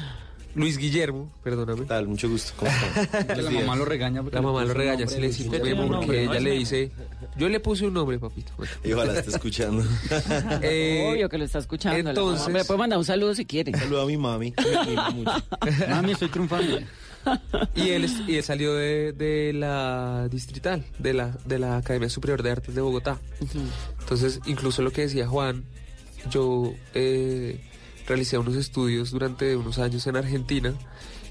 Luis 0.58 0.76
Guillermo, 0.76 1.30
perdóname. 1.42 1.86
Tal, 1.86 2.08
mucho 2.08 2.28
gusto. 2.28 2.52
¿Cómo 2.56 2.70
están? 2.70 3.42
La 3.44 3.50
mamá 3.50 3.76
lo 3.76 3.84
regaña. 3.84 4.22
porque 4.22 4.36
La 4.36 4.42
mamá 4.42 4.64
lo 4.64 4.74
regaña 4.74 5.06
si 5.06 5.20
le 5.20 5.28
Guillermo. 5.28 5.88
porque 5.88 6.24
No, 6.26 6.32
ella 6.32 6.40
le 6.40 6.50
dice, 6.52 6.90
yo 7.36 7.48
le 7.48 7.60
puse 7.60 7.86
un 7.86 7.94
nombre, 7.94 8.18
papito. 8.18 8.52
Bueno. 8.56 8.72
Y 8.84 8.92
ojalá 8.92 9.18
esté 9.18 9.30
escuchando. 9.30 9.84
Eh, 10.62 11.08
Obvio 11.12 11.28
que 11.28 11.38
lo 11.38 11.44
está 11.44 11.58
escuchando. 11.60 12.10
entonces-. 12.10 12.48
Me 12.52 12.64
puede 12.64 12.78
mandar 12.78 12.98
un 12.98 13.04
saludo 13.04 13.34
si 13.34 13.44
quiere. 13.44 13.72
Saludo 13.78 14.02
a 14.02 14.06
mi 14.06 14.16
mami. 14.16 14.52
Mami, 15.88 16.12
estoy 16.12 16.28
triunfando. 16.28 16.78
Y 17.74 17.90
él, 17.90 18.10
y 18.26 18.36
él 18.36 18.42
salió 18.42 18.74
de, 18.74 19.12
de 19.12 19.52
la 19.52 20.28
distrital, 20.30 20.84
de 20.98 21.12
la, 21.14 21.36
de 21.44 21.58
la 21.58 21.76
Academia 21.76 22.08
Superior 22.08 22.42
de 22.42 22.50
Artes 22.50 22.74
de 22.74 22.80
Bogotá. 22.80 23.18
Entonces, 24.00 24.40
incluso 24.46 24.82
lo 24.82 24.90
que 24.90 25.02
decía 25.02 25.26
Juan, 25.28 25.64
yo 26.30 26.72
eh, 26.94 27.60
realicé 28.08 28.38
unos 28.38 28.56
estudios 28.56 29.10
durante 29.12 29.54
unos 29.56 29.78
años 29.78 30.06
en 30.06 30.16
Argentina 30.16 30.74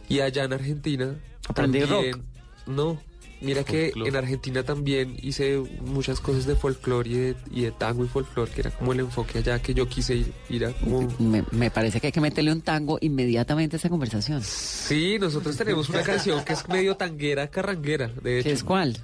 y 0.08 0.20
allá 0.22 0.44
en 0.46 0.54
Argentina 0.54 1.16
¿Aprendí 1.50 1.80
también- 1.82 2.13
rock? 2.13 2.22
No, 2.68 3.02
mira 3.42 3.63
que 3.63 3.92
en 3.96 4.16
Argentina 4.16 4.62
también 4.63 5.16
hice 5.22 5.58
muchas 5.82 6.20
cosas 6.20 6.46
de 6.46 6.56
folclore 6.56 7.10
y 7.10 7.13
de, 7.13 7.36
y 7.52 7.62
de 7.62 7.72
tango 7.72 8.04
y 8.04 8.08
folclore, 8.10 8.52
que 8.52 8.60
era 8.62 8.72
como 8.72 8.92
el 8.94 9.00
enfoque 9.00 9.38
allá 9.40 9.62
que 9.62 9.74
yo 9.74 9.88
quise 9.88 10.16
ir, 10.16 10.34
ir 10.50 10.66
a 10.66 10.74
como... 10.74 11.08
Me, 11.20 11.44
me 11.52 11.72
parece 11.72 12.00
que 12.02 12.08
hay 12.08 12.12
que 12.13 12.20
meterle 12.22 12.52
un 12.52 12.62
tango 12.62 12.98
inmediatamente 13.02 13.76
a 13.76 13.78
esta 13.78 13.90
conversación. 13.90 14.42
Sí, 14.44 15.18
nosotros 15.20 15.56
tenemos 15.56 15.88
una 15.90 16.02
canción 16.04 16.44
que 16.44 16.54
es 16.54 16.68
medio 16.68 16.96
tanguera, 16.98 17.48
carranguera, 17.50 18.08
de 18.22 18.40
hecho. 18.40 18.50
¿Qué 18.50 18.54
es 18.54 18.63
cuál? 18.63 18.98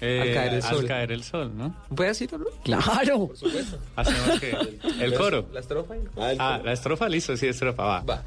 Eh, 0.00 0.20
Al 0.20 0.34
caer 0.34 0.54
el 0.54 0.62
sol. 0.62 0.78
Al 0.80 0.86
caer 0.86 1.12
el 1.12 1.24
sol, 1.24 1.52
¿no? 1.56 1.74
¿Un 1.90 1.96
pedacito, 1.96 2.36
no? 2.38 2.46
Claro. 2.64 3.30
Hacemos 3.96 4.40
que 4.40 4.78
el 5.00 5.14
coro. 5.14 5.46
La 5.52 5.60
estrofa. 5.60 5.94
Ah, 6.38 6.60
la 6.62 6.72
estrofa, 6.72 7.08
listo, 7.08 7.36
sí, 7.36 7.46
estrofa, 7.46 7.82
va. 7.84 8.00
Va. 8.02 8.22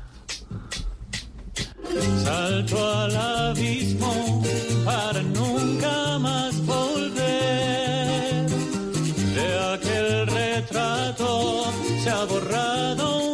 Salto 2.24 2.92
al 3.00 3.16
abismo 3.16 4.44
para 4.86 5.22
nunca 5.22 6.20
más 6.20 6.66
volver. 6.66 8.46
De 9.36 9.60
aquel 9.74 10.28
retrato 10.28 11.72
se 12.04 12.10
ha 12.10 12.24
borrado 12.26 13.27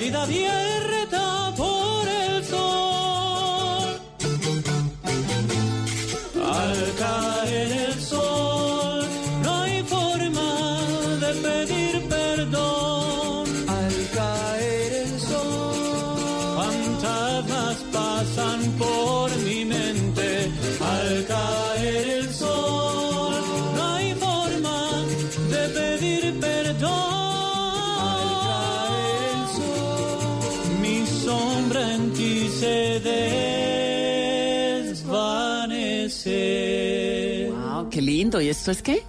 herida 0.00 0.22
abierta 0.22 0.69
¿Y 38.38 38.50
esto 38.50 38.70
es 38.70 38.82
qué? 38.82 39.02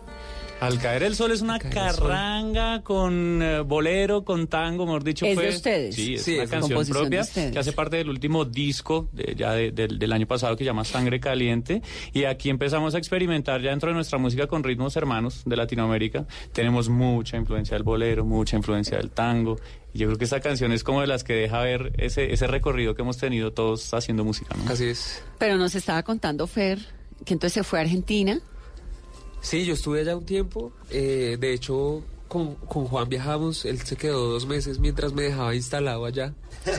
Al 0.62 0.78
caer 0.78 1.02
el 1.02 1.16
sol 1.16 1.32
es 1.32 1.42
una 1.42 1.58
carranga 1.58 2.84
con 2.84 3.42
eh, 3.42 3.62
bolero, 3.62 4.24
con 4.24 4.46
tango, 4.48 4.86
mejor 4.86 5.04
dicho. 5.04 5.26
¿Es 5.26 5.36
de 5.36 5.44
fue- 5.48 5.56
ustedes? 5.56 5.96
Sí, 5.96 6.14
es 6.14 6.24
Sí, 6.24 6.36
una 6.36 6.44
es 6.44 6.50
canción 6.52 6.72
composición 6.78 7.10
de 7.10 7.18
propia 7.24 7.52
que 7.52 7.60
hace 7.60 7.72
parte 7.72 7.96
del 7.98 8.10
último 8.10 8.46
disco 8.46 9.10
de- 9.12 9.34
ya 9.36 9.54
de- 9.54 9.72
del, 9.72 9.98
del 9.98 10.14
año 10.14 10.28
pasado 10.28 10.56
que 10.56 10.64
se 10.64 10.68
llama 10.68 10.84
Sangre 10.86 11.20
Caliente. 11.20 11.82
Y 12.14 12.26
aquí 12.26 12.52
empezamos 12.52 12.94
a 12.94 13.00
experimentar 13.00 13.60
ya 13.64 13.72
dentro 13.72 13.90
de 13.90 13.96
nuestra 13.96 14.20
música 14.20 14.46
con 14.46 14.64
ritmos 14.64 14.96
hermanos 14.98 15.42
de 15.48 15.56
Latinoamérica. 15.56 16.28
Tenemos 16.54 16.90
mucha 16.90 17.38
influencia 17.38 17.76
del 17.76 17.84
bolero, 17.84 18.24
mucha 18.24 18.56
influencia 18.56 18.98
del 18.98 19.10
tango. 19.10 19.60
Y 19.96 19.98
yo 19.98 20.08
creo 20.08 20.18
que 20.20 20.26
esta 20.26 20.42
canción 20.42 20.72
es 20.74 20.84
como 20.84 21.02
de 21.02 21.08
las 21.08 21.24
que 21.24 21.34
deja 21.34 21.60
ver 21.62 21.92
ese, 21.98 22.32
ese 22.34 22.46
recorrido 22.46 22.94
que 22.94 23.02
hemos 23.02 23.18
tenido 23.18 23.52
todos 23.52 23.92
haciendo 23.96 24.24
música. 24.24 24.56
¿no? 24.64 24.72
Así 24.72 24.86
es. 24.86 25.24
Pero 25.40 25.58
nos 25.58 25.74
estaba 25.74 26.04
contando 26.04 26.46
Fer 26.46 26.78
que 27.26 27.34
entonces 27.34 27.54
se 27.54 27.64
fue 27.64 27.80
a 27.80 27.82
Argentina. 27.82 28.40
Sí, 29.42 29.66
yo 29.66 29.74
estuve 29.74 30.02
allá 30.02 30.16
un 30.16 30.26
tiempo. 30.26 30.72
eh, 30.92 31.38
de 31.40 31.54
hecho, 31.54 32.04
con, 32.28 32.56
con 32.56 32.86
Juan 32.86 33.10
viajamos. 33.10 33.66
Él 33.66 33.80
se 33.82 33.96
quedó 33.98 34.30
dos 34.30 34.46
meses 34.46 34.80
mientras 34.80 35.12
me 35.14 35.24
dejaba 35.24 35.54
instalado 35.56 36.06
allá. 36.06 36.34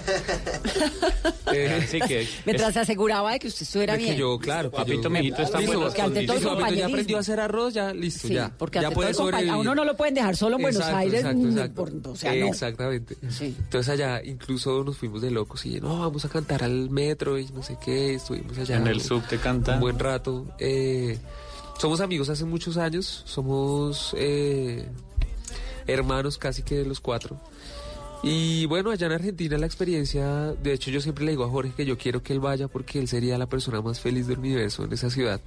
Eh, 1.52 1.82
Así 1.84 2.00
que 2.00 2.26
Mientras 2.46 2.72
se 2.72 2.80
aseguraba 2.80 3.32
de 3.32 3.38
que 3.38 3.48
usted 3.48 3.62
estuviera 3.62 3.92
de 3.92 3.98
que 3.98 4.04
bien. 4.06 4.16
yo, 4.16 4.38
claro, 4.38 4.70
que 4.70 4.76
Papito, 4.78 5.02
yo, 5.02 5.10
mijito, 5.10 5.42
está 5.42 5.58
Listo, 5.60 5.76
buenas 5.76 5.94
Que 5.94 6.00
ante 6.02 6.26
todo 6.26 6.36
listo, 6.36 6.58
papito, 6.58 6.74
ya 6.78 6.86
aprendió 6.86 7.16
a 7.18 7.20
hacer 7.20 7.40
arroz, 7.40 7.74
ya 7.74 7.92
listo, 7.92 8.28
Sí, 8.28 8.34
ya. 8.34 8.50
porque 8.56 8.80
ya 8.80 8.90
puede 8.90 9.12
sobrevivir. 9.12 9.52
a 9.52 9.56
uno 9.58 9.74
no 9.74 9.84
lo 9.84 9.94
pueden 9.96 10.14
dejar 10.14 10.34
solo 10.36 10.56
en 10.56 10.62
Buenos 10.62 10.80
Exacto, 10.80 10.96
Aires. 10.98 11.20
exacto, 11.20 11.48
exacto. 11.48 11.74
por- 11.74 12.12
o 12.12 12.16
sea, 12.16 12.34
no. 12.34 12.46
Exactamente. 12.46 13.16
Sí. 13.28 13.54
Entonces 13.58 13.88
allá 13.92 14.22
incluso 14.24 14.82
nos 14.82 14.96
fuimos 14.96 15.20
de 15.20 15.30
locos 15.30 15.66
y 15.66 15.78
no, 15.80 15.98
vamos 16.00 16.24
a 16.24 16.28
cantar 16.30 16.64
al 16.64 16.88
metro 16.88 17.38
y 17.38 17.46
no 17.48 17.62
sé 17.62 17.76
qué, 17.84 18.14
estuvimos 18.14 18.56
allá. 18.56 18.76
en 18.78 18.86
el 18.86 19.00
subte 19.02 19.36
canta. 19.36 19.74
Un 19.74 19.80
buen 19.80 19.98
rato. 19.98 20.46
Eh, 20.58 21.18
somos 21.78 22.00
amigos 22.00 22.28
hace 22.28 22.44
muchos 22.44 22.76
años, 22.76 23.22
somos 23.26 24.14
eh, 24.16 24.88
hermanos 25.86 26.38
casi 26.38 26.62
que 26.62 26.84
los 26.84 27.00
cuatro. 27.00 27.40
Y 28.22 28.66
bueno, 28.66 28.90
allá 28.90 29.06
en 29.06 29.12
Argentina 29.12 29.58
la 29.58 29.66
experiencia, 29.66 30.52
de 30.62 30.72
hecho 30.72 30.90
yo 30.90 31.00
siempre 31.00 31.24
le 31.24 31.32
digo 31.32 31.44
a 31.44 31.48
Jorge 31.48 31.72
que 31.76 31.84
yo 31.84 31.98
quiero 31.98 32.22
que 32.22 32.32
él 32.32 32.38
vaya 32.38 32.68
porque 32.68 33.00
él 33.00 33.08
sería 33.08 33.36
la 33.36 33.48
persona 33.48 33.82
más 33.82 34.00
feliz 34.00 34.28
del 34.28 34.38
universo 34.38 34.84
en 34.84 34.92
esa 34.92 35.10
ciudad. 35.10 35.40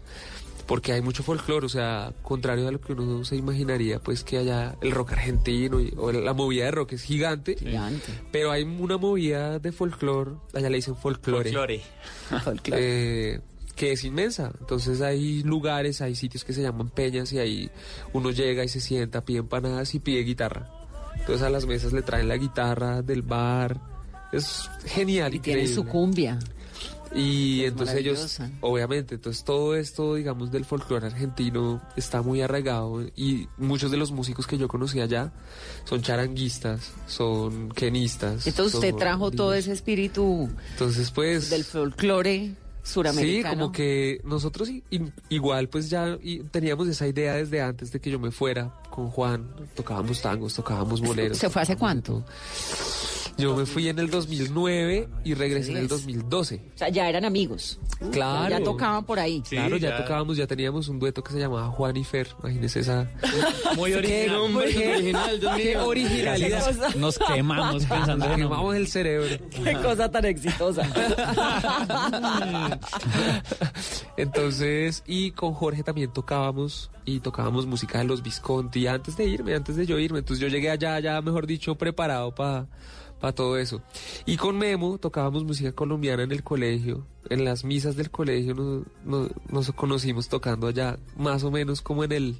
Porque 0.67 0.93
hay 0.93 1.01
mucho 1.01 1.21
folclore, 1.21 1.67
o 1.67 1.69
sea, 1.69 2.11
contrario 2.23 2.67
a 2.67 2.71
lo 2.71 2.81
que 2.81 2.93
uno 2.93 3.23
se 3.23 3.35
imaginaría, 3.35 3.99
pues 3.99 4.23
que 4.23 4.39
haya 4.39 4.75
el 4.81 4.91
rock 4.91 5.11
argentino 5.11 5.79
y, 5.79 5.93
o 5.95 6.11
la 6.11 6.33
movida 6.33 6.65
de 6.65 6.71
rock 6.71 6.93
es 6.93 7.03
gigante. 7.03 7.55
Gigante. 7.55 8.11
Pero 8.31 8.51
hay 8.51 8.63
una 8.63 8.97
movida 8.97 9.59
de 9.59 9.71
folclore, 9.71 10.31
allá 10.53 10.69
le 10.69 10.77
dicen 10.77 10.95
folclore. 10.95 11.51
Folclore. 11.51 11.81
eh, 12.81 13.41
que 13.75 13.91
es 13.91 14.03
inmensa. 14.03 14.51
Entonces 14.59 15.01
hay 15.01 15.43
lugares, 15.43 16.01
hay 16.01 16.15
sitios 16.15 16.43
que 16.43 16.53
se 16.53 16.61
llaman 16.61 16.89
peñas 16.89 17.31
y 17.33 17.39
ahí 17.39 17.69
uno 18.13 18.31
llega 18.31 18.63
y 18.63 18.69
se 18.69 18.79
sienta, 18.79 19.23
pide 19.23 19.39
empanadas 19.39 19.93
y 19.95 19.99
pide 19.99 20.23
guitarra. 20.23 20.69
Entonces 21.19 21.41
a 21.43 21.49
las 21.49 21.65
mesas 21.65 21.93
le 21.93 22.01
traen 22.01 22.27
la 22.27 22.37
guitarra 22.37 23.01
del 23.01 23.21
bar. 23.21 23.79
Es 24.31 24.69
genial. 24.85 25.33
Y 25.35 25.39
tiene 25.39 25.61
increíble. 25.61 25.83
su 25.83 25.89
cumbia. 25.89 26.39
Y 27.13 27.61
Es 27.61 27.71
entonces 27.71 27.95
ellos, 27.95 28.39
obviamente, 28.59 29.15
entonces 29.15 29.45
todo 29.45 29.75
esto, 29.75 30.15
digamos, 30.15 30.51
del 30.51 30.65
folclore 30.65 31.07
argentino 31.07 31.81
está 31.95 32.21
muy 32.21 32.41
arraigado 32.41 33.03
y 33.15 33.47
muchos 33.57 33.89
de 33.89 33.95
los 33.95 34.11
músicos 34.11 34.45
que 34.45 34.57
yo 34.57 34.67
conocí 34.67 34.99
allá 34.99 35.31
son 35.85 36.01
charanguistas, 36.01 36.91
son 37.07 37.69
quenistas. 37.69 38.45
Entonces 38.45 38.75
usted 38.75 38.93
trajo 38.95 39.31
todo 39.31 39.53
ese 39.53 39.71
espíritu 39.71 40.49
Entonces, 40.71 41.09
pues... 41.11 41.49
del 41.49 41.63
folclore 41.63 42.55
Sí, 42.85 43.43
como 43.43 43.71
que 43.71 44.21
nosotros 44.23 44.69
igual 45.29 45.69
pues 45.69 45.89
ya 45.89 46.17
teníamos 46.51 46.87
esa 46.87 47.07
idea 47.07 47.33
desde 47.33 47.61
antes 47.61 47.91
de 47.91 47.99
que 47.99 48.11
yo 48.11 48.19
me 48.19 48.31
fuera 48.31 48.71
con 48.89 49.09
Juan. 49.09 49.49
Tocábamos 49.75 50.21
tangos, 50.21 50.53
tocábamos 50.53 51.01
boleros. 51.01 51.37
¿Se 51.37 51.49
fue 51.49 51.63
hace 51.63 51.75
cuánto? 51.75 52.23
Yo 53.37 53.53
me 53.55 53.65
fui 53.65 53.89
en 53.89 53.99
el 53.99 54.09
2009 54.09 55.09
y 55.25 55.33
regresé 55.33 55.71
en 55.71 55.77
el 55.77 55.87
Diez. 55.87 56.05
2012. 56.05 56.61
O 56.73 56.77
sea, 56.77 56.89
ya 56.89 57.09
eran 57.09 57.25
amigos. 57.25 57.79
Claro. 58.11 58.49
Ya 58.49 58.63
tocaban 58.63 59.03
por 59.05 59.19
ahí. 59.19 59.41
claro, 59.41 59.75
ya, 59.77 59.89
ya. 59.89 59.97
tocábamos, 59.97 60.37
ya 60.37 60.47
teníamos 60.47 60.87
un 60.87 60.99
dueto 60.99 61.21
que 61.23 61.33
se 61.33 61.39
llamaba 61.39 61.67
Juan 61.69 61.97
y 61.97 62.03
Fer. 62.05 62.27
Imagínese 62.39 62.79
esa. 62.79 63.09
Muy 63.75 63.93
original. 63.93 64.39
Qué- 64.65 64.73
qué- 64.73 64.87
original, 64.95 65.39
Dios 65.39 65.55
qué 65.57 65.77
originalidad. 65.77 66.95
Nos 66.95 67.17
quemamos 67.19 67.85
pensando 67.87 68.25
Nos 68.25 68.35
quemamos 68.37 68.75
el 68.75 68.87
cerebro. 68.87 69.35
Qué 69.49 69.73
cosa 69.81 70.09
tan 70.09 70.25
exitosa. 70.25 70.83
Entonces, 74.17 75.03
y 75.05 75.31
con 75.31 75.53
Jorge 75.53 75.83
también 75.83 76.11
tocábamos 76.11 76.91
y 77.05 77.19
tocábamos 77.19 77.65
música 77.65 77.99
de 77.99 78.05
los 78.05 78.23
Visconti 78.23 78.87
antes 78.87 79.17
de 79.17 79.25
irme, 79.25 79.55
antes 79.55 79.75
de 79.75 79.85
yo 79.85 79.99
irme. 79.99 80.19
Entonces 80.19 80.41
yo 80.41 80.47
llegué 80.47 80.69
allá, 80.71 80.99
ya 80.99 81.21
mejor 81.21 81.45
dicho, 81.47 81.75
preparado 81.75 82.33
para 82.33 82.67
todo 83.33 83.57
eso. 83.57 83.81
Y 84.25 84.37
con 84.37 84.57
Memo 84.57 84.97
tocábamos 84.99 85.43
música 85.43 85.71
colombiana 85.71 86.23
en 86.23 86.31
el 86.31 86.43
colegio, 86.43 87.05
en 87.29 87.43
las 87.45 87.63
misas 87.63 87.95
del 87.95 88.11
colegio 88.11 88.53
nos, 88.53 88.83
nos, 89.03 89.31
nos 89.49 89.71
conocimos 89.71 90.27
tocando 90.29 90.67
allá, 90.67 90.97
más 91.17 91.43
o 91.43 91.49
menos 91.51 91.81
como 91.81 92.03
en 92.03 92.11
el 92.11 92.35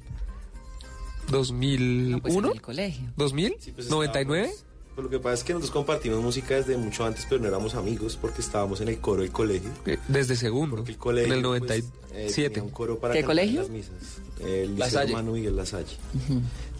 2001. 1.30 2.10
No, 2.16 2.22
pues 2.22 2.34
en 2.36 2.44
el 2.46 2.62
colegio. 2.62 3.06
¿2000? 3.16 3.56
Sí, 3.58 3.72
pues 3.72 3.90
¿99? 3.90 4.04
estábamos- 4.04 4.62
pues 4.94 5.04
lo 5.04 5.10
que 5.10 5.18
pasa 5.18 5.34
es 5.34 5.44
que 5.44 5.52
nosotros 5.52 5.72
compartimos 5.72 6.22
música 6.22 6.54
desde 6.54 6.74
mucho 6.78 7.04
antes, 7.04 7.26
pero 7.28 7.42
no 7.42 7.48
éramos 7.48 7.74
amigos 7.74 8.16
porque 8.18 8.40
estábamos 8.40 8.80
en 8.80 8.88
el 8.88 8.98
coro 8.98 9.20
del 9.20 9.30
colegio. 9.30 9.68
Eh, 9.84 9.98
Desde 10.08 10.36
segundo, 10.36 10.82
el 10.86 10.96
colegio, 10.96 11.34
en 11.34 11.38
el 11.38 11.44
pues, 11.44 11.82
97. 12.14 12.58
eh, 12.58 12.62
un 12.62 12.70
coro 12.70 12.98
para 12.98 13.12
¿Qué 13.12 13.22
colegio? 13.22 13.60
las 13.60 13.68
misas. 13.70 13.92
El 14.40 14.74
Liceo. 14.76 15.00
Hermano 15.02 15.32
Miguel 15.32 15.54
Lasalle. 15.54 15.96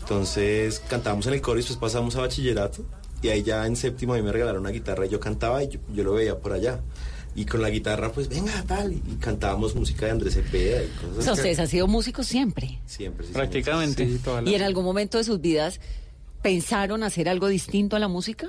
Entonces 0.01 0.81
cantábamos 0.89 1.27
en 1.27 1.35
el 1.35 1.43
coro 1.43 1.59
y 1.59 1.63
después 1.63 1.79
pasamos 1.79 2.17
a 2.17 2.21
bachillerato. 2.23 2.85
Y 3.23 3.29
ahí 3.29 3.43
ya 3.43 3.67
en 3.67 3.77
séptimo 3.77 4.15
a 4.15 4.17
mí 4.17 4.23
me 4.23 4.33
regalaron 4.33 4.61
una 4.61 4.71
guitarra 4.71 5.07
y 5.07 5.09
yo 5.09 5.19
cantaba 5.21 5.63
y 5.65 5.69
yo, 5.69 5.81
yo 5.95 6.05
lo 6.05 6.13
veía 6.13 6.39
por 6.39 6.53
allá. 6.53 6.81
Y 7.35 7.45
con 7.45 7.61
la 7.61 7.69
guitarra, 7.71 8.13
pues 8.13 8.29
venga, 8.29 8.63
tal. 8.67 8.93
Y, 8.95 9.01
cantábamos 9.21 9.75
música 9.75 10.07
de 10.07 10.13
Andrés 10.13 10.35
Cepeda 10.35 10.83
y 10.83 10.87
O 10.87 11.01
cosas 11.09 11.25
sea, 11.25 11.33
así. 11.33 11.41
ustedes 11.41 11.59
han 11.59 11.69
sido 11.69 11.87
músicos 11.87 12.27
siempre. 12.27 12.79
Siempre, 12.87 13.27
sí, 13.27 13.33
Prácticamente. 13.33 14.07
Sí, 14.07 14.19
toda 14.25 14.41
la- 14.43 14.49
¿Y 14.51 14.55
en 14.55 14.63
algún 14.63 14.85
momento 14.85 15.19
de 15.19 15.25
sus 15.25 15.41
vidas 15.41 15.81
pensaron 16.43 17.03
hacer 17.03 17.29
algo 17.29 17.49
distinto 17.49 17.97
a 17.97 17.99
la 17.99 18.09
música? 18.09 18.49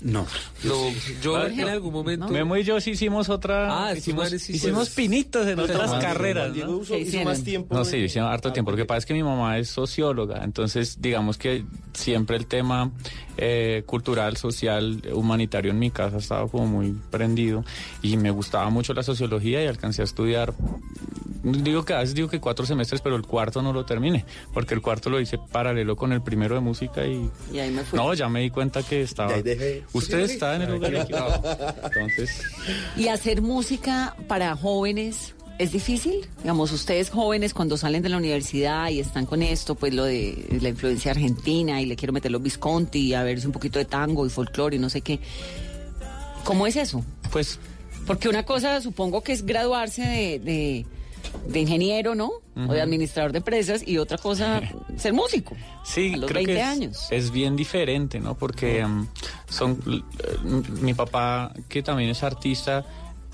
No. 0.00 0.26
No, 0.64 0.74
yo 1.22 1.32
Jorge, 1.32 1.62
en 1.62 1.68
algún 1.68 1.92
momento... 1.92 2.28
Memo 2.28 2.56
y 2.56 2.62
yo 2.64 2.80
sí 2.80 2.90
hicimos 2.90 3.28
otra. 3.28 3.88
Ah, 3.88 3.94
hicimos, 3.96 4.24
manes 4.24 4.42
sí 4.42 4.52
hicimos 4.52 4.90
pues- 4.90 4.94
pinitos 4.94 5.46
en 5.46 5.58
otras 5.58 5.90
carreras. 6.02 6.54
¿no? 6.54 6.70
usó- 6.78 6.94
¿Qué 6.94 7.00
hizo 7.00 7.08
hicieron? 7.08 7.28
más 7.32 7.42
tiempo. 7.42 7.74
No, 7.74 7.84
sí, 7.84 7.96
hicimos 7.96 8.30
harto 8.30 8.52
tiempo. 8.52 8.70
Lo 8.70 8.76
que 8.76 8.84
pasa 8.84 8.98
es 8.98 9.06
que 9.06 9.14
mi 9.14 9.22
mamá 9.22 9.58
es 9.58 9.68
socióloga, 9.68 10.44
entonces 10.44 11.00
digamos 11.00 11.36
que 11.38 11.64
siempre 11.94 12.36
el 12.36 12.46
tema 12.46 12.90
eh, 13.36 13.82
cultural, 13.86 14.36
social, 14.36 15.02
humanitario 15.12 15.70
en 15.72 15.78
mi 15.78 15.90
casa 15.90 16.18
estaba 16.18 16.46
como 16.48 16.66
muy 16.66 16.92
prendido 17.10 17.64
y 18.02 18.16
me 18.16 18.30
gustaba 18.30 18.70
mucho 18.70 18.94
la 18.94 19.02
sociología 19.02 19.62
y 19.62 19.66
alcancé 19.66 20.02
a 20.02 20.04
estudiar. 20.04 20.54
Digo 21.42 21.84
que 21.84 21.94
a 21.94 21.98
veces 22.00 22.14
digo 22.16 22.28
que 22.28 22.40
cuatro 22.40 22.66
semestres, 22.66 23.00
pero 23.00 23.14
el 23.14 23.22
cuarto 23.22 23.62
no 23.62 23.72
lo 23.72 23.84
terminé, 23.84 24.24
porque 24.52 24.74
el 24.74 24.82
cuarto 24.82 25.08
lo 25.08 25.20
hice 25.20 25.38
paralelo 25.38 25.94
con 25.96 26.12
el 26.12 26.20
primero 26.20 26.56
de 26.56 26.60
música 26.60 27.06
y 27.06 27.30
Y 27.52 27.58
ahí 27.60 27.70
me 27.70 27.84
fui. 27.84 27.96
no, 27.96 28.12
ya 28.12 28.28
me 28.28 28.40
di 28.40 28.50
cuenta 28.50 28.82
que 28.82 29.02
estaba. 29.02 29.28
De 29.30 29.34
ahí 29.36 29.42
dejé. 29.42 29.84
Usted 29.92 30.20
está 30.20 30.56
en 30.56 30.62
el 30.62 30.72
lugar 30.72 30.94
equivocado. 30.94 31.42
Entonces, 31.84 32.30
¿Y 32.96 33.08
hacer 33.08 33.40
música 33.42 34.14
para 34.26 34.54
jóvenes 34.56 35.34
es 35.58 35.72
difícil? 35.72 36.28
Digamos, 36.42 36.70
ustedes 36.72 37.10
jóvenes 37.10 37.54
cuando 37.54 37.76
salen 37.76 38.02
de 38.02 38.08
la 38.10 38.16
universidad 38.18 38.90
y 38.90 39.00
están 39.00 39.26
con 39.26 39.42
esto, 39.42 39.74
pues 39.74 39.94
lo 39.94 40.04
de 40.04 40.58
la 40.60 40.68
influencia 40.68 41.10
argentina 41.12 41.80
y 41.80 41.86
le 41.86 41.96
quiero 41.96 42.12
meter 42.12 42.30
los 42.30 42.42
Visconti 42.42 42.98
y 43.00 43.14
a 43.14 43.22
ver 43.22 43.40
si 43.40 43.46
un 43.46 43.52
poquito 43.52 43.78
de 43.78 43.84
tango 43.86 44.24
y 44.26 44.30
folclore 44.30 44.76
y 44.76 44.78
no 44.78 44.90
sé 44.90 45.00
qué. 45.00 45.20
¿Cómo 46.44 46.66
es 46.66 46.76
eso? 46.76 47.04
pues 47.32 47.58
Porque 48.06 48.28
una 48.28 48.44
cosa 48.44 48.80
supongo 48.80 49.22
que 49.22 49.32
es 49.32 49.44
graduarse 49.44 50.02
de, 50.02 50.38
de- 50.38 50.86
de 51.46 51.60
ingeniero, 51.60 52.14
¿no? 52.14 52.30
O 52.56 52.72
de 52.72 52.80
administrador 52.80 53.30
de 53.32 53.38
empresas 53.38 53.86
y 53.86 53.98
otra 53.98 54.18
cosa 54.18 54.60
ser 54.96 55.12
músico. 55.12 55.56
Sí, 55.84 56.12
a 56.14 56.16
los 56.16 56.28
creo 56.30 56.44
20 56.44 56.52
que 56.52 56.60
es, 56.60 56.66
años. 56.66 57.06
es 57.10 57.30
bien 57.30 57.54
diferente, 57.54 58.18
¿no? 58.18 58.36
Porque 58.36 58.84
mm, 58.84 59.08
son 59.48 59.80
eh, 59.86 60.02
mi 60.80 60.94
papá 60.94 61.52
que 61.68 61.82
también 61.82 62.10
es 62.10 62.22
artista, 62.22 62.84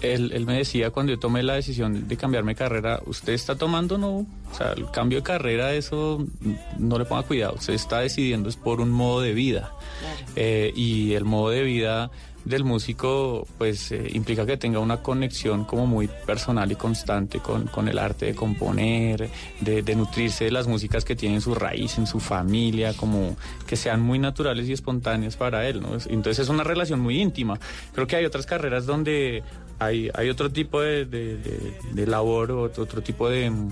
él, 0.01 0.33
él 0.35 0.45
me 0.45 0.59
decía 0.59 0.91
cuando 0.91 1.13
yo 1.13 1.19
tomé 1.19 1.43
la 1.43 1.55
decisión 1.55 2.07
de 2.09 2.17
cambiarme 2.17 2.53
de 2.53 2.57
carrera, 2.57 3.01
usted 3.07 3.33
está 3.33 3.57
tomando 3.57 3.97
no, 3.97 4.19
o 4.19 4.55
sea, 4.57 4.73
el 4.73 4.91
cambio 4.91 5.19
de 5.19 5.25
carrera 5.25 5.73
eso 5.73 6.19
mm, 6.41 6.53
no 6.79 6.99
le 6.99 7.05
ponga 7.05 7.23
cuidado, 7.23 7.55
usted 7.55 7.75
está 7.75 8.01
decidiendo 8.01 8.49
es 8.49 8.57
por 8.57 8.81
un 8.81 8.91
modo 8.91 9.21
de 9.21 9.33
vida 9.33 9.73
Eh, 10.37 10.73
y 10.75 11.15
el 11.15 11.25
modo 11.25 11.51
de 11.51 11.63
vida 11.63 12.11
del 12.45 12.63
músico 12.65 13.47
pues 13.59 13.91
eh, 13.93 14.09
implica 14.13 14.45
que 14.45 14.57
tenga 14.57 14.79
una 14.79 14.99
conexión 14.99 15.65
como 15.65 15.87
muy 15.87 16.09
personal 16.27 16.71
y 16.71 16.75
constante 16.77 17.39
con, 17.41 17.67
con 17.69 17.89
el 17.89 17.99
arte 17.99 18.27
de 18.27 18.35
componer, 18.35 19.31
de, 19.61 19.95
nutrirse 19.95 20.45
de 20.45 20.51
las 20.51 20.67
músicas 20.67 21.05
que 21.05 21.17
tienen 21.17 21.41
su 21.41 21.55
raíz 21.55 21.97
en 21.99 22.07
su 22.07 22.21
familia, 22.21 22.93
como 22.95 23.37
que 23.67 23.77
sean 23.77 24.03
muy 24.03 24.19
naturales 24.19 24.69
y 24.69 24.73
espontáneas 24.73 25.37
para 25.37 25.67
él, 25.69 25.81
Entonces 26.09 26.41
es 26.41 26.49
una 26.49 26.65
relación 26.65 27.01
muy 27.01 27.21
íntima. 27.21 27.59
Creo 27.95 28.07
que 28.07 28.17
hay 28.17 28.25
otras 28.27 28.45
carreras 28.47 28.85
donde 28.87 29.43
hay, 29.79 30.11
hay 30.15 30.29
otro 30.29 30.51
tipo 30.51 30.81
de, 30.81 31.05
de- 31.07 31.39
de- 31.93 32.07
labor 32.07 32.53
otro, 32.53 32.83
otro 32.85 33.03
tipo 33.03 33.29
de... 33.31 33.51
mm, 33.51 33.69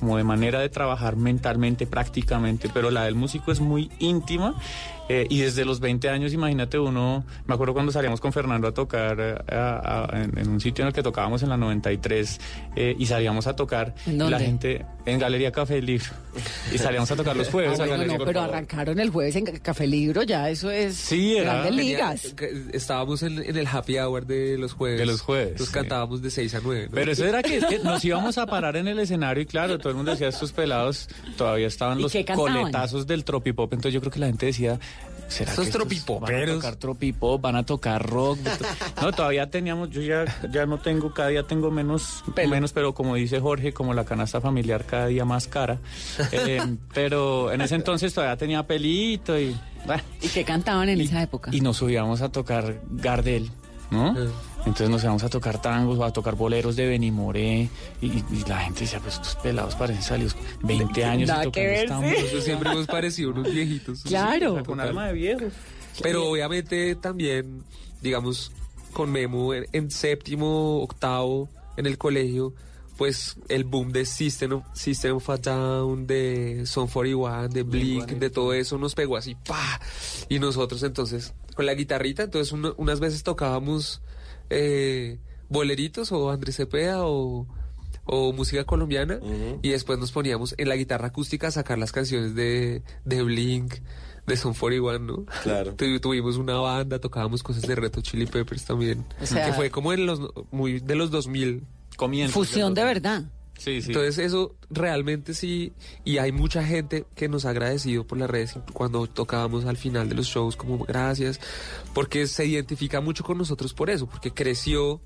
como 0.00 0.16
de 0.16 0.24
manera 0.24 0.58
de 0.58 0.68
trabajar 0.68 1.14
mentalmente, 1.14 1.86
prácticamente, 1.86 2.68
pero 2.74 2.90
la 2.90 3.04
del 3.04 3.14
músico 3.14 3.52
es 3.52 3.60
muy 3.60 3.88
íntima 4.00 4.54
eh, 5.08 5.26
y 5.30 5.38
desde 5.40 5.64
los 5.64 5.80
20 5.80 6.08
años, 6.08 6.32
imagínate 6.32 6.78
uno, 6.78 7.24
me 7.46 7.54
acuerdo 7.54 7.74
cuando 7.74 7.92
salíamos 7.92 8.20
con 8.20 8.32
Fernando 8.32 8.68
a 8.68 8.72
tocar 8.74 9.16
eh, 9.20 9.34
a- 9.54 10.08
a- 10.12 10.22
en, 10.22 10.36
en 10.38 10.48
un 10.48 10.60
sitio 10.60 10.82
en 10.82 10.88
el 10.88 10.92
que 10.94 11.02
tocábamos 11.02 11.42
en 11.42 11.48
la 11.48 11.56
93 11.56 12.40
eh, 12.76 12.96
y 12.98 13.06
salíamos 13.06 13.46
a 13.46 13.54
tocar 13.56 13.94
¿En 14.06 14.14
y 14.14 14.18
la 14.18 14.24
dónde? 14.30 14.44
gente 14.44 14.86
en 15.06 15.18
Galería 15.20 15.52
Café 15.52 15.80
Libro 15.80 16.10
y 16.74 16.78
salíamos 16.78 17.10
a 17.10 17.16
tocar 17.16 17.36
los 17.36 17.48
jueves. 17.48 17.70
Ah, 17.70 17.74
a 17.74 17.86
bueno, 17.86 17.92
Galería 17.92 18.18
no, 18.18 18.24
pero 18.24 18.40
arrancaron 18.40 18.98
el 18.98 19.10
jueves 19.10 19.36
en 19.36 19.44
Café 19.58 19.86
Libro, 19.86 20.22
ya 20.24 20.50
eso 20.50 20.70
es 20.70 20.96
Sí, 20.96 21.36
era- 21.36 21.52
grandes 21.62 21.76
tenía- 21.76 21.84
ligas. 22.14 22.34
Estábamos 22.72 23.22
en, 23.22 23.38
en 23.38 23.56
el 23.56 23.66
happy 23.66 23.98
hour 23.98 24.26
de 24.26 24.58
los 24.58 24.72
jueves. 24.72 24.98
De 24.98 25.06
los 25.06 25.20
jueves, 25.20 25.50
Entonces 25.52 25.68
sí. 25.68 25.74
cantábamos 25.74 26.22
de 26.22 26.30
6 26.30 26.54
a 26.56 26.60
9. 26.62 26.88
Pero 26.92 27.12
eso 27.12 27.24
era 27.24 27.42
que, 27.42 27.58
es 27.58 27.64
que 27.66 27.78
nos 27.78 28.04
íbamos 28.04 28.38
a 28.38 28.46
parar 28.46 28.76
en 28.76 28.88
el 28.88 28.98
escenario 28.98 29.42
y 29.42 29.46
claro, 29.46 29.78
todo 29.78 29.90
el 29.90 29.96
mundo 29.96 30.10
decía, 30.10 30.28
estos 30.28 30.52
pelados 30.52 31.08
todavía 31.36 31.68
estaban 31.68 32.00
¿Y 32.00 32.02
los 32.02 32.12
coletazos 32.34 33.06
del 33.06 33.24
tropipop. 33.24 33.72
Entonces 33.72 33.94
yo 33.94 34.00
creo 34.00 34.12
que 34.12 34.18
la 34.20 34.26
gente 34.26 34.46
decía, 34.46 34.78
¿será 35.28 35.50
Estos 35.50 35.64
que 35.64 35.70
estos 35.70 35.70
van 35.70 35.70
a 35.70 35.72
tropipoperos. 35.72 36.54
tocar 36.56 36.76
tropipop, 36.76 37.40
van 37.40 37.56
a 37.56 37.64
tocar 37.66 38.08
rock? 38.08 38.38
No, 39.02 39.12
todavía 39.12 39.50
teníamos, 39.50 39.90
yo 39.90 40.00
ya, 40.02 40.24
ya 40.50 40.64
no 40.66 40.78
tengo, 40.78 41.12
cada 41.12 41.28
día 41.30 41.42
tengo 41.42 41.70
menos, 41.70 42.24
menos, 42.48 42.72
pero 42.72 42.94
como 42.94 43.14
dice 43.16 43.40
Jorge, 43.40 43.72
como 43.72 43.92
la 43.94 44.04
canasta 44.04 44.40
familiar 44.40 44.84
cada 44.84 45.06
día 45.08 45.24
más 45.24 45.48
cara. 45.48 45.78
Eh, 46.32 46.60
pero 46.94 47.52
en 47.52 47.60
ese 47.60 47.74
entonces 47.74 48.12
todavía 48.14 48.36
tenía 48.36 48.66
pelito 48.66 49.38
y... 49.38 49.56
bueno, 49.84 50.02
¿Y 50.22 50.28
qué 50.28 50.44
cantaban 50.44 50.88
en 50.88 51.00
esa 51.00 51.22
época? 51.22 51.50
y 51.52 51.60
nos 51.60 51.76
subíamos 51.78 52.20
a 52.22 52.30
tocar 52.30 52.80
Gardel, 52.90 53.50
¿no? 53.90 54.14
Ah. 54.16 54.26
Entonces 54.60 54.90
nos 54.90 55.02
íbamos 55.04 55.22
a 55.22 55.28
tocar 55.28 55.62
tangos 55.62 55.96
o 55.98 56.04
a 56.04 56.12
tocar 56.12 56.34
boleros 56.34 56.74
de 56.74 56.88
Benimoré 56.88 57.68
y, 58.00 58.06
y- 58.06 58.24
y 58.32 58.44
la 58.48 58.58
gente 58.58 58.80
decía, 58.80 58.98
pues 58.98 59.14
estos 59.14 59.36
pelados 59.36 59.76
parecen 59.76 60.02
salidos 60.02 60.34
20 60.62 61.04
años 61.04 61.28
Nada 61.28 61.46
y 61.46 61.50
que 61.52 61.82
tocando 61.84 62.00
ver, 62.08 62.14
esta 62.16 62.30
sí. 62.36 62.42
siempre 62.42 62.70
hemos 62.72 62.86
parecido 62.86 63.30
unos 63.30 63.52
viejitos. 63.52 64.02
Claro. 64.02 64.62
Con 64.64 64.80
alma 64.80 65.06
de 65.06 65.12
viejos. 65.12 65.52
Pero 66.02 66.28
obviamente 66.28 66.96
también, 66.96 67.62
digamos, 68.02 68.50
con 68.92 69.12
Memo 69.12 69.54
en, 69.54 69.66
en 69.72 69.90
séptimo, 69.90 70.80
octavo, 70.82 71.48
en 71.76 71.86
el 71.86 71.96
colegio, 71.96 72.52
pues 72.96 73.36
el 73.48 73.64
boom 73.64 73.92
de 73.92 74.04
System 74.04 74.52
of, 74.54 74.64
System 74.72 75.16
of 75.16 75.30
a 75.30 75.36
Down, 75.36 76.06
de 76.06 76.62
Son 76.66 76.88
41, 76.88 77.48
de 77.48 77.62
Blink, 77.62 78.08
de 78.12 78.30
todo 78.30 78.52
eso 78.52 78.78
nos 78.78 78.94
pegó 78.94 79.16
así, 79.16 79.34
¡pa! 79.46 79.80
Y 80.28 80.38
nosotros 80.38 80.82
entonces, 80.82 81.34
con 81.56 81.66
la 81.66 81.74
guitarrita, 81.74 82.22
entonces 82.22 82.52
una- 82.52 82.72
unas 82.76 83.00
veces 83.00 83.24
tocábamos 83.24 84.00
eh, 84.50 85.18
boleritos 85.48 86.12
o 86.12 86.30
Andrés 86.30 86.56
Cepeda 86.56 87.04
o, 87.06 87.46
o 88.04 88.32
música 88.32 88.62
colombiana 88.64 89.18
y 89.62 89.70
después 89.70 89.98
nos 89.98 90.12
poníamos 90.12 90.54
en 90.58 90.68
la 90.68 90.76
guitarra 90.76 91.08
acústica 91.08 91.48
a 91.48 91.50
sacar 91.50 91.78
las 91.78 91.90
canciones 91.92 92.34
de, 92.36 92.82
de 93.04 93.22
Blink, 93.22 93.74
de 94.26 94.36
Son 94.36 94.54
41, 94.54 94.98
¿no? 95.00 95.24
Claro. 95.42 95.74
Tu- 95.76 95.98
tuvimos 96.00 96.36
una 96.36 96.54
banda, 96.58 96.98
tocábamos 97.00 97.42
cosas 97.42 97.62
de 97.62 97.74
Reto 97.74 98.00
Chili 98.00 98.26
Peppers 98.26 98.64
también, 98.64 99.04
O 99.20 99.26
sea- 99.26 99.46
que 99.46 99.52
fue 99.52 99.70
como 99.70 99.92
en 99.92 100.06
los 100.06 100.20
muy 100.52 100.80
de 100.80 100.94
los 100.94 101.10
2000. 101.10 101.64
Comienzos 101.96 102.34
Fusión 102.34 102.74
de 102.74 102.84
verdad. 102.84 103.24
Entonces 103.64 104.18
eso 104.18 104.54
realmente 104.70 105.34
sí, 105.34 105.72
y 106.04 106.18
hay 106.18 106.32
mucha 106.32 106.64
gente 106.64 107.06
que 107.14 107.28
nos 107.28 107.44
ha 107.44 107.50
agradecido 107.50 108.06
por 108.06 108.18
las 108.18 108.30
redes 108.30 108.58
cuando 108.72 109.06
tocábamos 109.06 109.64
al 109.64 109.76
final 109.76 110.08
de 110.08 110.14
los 110.14 110.26
shows 110.26 110.56
como 110.56 110.78
gracias, 110.78 111.40
porque 111.94 112.26
se 112.26 112.46
identifica 112.46 113.00
mucho 113.00 113.24
con 113.24 113.38
nosotros 113.38 113.74
por 113.74 113.90
eso, 113.90 114.06
porque 114.06 114.30
creció 114.30 115.00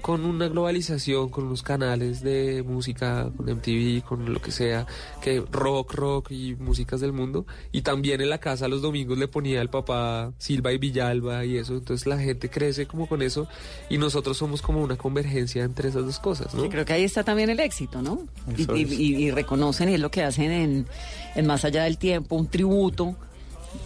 con 0.00 0.24
una 0.24 0.48
globalización, 0.48 1.28
con 1.28 1.44
unos 1.44 1.62
canales 1.62 2.22
de 2.22 2.62
música, 2.62 3.30
con 3.36 3.46
MTV, 3.46 4.02
con 4.02 4.32
lo 4.32 4.40
que 4.40 4.50
sea, 4.50 4.86
que 5.20 5.42
rock, 5.50 5.94
rock 5.94 6.30
y 6.32 6.54
músicas 6.56 7.00
del 7.00 7.12
mundo. 7.12 7.46
Y 7.72 7.82
también 7.82 8.20
en 8.20 8.30
la 8.30 8.38
casa 8.38 8.68
los 8.68 8.82
domingos 8.82 9.16
le 9.16 9.28
ponía 9.28 9.62
el 9.62 9.70
papá 9.70 10.32
Silva 10.38 10.72
y 10.72 10.78
Villalba 10.78 11.44
y 11.44 11.56
eso. 11.58 11.74
Entonces 11.74 12.06
la 12.06 12.18
gente 12.18 12.50
crece 12.50 12.86
como 12.86 13.08
con 13.08 13.22
eso 13.22 13.46
y 13.88 13.98
nosotros 13.98 14.36
somos 14.36 14.60
como 14.60 14.82
una 14.82 14.96
convergencia 14.96 15.64
entre 15.64 15.88
esas 15.88 16.04
dos 16.04 16.18
cosas, 16.18 16.52
¿no? 16.54 16.64
Que 16.64 16.68
creo 16.68 16.84
que 16.84 16.92
ahí 16.92 17.04
está 17.04 17.22
también 17.22 17.50
el 17.50 17.60
éxito, 17.60 18.02
¿no? 18.02 18.26
Y, 18.74 19.30
reconocen, 19.30 19.88
y 19.88 19.94
es 19.94 20.00
lo 20.00 20.10
que 20.10 20.22
hacen 20.22 20.50
en, 20.50 20.86
en 21.34 21.46
Más 21.46 21.64
Allá 21.64 21.84
del 21.84 21.98
Tiempo, 21.98 22.36
un 22.36 22.48
tributo 22.48 23.16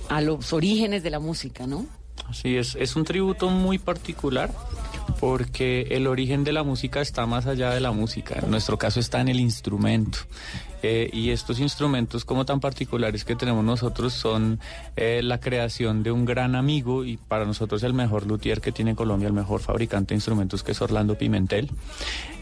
a 0.08 0.20
los 0.20 0.52
orígenes 0.52 1.02
de 1.02 1.10
la 1.10 1.18
música, 1.18 1.66
¿no? 1.66 1.86
Sí, 2.32 2.56
es, 2.56 2.76
es 2.76 2.96
un 2.96 3.04
tributo 3.04 3.48
muy 3.48 3.78
particular 3.78 4.50
porque 5.20 5.86
el 5.90 6.06
origen 6.06 6.44
de 6.44 6.52
la 6.52 6.62
música 6.62 7.00
está 7.02 7.26
más 7.26 7.46
allá 7.46 7.70
de 7.70 7.80
la 7.80 7.92
música. 7.92 8.40
En 8.42 8.50
nuestro 8.50 8.78
caso 8.78 8.98
está 9.00 9.20
en 9.20 9.28
el 9.28 9.38
instrumento. 9.38 10.18
Eh, 10.82 11.10
y 11.12 11.28
estos 11.28 11.60
instrumentos 11.60 12.24
como 12.24 12.46
tan 12.46 12.58
particulares 12.58 13.24
que 13.26 13.36
tenemos 13.36 13.62
nosotros 13.62 14.14
son 14.14 14.58
eh, 14.96 15.20
la 15.22 15.38
creación 15.38 16.02
de 16.02 16.10
un 16.10 16.24
gran 16.24 16.54
amigo 16.54 17.04
y 17.04 17.18
para 17.18 17.44
nosotros 17.44 17.82
el 17.82 17.92
mejor 17.92 18.26
luthier 18.26 18.62
que 18.62 18.72
tiene 18.72 18.94
Colombia, 18.94 19.26
el 19.26 19.34
mejor 19.34 19.60
fabricante 19.60 20.14
de 20.14 20.16
instrumentos 20.16 20.62
que 20.62 20.72
es 20.72 20.80
Orlando 20.80 21.18
Pimentel. 21.18 21.68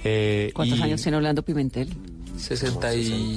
Eh, 0.04 0.52
¿Cuántos 0.54 0.78
y- 0.78 0.82
años 0.82 1.02
tiene 1.02 1.16
Orlando 1.16 1.42
Pimentel? 1.42 1.88
60 2.36 2.94
y... 2.94 3.36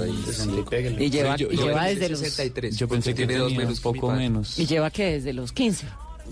Y 0.99 1.09
lleva, 1.09 1.35
Yo- 1.35 1.47
y 1.51 1.57
yo 1.57 1.65
lleva 1.65 1.79
pensé 1.85 1.95
desde 1.95 2.09
los... 2.09 2.19
63. 2.19 2.77
Yo 2.77 2.87
pensé 2.87 3.15
que 3.15 3.25
tiene 3.25 3.41
dos 3.41 3.55
menos 3.55 3.79
poco 3.79 4.11
menos. 4.11 4.59
¿Y 4.59 4.67
lleva 4.67 4.91
que 4.91 5.13
desde 5.13 5.33
los 5.33 5.51
15? 5.51 5.87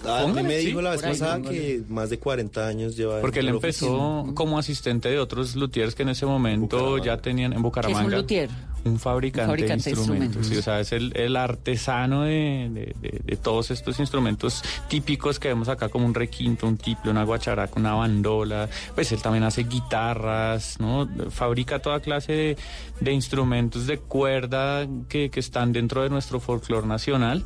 Ah, 0.05 0.21
a 0.23 0.27
mí 0.27 0.43
me 0.43 0.57
dijo 0.57 0.79
sí, 0.79 0.83
la 0.83 0.91
vez 0.91 1.03
ahí, 1.03 1.11
pasada 1.11 1.41
que 1.41 1.81
más 1.89 2.09
de 2.09 2.19
40 2.19 2.67
años 2.67 2.95
lleva. 2.95 3.21
Porque 3.21 3.39
él 3.39 3.49
empezó 3.49 3.93
oficina. 4.19 4.35
como 4.35 4.57
asistente 4.59 5.09
de 5.09 5.19
otros 5.19 5.55
luthiers 5.55 5.95
que 5.95 6.03
en 6.03 6.09
ese 6.09 6.25
momento 6.25 6.97
ya 6.97 7.17
tenían 7.17 7.53
en 7.53 7.61
Bucaramanga. 7.61 8.17
luthier? 8.17 8.49
Un 8.85 8.97
fabricante, 8.97 9.41
Un 9.43 9.47
fabricante 9.49 9.83
de 9.89 9.95
de 9.95 9.99
instrumentos. 9.99 10.35
instrumentos. 10.37 10.47
sí, 10.47 10.57
o 10.57 10.61
sea, 10.61 10.79
es 10.79 10.93
el, 10.93 11.11
el 11.17 11.35
artesano 11.35 12.23
de, 12.23 12.69
de- 12.71 12.95
de- 13.01 13.21
de 13.25 13.35
todos 13.35 13.71
estos 13.71 13.99
instrumentos 13.99 14.63
típicos 14.87 15.37
que 15.37 15.49
vemos 15.49 15.67
acá, 15.67 15.89
como 15.89 16.05
un 16.05 16.13
requinto, 16.13 16.65
un 16.65 16.77
tiple, 16.77 17.11
una 17.11 17.25
guacharaca, 17.25 17.73
una 17.77 17.93
bandola. 17.95 18.69
Pues 18.95 19.11
él 19.11 19.21
también 19.21 19.43
hace 19.43 19.63
guitarras, 19.63 20.79
¿no? 20.79 21.09
Fabrica 21.29 21.79
toda 21.79 21.99
clase 21.99 22.31
de, 22.31 22.57
de 23.01 23.11
instrumentos 23.11 23.85
de 23.85 23.97
cuerda 23.97 24.87
que, 25.09 25.29
que 25.29 25.39
están 25.41 25.73
dentro 25.73 26.03
de 26.03 26.09
nuestro 26.09 26.39
folclore 26.39 26.87
nacional. 26.87 27.43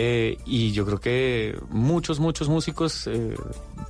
Eh, 0.00 0.38
y 0.46 0.70
yo 0.70 0.86
creo 0.86 1.00
que 1.00 1.58
muchos, 1.70 2.20
muchos 2.20 2.48
músicos 2.48 3.08
eh, 3.08 3.34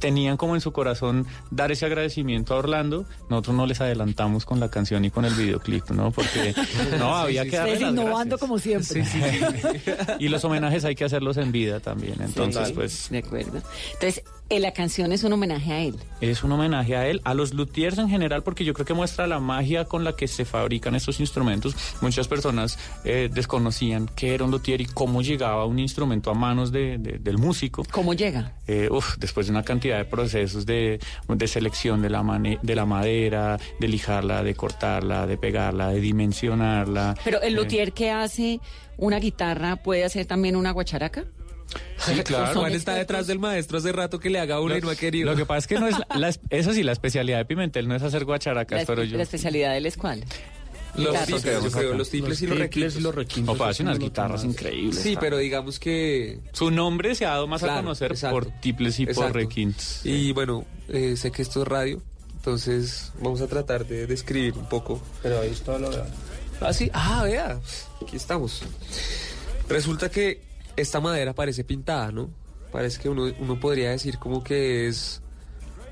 tenían 0.00 0.38
como 0.38 0.54
en 0.54 0.62
su 0.62 0.72
corazón 0.72 1.26
dar 1.50 1.70
ese 1.70 1.84
agradecimiento 1.84 2.54
a 2.54 2.56
Orlando. 2.56 3.04
Nosotros 3.28 3.54
no 3.54 3.66
les 3.66 3.82
adelantamos 3.82 4.46
con 4.46 4.58
la 4.58 4.70
canción 4.70 5.04
y 5.04 5.10
con 5.10 5.26
el 5.26 5.34
videoclip, 5.34 5.90
¿no? 5.90 6.10
Porque 6.10 6.54
no, 6.98 7.14
había 7.14 7.44
que 7.44 7.58
darle 7.58 7.78
las 7.78 7.90
innovando 7.90 8.38
gracias. 8.38 8.40
como 8.40 8.58
siempre. 8.58 9.04
Y 10.18 10.28
los 10.28 10.42
homenajes 10.44 10.86
hay 10.86 10.94
que 10.94 11.04
hacerlos 11.04 11.36
en 11.36 11.52
vida 11.52 11.80
también. 11.80 12.14
Entonces, 12.20 12.68
Sí, 12.68 12.72
pues 12.72 13.10
De 13.10 13.18
acuerdo. 13.18 13.60
Entonces, 13.92 14.24
la 14.50 14.72
canción 14.72 15.12
es 15.12 15.24
un 15.24 15.32
homenaje 15.34 15.72
a 15.72 15.80
él. 15.82 15.96
es 16.22 16.42
un 16.42 16.50
homenaje 16.52 16.96
a 16.96 17.06
él, 17.06 17.20
a 17.24 17.34
los 17.34 17.52
luthiers 17.52 17.98
en 17.98 18.08
general, 18.08 18.42
porque 18.42 18.64
yo 18.64 18.72
creo 18.74 18.86
que 18.86 18.94
muestra 18.94 19.26
la 19.26 19.38
magia 19.40 19.84
con 19.84 20.04
la 20.04 20.16
que 20.16 20.26
se 20.26 20.44
fabrican 20.46 20.94
estos 20.94 21.20
instrumentos. 21.20 21.76
Muchas 22.00 22.26
personas 22.28 22.78
eh, 23.04 23.28
desconocían 23.32 24.08
qué 24.16 24.34
era 24.34 24.44
un 24.44 24.50
luthier 24.50 24.80
y 24.80 24.86
cómo 24.86 25.20
llegaba 25.22 25.66
un 25.66 25.78
instrumento 25.78 26.30
a 26.30 26.34
manos 26.34 26.72
de- 26.72 26.96
de- 26.98 27.18
del 27.18 27.36
músico. 27.38 27.82
¿Cómo 27.92 28.14
llega? 28.14 28.52
Eh, 28.66 28.88
uf, 28.90 29.16
después 29.18 29.46
de 29.46 29.52
una 29.52 29.62
cantidad 29.62 29.98
de 29.98 30.04
procesos 30.06 30.64
de, 30.66 30.98
de 31.28 31.46
selección 31.46 32.00
de 32.02 32.08
la, 32.10 32.22
mane- 32.22 32.58
de 32.62 32.74
la 32.74 32.86
madera, 32.86 33.58
de 33.78 33.88
lijarla, 33.88 34.42
de 34.42 34.54
cortarla, 34.54 35.26
de 35.26 35.36
pegarla, 35.36 35.88
de 35.90 36.00
dimensionarla. 36.00 37.14
Pero 37.22 37.40
el 37.42 37.52
Eh, 37.54 37.56
luthier 37.56 37.92
que 37.92 38.10
hace 38.10 38.60
una 38.96 39.18
guitarra 39.20 39.76
puede 39.76 40.04
hacer 40.04 40.26
también 40.26 40.56
una 40.56 40.70
guacharaca. 40.72 41.24
Sí, 41.98 42.12
claro. 42.24 42.60
Juan 42.60 42.72
está 42.72 42.94
detrás 42.94 43.26
del 43.26 43.38
maestro 43.38 43.78
hace 43.78 43.92
rato 43.92 44.18
que 44.20 44.30
le 44.30 44.38
haga 44.40 44.60
una 44.60 44.78
y 44.78 44.80
no 44.80 44.90
ha 44.90 44.96
querido. 44.96 45.30
Lo 45.30 45.36
que 45.36 45.44
pasa 45.46 45.58
es 45.58 45.66
que 45.66 45.78
no 45.78 45.86
es 45.88 45.96
la- 45.98 46.18
la- 46.18 46.34
eso 46.50 46.72
sí, 46.72 46.82
la 46.82 46.92
especialidad 46.92 47.38
de 47.38 47.44
Pimentel 47.44 47.86
no 47.88 47.94
es 47.94 48.02
hacer 48.02 48.24
guacharacas, 48.24 48.80
La, 48.80 48.86
pero 48.86 49.04
yo. 49.04 49.16
la 49.16 49.22
especialidad 49.22 49.72
de 49.72 49.78
él 49.78 49.86
es 49.86 49.96
cuál? 49.96 50.24
Los 50.96 51.14
tiples, 51.26 51.62
yo 51.62 51.70
creo, 51.70 51.94
los 51.94 52.10
tiples 52.10 52.42
y 52.42 52.46
los 53.00 53.14
requintos. 53.14 53.54
Opa, 53.54 53.68
hace 53.68 53.82
unas 53.84 53.98
guitarras 54.00 54.42
increíbles. 54.42 54.98
Sí, 54.98 55.16
pero 55.20 55.36
digamos 55.36 55.78
que... 55.78 56.40
Su 56.52 56.70
nombre 56.72 57.14
se 57.14 57.24
ha 57.24 57.30
dado 57.30 57.46
más 57.46 57.62
a 57.62 57.76
conocer 57.76 58.10
exacto. 58.12 58.34
por 58.34 58.50
tiples 58.60 58.98
y 58.98 59.06
por 59.06 59.32
requintos. 59.32 60.00
Y 60.04 60.32
bueno, 60.32 60.64
eh, 60.88 61.14
sé 61.16 61.30
que 61.30 61.42
esto 61.42 61.62
es 61.62 61.68
radio, 61.68 62.02
entonces 62.36 63.12
vamos 63.20 63.40
a 63.42 63.46
tratar 63.46 63.86
de 63.86 64.06
describir 64.08 64.54
un 64.54 64.68
poco. 64.68 65.00
Pero 65.22 65.40
ahí 65.40 65.50
está 65.50 65.78
lo 65.78 65.90
de... 65.90 66.02
Ah, 66.60 66.72
sí, 66.72 66.90
ah, 66.92 67.22
vea, 67.22 67.60
aquí 68.02 68.16
estamos. 68.16 68.62
Resulta 69.68 70.10
que 70.10 70.40
esta 70.80 71.00
madera 71.00 71.34
parece 71.34 71.64
pintada, 71.64 72.10
¿no? 72.12 72.30
Parece 72.72 73.00
que 73.00 73.08
uno, 73.08 73.30
uno 73.38 73.58
podría 73.60 73.90
decir 73.90 74.18
como 74.18 74.42
que 74.44 74.88
es... 74.88 75.22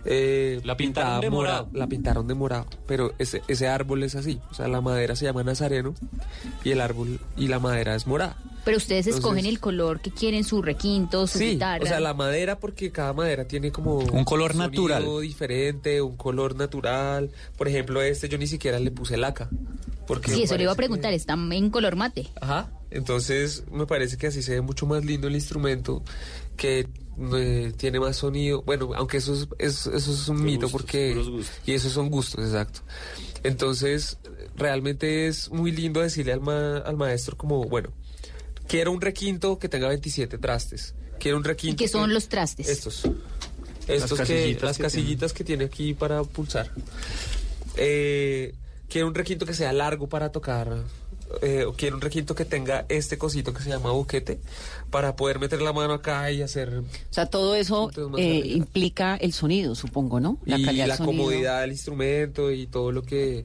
eh, 0.04 0.60
La 0.64 0.76
pintaron 0.76 1.20
de 1.20 1.30
mora- 1.30 1.50
morado. 1.62 1.68
La 1.72 1.86
pintaron 1.86 2.26
de 2.28 2.34
morado, 2.34 2.66
pero 2.86 3.12
ese, 3.18 3.42
ese 3.48 3.66
árbol 3.68 4.02
es 4.02 4.14
así. 4.14 4.40
O 4.50 4.54
sea, 4.54 4.68
la 4.68 4.80
madera 4.80 5.16
se 5.16 5.24
llama 5.24 5.42
nazareno 5.42 5.94
y 6.64 6.70
el 6.70 6.80
árbol 6.80 7.18
y 7.36 7.48
la 7.48 7.58
madera 7.58 7.94
es 7.94 8.06
morada. 8.06 8.36
Pero 8.64 8.76
ustedes 8.78 9.06
Entonces- 9.06 9.24
escogen 9.24 9.46
el 9.46 9.60
color 9.60 10.00
que 10.00 10.10
quieren, 10.10 10.42
su 10.44 10.60
requinto, 10.60 11.26
su 11.28 11.38
Sí, 11.38 11.50
guitarra. 11.52 11.84
o 11.84 11.86
sea, 11.86 12.00
la 12.00 12.14
madera, 12.14 12.58
porque 12.58 12.90
cada 12.90 13.12
madera 13.12 13.46
tiene 13.46 13.70
como... 13.70 13.98
Un 13.98 14.24
color 14.24 14.52
sonido 14.52 14.68
natural. 14.88 15.20
diferente, 15.22 16.02
un 16.02 16.16
color 16.16 16.56
natural. 16.56 17.30
Por 17.56 17.68
ejemplo, 17.68 18.02
este 18.02 18.28
yo 18.28 18.38
ni 18.38 18.46
siquiera 18.48 18.78
le 18.80 18.90
puse 18.90 19.16
laca. 19.16 19.48
Porque 20.06 20.30
Sí, 20.32 20.42
eso 20.42 20.56
le 20.56 20.64
iba 20.64 20.72
a 20.72 20.76
preguntar, 20.76 21.12
está 21.12 21.34
en 21.34 21.70
color 21.70 21.96
mate. 21.96 22.26
Ajá. 22.40 22.68
Entonces, 22.90 23.64
me 23.70 23.86
parece 23.86 24.16
que 24.16 24.28
así 24.28 24.42
se 24.42 24.54
ve 24.54 24.60
mucho 24.60 24.86
más 24.86 25.04
lindo 25.04 25.28
el 25.28 25.34
instrumento, 25.34 26.02
que 26.56 26.86
eh, 27.34 27.72
tiene 27.76 27.98
más 28.00 28.16
sonido. 28.16 28.62
Bueno, 28.62 28.90
aunque 28.94 29.16
eso 29.18 29.34
es, 29.34 29.48
es- 29.58 29.86
eso 29.86 30.12
es 30.12 30.28
un 30.28 30.42
mito, 30.42 30.68
porque... 30.68 31.20
Y 31.66 31.72
esos 31.72 31.92
son 31.92 32.10
gustos, 32.10 32.44
exacto. 32.44 32.80
Entonces, 33.42 34.18
realmente 34.56 35.26
es 35.26 35.50
muy 35.50 35.72
lindo 35.72 36.00
decirle 36.00 36.32
al, 36.32 36.40
ma- 36.40 36.78
al 36.78 36.96
maestro 36.96 37.36
como, 37.36 37.64
bueno, 37.64 37.90
quiero 38.68 38.92
un 38.92 39.00
requinto 39.00 39.58
que 39.58 39.68
tenga 39.68 39.88
27 39.88 40.38
trastes. 40.38 40.94
Quiero 41.18 41.38
un 41.38 41.44
¿Y 41.44 41.48
requinto... 41.48 41.76
qué 41.82 41.88
son 41.88 42.08
que- 42.08 42.14
los 42.14 42.28
trastes? 42.28 42.68
estos. 42.68 43.02
Estos 43.88 44.20
que, 44.22 44.58
las 44.60 44.76
que 44.78 44.82
casillitas 44.82 45.32
que 45.32 45.44
tiene 45.44 45.64
aquí 45.64 45.94
para 45.94 46.22
pulsar. 46.24 46.72
Eh, 47.76 48.54
quiero 48.88 49.06
un 49.06 49.14
requinto 49.14 49.46
que 49.46 49.54
sea 49.54 49.72
largo 49.72 50.08
para 50.08 50.30
tocar. 50.32 50.82
Eh, 51.42 51.64
o 51.64 51.72
quiero 51.74 51.96
un 51.96 52.02
requinto 52.02 52.34
que 52.34 52.44
tenga 52.44 52.86
este 52.88 53.18
cosito 53.18 53.52
que 53.52 53.62
se 53.62 53.70
llama 53.70 53.90
boquete 53.90 54.40
para 54.90 55.16
poder 55.16 55.38
meter 55.38 55.60
la 55.62 55.72
mano 55.72 55.94
acá 55.94 56.30
y 56.30 56.42
hacer 56.42 56.78
O 56.80 56.84
sea, 57.10 57.26
todo 57.26 57.54
eso 57.54 57.90
eh, 58.18 58.42
implica 58.46 59.16
el 59.16 59.32
sonido, 59.32 59.74
supongo, 59.74 60.20
¿no? 60.20 60.38
y 60.46 60.64
calidad 60.64 60.84
del 60.84 60.88
la 60.88 60.96
sonido. 60.96 61.24
comodidad 61.24 61.60
del 61.62 61.72
instrumento 61.72 62.50
y 62.50 62.66
todo 62.66 62.92
lo 62.92 63.02
que 63.02 63.44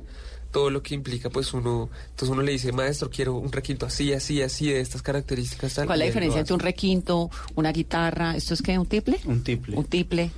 todo 0.52 0.70
lo 0.70 0.84
que 0.84 0.94
implica 0.96 1.30
pues 1.30 1.54
uno 1.54 1.90
entonces 2.10 2.28
uno 2.30 2.42
le 2.42 2.52
dice 2.52 2.74
maestro 2.74 3.10
quiero 3.10 3.36
un 3.36 3.54
requinto 3.54 3.86
así 3.86 4.12
así 4.12 4.42
así 4.42 4.68
de 4.70 4.82
estas 4.82 5.02
características 5.02 5.76
tal", 5.76 5.86
¿Cuál 5.86 6.02
es 6.02 6.08
la 6.08 6.10
diferencia 6.12 6.40
entre 6.42 6.54
un 6.54 6.60
requinto, 6.60 7.30
una 7.56 7.72
guitarra? 7.72 8.36
¿Esto 8.36 8.54
es 8.54 8.62
qué? 8.62 8.78
¿Un 8.78 8.86
tiple? 8.86 9.18
Un 9.26 9.44
tiple. 9.44 9.78
Un 9.78 9.86
tiple. 9.86 10.32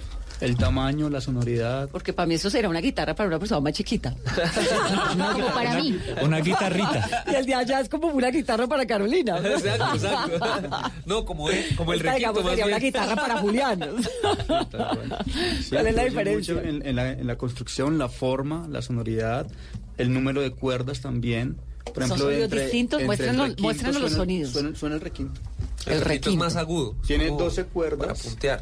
El 0.44 0.58
tamaño, 0.58 1.10
la 1.10 1.22
sonoridad. 1.22 1.88
Porque 1.90 2.12
para 2.12 2.26
mí 2.28 2.36
eso 2.36 2.50
será 2.50 2.68
una 2.68 2.82
guitarra 2.82 3.16
para 3.16 3.28
una 3.30 3.40
persona 3.40 3.62
más 3.62 3.74
chiquita. 3.74 4.14
Como 5.34 5.48
para 5.54 5.76
mí. 5.82 5.98
Una 6.22 6.40
guitarrita. 6.40 7.24
Y 7.32 7.36
el 7.36 7.46
de 7.46 7.56
allá 7.56 7.80
es 7.80 7.88
como 7.90 8.08
una 8.08 8.30
guitarra 8.30 8.68
para 8.68 8.86
Carolina. 8.86 9.40
¿no? 9.40 9.48
exacto 9.56 9.96
exacto 9.96 10.92
no 11.06 11.24
como 11.26 11.50
el, 11.50 11.76
como 11.76 11.94
el 11.94 12.00
Esta, 12.00 12.12
requinto 12.14 12.18
digamos, 12.34 12.44
más 12.44 12.50
sería 12.52 12.66
una 12.66 12.80
guitarra 12.80 13.16
para 13.16 13.38
Julián. 13.38 13.80
Sí, 15.62 15.70
¿Cuál 15.72 15.88
es 15.88 15.96
la 15.96 16.04
diferencia? 16.04 16.54
mucho 16.56 16.68
En, 16.68 16.86
en 16.86 16.96
la, 16.96 17.12
en 17.12 17.26
la 17.28 17.38
construcción, 17.38 17.98
la 17.98 18.10
forma, 18.10 18.68
la 18.70 18.82
sonoridad, 18.82 19.48
el 19.98 20.14
número 20.14 20.42
de 20.42 20.52
cuerdas 20.52 21.02
también. 21.02 21.58
Por 21.86 22.08
¿Son 22.08 22.18
sonidos 22.18 22.44
entre- 22.44 22.64
distintos? 22.64 23.02
entre 23.02 23.16
el 23.16 23.20
Muéstranos- 23.36 23.42
requinto 23.48 23.64
muéstranos 23.64 24.02
los 24.02 24.12
sonidos. 24.14 24.52
Suena, 24.52 24.76
suena 24.76 24.96
el 24.96 25.02
requinto. 25.02 25.42
el 25.86 26.02
requinto 26.02 26.30
es 26.32 26.36
más 26.36 26.56
agudo 26.58 26.96
Tiene 27.08 27.28
como 27.28 27.40
12 27.46 27.64
para 27.64 27.74
cuerdas. 27.74 28.22
puntear 28.24 28.62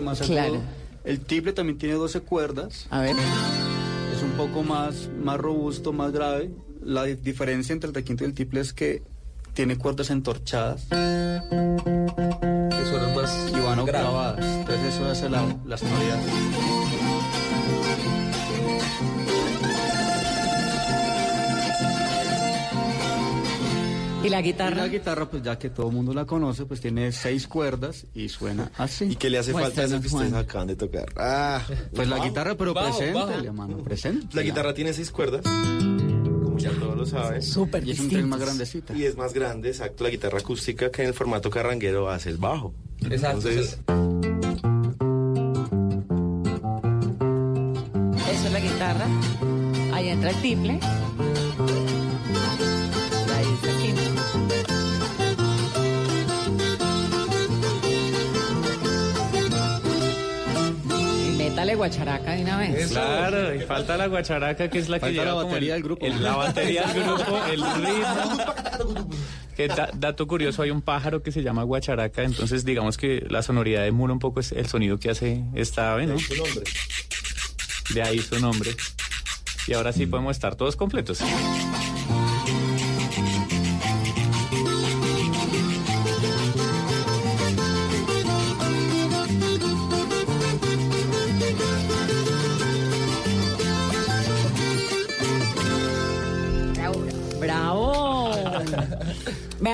más 0.00 0.20
agudo. 0.20 0.34
Claro. 0.34 0.60
El 1.04 1.20
tiple 1.20 1.52
también 1.52 1.78
tiene 1.78 1.94
12 1.94 2.20
cuerdas. 2.20 2.86
A 2.90 3.00
ver. 3.00 3.16
Es 4.14 4.22
un 4.22 4.32
poco 4.32 4.62
más, 4.62 5.08
más 5.22 5.38
robusto, 5.38 5.92
más 5.92 6.12
grave. 6.12 6.50
La 6.84 7.04
di- 7.04 7.14
diferencia 7.14 7.72
entre 7.72 7.88
el 7.88 7.94
requinto 7.94 8.24
y 8.24 8.26
el 8.26 8.34
tiple 8.34 8.60
es 8.60 8.72
que 8.72 9.02
tiene 9.54 9.76
cuerdas 9.76 10.10
entorchadas 10.10 10.84
que 10.90 10.96
suenan 12.88 13.14
más 13.14 13.48
y 13.50 13.60
van. 13.60 13.78
Entonces 14.38 14.94
eso 14.94 15.06
hace 15.06 15.28
la, 15.28 15.42
la 15.66 15.76
sonoridad. 15.76 16.18
¿Y 24.22 24.28
la 24.28 24.40
Y 24.40 24.42
guitarra? 24.42 24.76
la 24.76 24.88
guitarra, 24.88 25.30
pues 25.30 25.42
ya 25.42 25.58
que 25.58 25.70
todo 25.70 25.88
el 25.88 25.94
mundo 25.94 26.12
la 26.12 26.26
conoce, 26.26 26.66
pues 26.66 26.80
tiene 26.80 27.10
seis 27.12 27.46
cuerdas 27.46 28.06
y 28.14 28.28
suena 28.28 28.70
así. 28.76 29.04
¿Y 29.06 29.16
qué 29.16 29.30
le 29.30 29.38
hace 29.38 29.52
falta 29.52 29.80
a 29.82 29.84
eso 29.86 30.00
que 30.00 30.08
ustedes 30.08 30.32
acaban 30.34 30.66
de 30.68 30.76
tocar? 30.76 31.06
Ah, 31.16 31.62
Pues 31.94 32.06
la 32.08 32.18
guitarra, 32.18 32.54
pero 32.56 32.74
presente, 33.84 34.26
la 34.36 34.42
guitarra 34.42 34.74
tiene 34.74 34.92
seis 34.92 35.10
cuerdas, 35.10 35.42
como 35.42 36.58
ya 36.58 36.70
todos 36.72 36.96
lo 36.96 37.06
saben. 37.06 37.42
Súper 37.42 37.82
Y 37.86 37.92
es 37.92 38.00
un 38.00 38.10
tren 38.10 38.28
más 38.28 38.40
grandecita. 38.40 38.94
Y 38.94 39.04
es 39.04 39.16
más 39.16 39.32
grande, 39.32 39.70
exacto, 39.70 40.04
la 40.04 40.10
guitarra 40.10 40.38
acústica 40.38 40.90
que 40.90 41.02
en 41.02 41.08
el 41.08 41.14
formato 41.14 41.48
carranguero 41.48 42.10
hace 42.10 42.28
el 42.30 42.36
bajo. 42.36 42.74
Exacto, 43.08 43.48
Entonces, 43.48 43.78
Eso 48.30 48.46
es 48.46 48.52
la 48.52 48.60
guitarra. 48.60 49.06
Ahí 49.94 50.08
entra 50.08 50.30
el 50.30 50.36
tiple. 50.42 50.78
Y 61.60 61.62
métale 61.62 61.74
guacharaca 61.76 62.32
de 62.32 62.42
una 62.42 62.56
vez. 62.56 62.90
Claro, 62.90 63.54
y 63.54 63.60
falta 63.60 63.96
la 63.98 64.06
guacharaca 64.06 64.70
que 64.70 64.78
es 64.78 64.88
la 64.88 64.96
que 64.96 65.00
Falta 65.06 65.12
lleva 65.12 65.24
la 65.26 65.32
como 65.42 65.48
batería 65.48 65.74
el- 65.76 65.82
del 65.82 65.88
grupo. 65.90 66.06
el- 66.06 66.22
la 66.22 66.36
batería 66.36 66.82
del 66.86 67.02
grupo, 67.02 67.38
el 67.52 67.60
ritmo. 67.84 69.14
Que 69.56 69.68
da- 69.68 69.90
dato 69.94 70.26
curioso, 70.26 70.62
hay 70.62 70.70
un 70.70 70.80
pájaro 70.80 71.22
que 71.22 71.32
se 71.32 71.42
llama 71.42 71.62
guacharaca, 71.64 72.22
entonces 72.22 72.64
digamos 72.64 72.96
que 72.96 73.26
la 73.28 73.42
sonoridad 73.42 73.86
emula 73.86 74.14
un 74.14 74.20
poco 74.20 74.40
es 74.40 74.52
el 74.52 74.66
sonido 74.68 74.98
que 74.98 75.10
hace 75.10 75.44
esta 75.54 75.92
ave, 75.92 76.06
¿no? 76.06 76.16
De 77.92 78.02
ahí 78.02 78.20
su 78.20 78.40
nombre. 78.40 78.74
Y 79.66 79.74
ahora 79.74 79.92
sí 79.92 80.06
podemos 80.06 80.34
estar 80.36 80.54
todos 80.54 80.76
completos. 80.76 81.18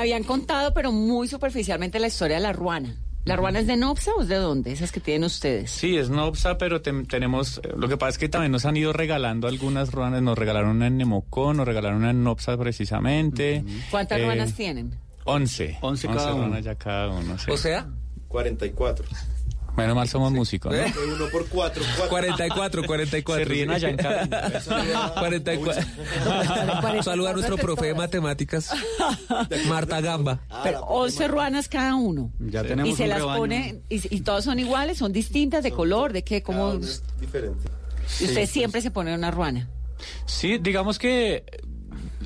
Habían 0.07 0.25
contado, 0.25 0.73
pero 0.75 0.93
muy 0.93 1.29
superficialmente, 1.29 1.99
la 1.99 2.07
historia 2.07 2.37
de 2.37 2.43
la 2.43 2.53
ruana. 2.53 2.95
¿La 3.25 3.35
ruana 3.35 3.59
es 3.59 3.67
de 3.67 3.77
Nopsa 3.77 4.13
o 4.17 4.23
es 4.23 4.29
de 4.29 4.37
dónde? 4.37 4.71
Esas 4.71 4.93
que 4.93 5.01
tienen 5.01 5.25
ustedes. 5.25 5.69
Sí, 5.73 5.97
es 5.97 6.11
Nopsa, 6.11 6.59
pero 6.59 6.81
tenemos. 6.81 7.59
eh, 7.59 7.71
Lo 7.77 7.89
que 7.89 7.97
pasa 7.97 8.11
es 8.11 8.19
que 8.19 8.29
también 8.29 8.53
nos 8.53 8.65
han 8.67 8.77
ido 8.77 8.93
regalando 8.93 9.49
algunas 9.49 9.91
ruanas. 9.91 10.23
Nos 10.23 10.39
regalaron 10.39 10.77
una 10.77 10.87
en 10.87 10.97
Nemocón, 10.97 11.57
nos 11.57 11.67
regalaron 11.67 11.99
una 11.99 12.11
en 12.11 12.23
Nopsa 12.23 12.57
precisamente. 12.57 13.65
¿Cuántas 13.91 14.21
Eh, 14.21 14.25
ruanas 14.25 14.55
tienen? 14.55 14.95
Once. 15.25 15.77
Once 15.81 16.07
cada 16.07 16.35
uno. 16.35 16.45
ruanas 16.47 16.65
ya 16.65 16.77
cada 16.77 17.09
uno. 17.09 17.37
sí. 17.37 17.51
O 17.51 17.57
sea, 17.57 17.89
44. 18.29 19.05
Menos 19.77 19.95
mal 19.95 20.09
somos 20.09 20.33
músicos, 20.33 20.73
¿no? 20.73 20.79
¿Eh? 20.79 20.93
Uno 21.15 21.27
por 21.31 21.47
cuatro. 21.49 21.83
cuatro. 21.97 22.09
44, 22.11 22.83
44. 22.87 23.45
Se 23.45 23.51
ríen 23.51 23.71
allá 23.71 23.91
en 23.91 23.97
cabina. 23.97 24.53
44. 25.19 25.83
Saluda 27.03 27.31
a 27.31 27.33
nuestro 27.35 27.57
profe 27.57 27.87
de 27.87 27.95
matemáticas, 27.95 28.71
Marta 29.69 30.01
Gamba. 30.01 30.41
Pero 30.63 30.81
11 30.81 31.29
ruanas 31.29 31.69
cada 31.69 31.95
uno. 31.95 32.31
Ya 32.39 32.63
tenemos 32.63 32.91
Y 32.93 32.97
se 32.97 33.03
un 33.05 33.09
las 33.11 33.19
rebaño. 33.19 33.39
pone, 33.39 33.81
y, 33.89 34.17
y 34.17 34.21
todas 34.23 34.45
son 34.45 34.59
iguales, 34.59 34.99
son 34.99 35.13
distintas 35.13 35.63
de 35.63 35.73
color, 35.73 36.13
de 36.13 36.25
qué, 36.25 36.43
cómo. 36.43 36.79
diferente. 37.21 37.69
Y 38.21 38.25
usted 38.25 38.47
siempre 38.47 38.81
se 38.81 38.91
pone 38.91 39.15
una 39.15 39.31
ruana. 39.31 39.69
Sí, 40.27 40.59
digamos 40.59 40.99
que 40.99 41.45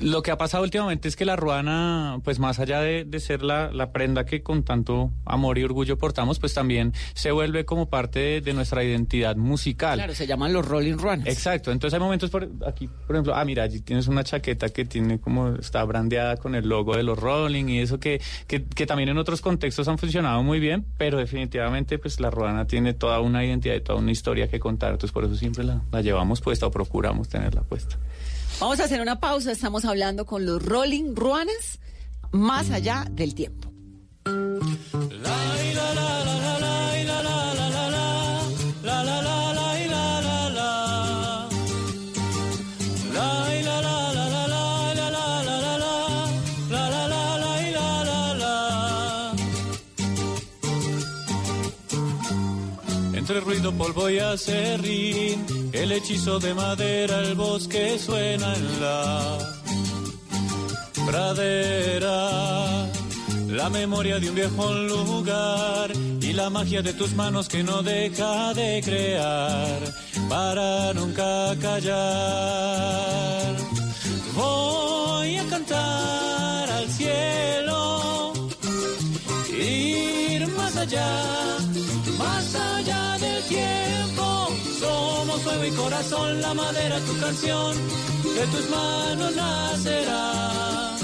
lo 0.01 0.21
que 0.21 0.31
ha 0.31 0.37
pasado 0.37 0.63
últimamente 0.63 1.07
es 1.07 1.15
que 1.15 1.25
la 1.25 1.35
ruana, 1.35 2.19
pues 2.23 2.39
más 2.39 2.59
allá 2.59 2.81
de, 2.81 3.05
de 3.05 3.19
ser 3.19 3.43
la, 3.43 3.71
la 3.71 3.91
prenda 3.91 4.25
que 4.25 4.41
con 4.43 4.63
tanto 4.63 5.11
amor 5.25 5.57
y 5.57 5.63
orgullo 5.63 5.97
portamos, 5.97 6.39
pues 6.39 6.53
también 6.53 6.93
se 7.13 7.31
vuelve 7.31 7.65
como 7.65 7.89
parte 7.89 8.19
de, 8.19 8.41
de 8.41 8.53
nuestra 8.53 8.83
identidad 8.83 9.35
musical. 9.35 9.97
Claro, 9.97 10.15
se 10.15 10.27
llaman 10.27 10.53
los 10.53 10.67
Rolling 10.67 10.97
Ruanas. 10.97 11.27
Exacto, 11.27 11.71
entonces 11.71 11.93
hay 11.93 11.99
momentos 11.99 12.29
por 12.29 12.49
aquí, 12.65 12.87
por 13.07 13.15
ejemplo, 13.15 13.35
ah, 13.35 13.45
mira, 13.45 13.63
allí 13.63 13.81
tienes 13.81 14.07
una 14.07 14.23
chaqueta 14.23 14.69
que 14.69 14.85
tiene 14.85 15.19
como, 15.19 15.55
está 15.55 15.83
brandeada 15.83 16.37
con 16.37 16.55
el 16.55 16.67
logo 16.67 16.95
de 16.95 17.03
los 17.03 17.17
Rolling 17.17 17.65
y 17.69 17.79
eso 17.79 17.99
que, 17.99 18.21
que, 18.47 18.65
que 18.65 18.85
también 18.85 19.09
en 19.09 19.17
otros 19.17 19.41
contextos 19.41 19.87
han 19.87 19.97
funcionado 19.97 20.43
muy 20.43 20.59
bien, 20.59 20.85
pero 20.97 21.17
definitivamente 21.17 21.99
pues 21.99 22.19
la 22.19 22.29
ruana 22.29 22.65
tiene 22.65 22.93
toda 22.93 23.19
una 23.19 23.45
identidad 23.45 23.75
y 23.75 23.81
toda 23.81 23.99
una 23.99 24.11
historia 24.11 24.47
que 24.47 24.59
contar, 24.59 24.91
entonces 24.91 25.11
por 25.11 25.23
eso 25.25 25.35
siempre 25.35 25.63
la, 25.63 25.81
la 25.91 26.01
llevamos 26.01 26.41
puesta 26.41 26.65
o 26.67 26.71
procuramos 26.71 27.29
tenerla 27.29 27.61
puesta. 27.61 27.97
Vamos 28.61 28.79
a 28.79 28.83
hacer 28.83 29.01
una 29.01 29.19
pausa. 29.19 29.51
Estamos 29.51 29.85
hablando 29.85 30.27
con 30.27 30.45
los 30.45 30.63
Rolling 30.63 31.15
Ruanas 31.15 31.79
más 32.31 32.69
allá 32.69 33.07
del 33.09 33.33
tiempo. 33.33 33.71
Entre 53.31 53.45
ruido, 53.45 53.71
polvo 53.71 54.09
y 54.09 54.19
acerrín, 54.19 55.45
el 55.71 55.93
hechizo 55.93 56.37
de 56.37 56.53
madera, 56.53 57.19
el 57.19 57.33
bosque 57.35 57.97
suena 57.97 58.53
en 58.53 58.81
la 58.81 59.37
pradera. 61.05 62.89
La 63.47 63.69
memoria 63.69 64.19
de 64.19 64.27
un 64.27 64.35
viejo 64.35 64.73
lugar 64.73 65.93
y 66.19 66.33
la 66.33 66.49
magia 66.49 66.81
de 66.81 66.91
tus 66.91 67.13
manos 67.13 67.47
que 67.47 67.63
no 67.63 67.81
deja 67.81 68.53
de 68.53 68.81
crear 68.83 69.79
para 70.27 70.93
nunca 70.93 71.55
callar. 71.61 72.11
Corazón, 85.75 86.41
la 86.41 86.53
madera, 86.53 86.99
tu 86.99 87.19
canción, 87.19 87.75
de 88.23 88.47
tus 88.47 88.69
manos 88.69 89.35
nacerá. 89.35 90.97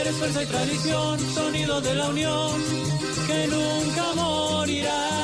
Eres 0.00 0.16
fuerza 0.16 0.42
y 0.42 0.46
tradición, 0.46 1.18
sonido 1.34 1.80
de 1.80 1.94
la 1.94 2.08
unión 2.08 2.52
que 3.26 3.46
nunca 3.46 4.14
morirá. 4.14 5.23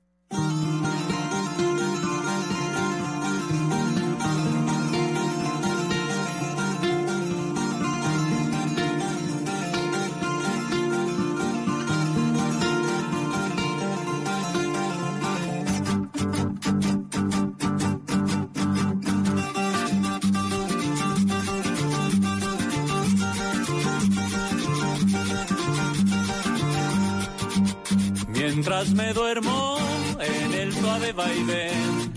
Me 28.89 29.13
duermo 29.13 29.77
en 30.19 30.53
el 30.53 30.73
suave 30.73 31.13
vaivén 31.13 32.13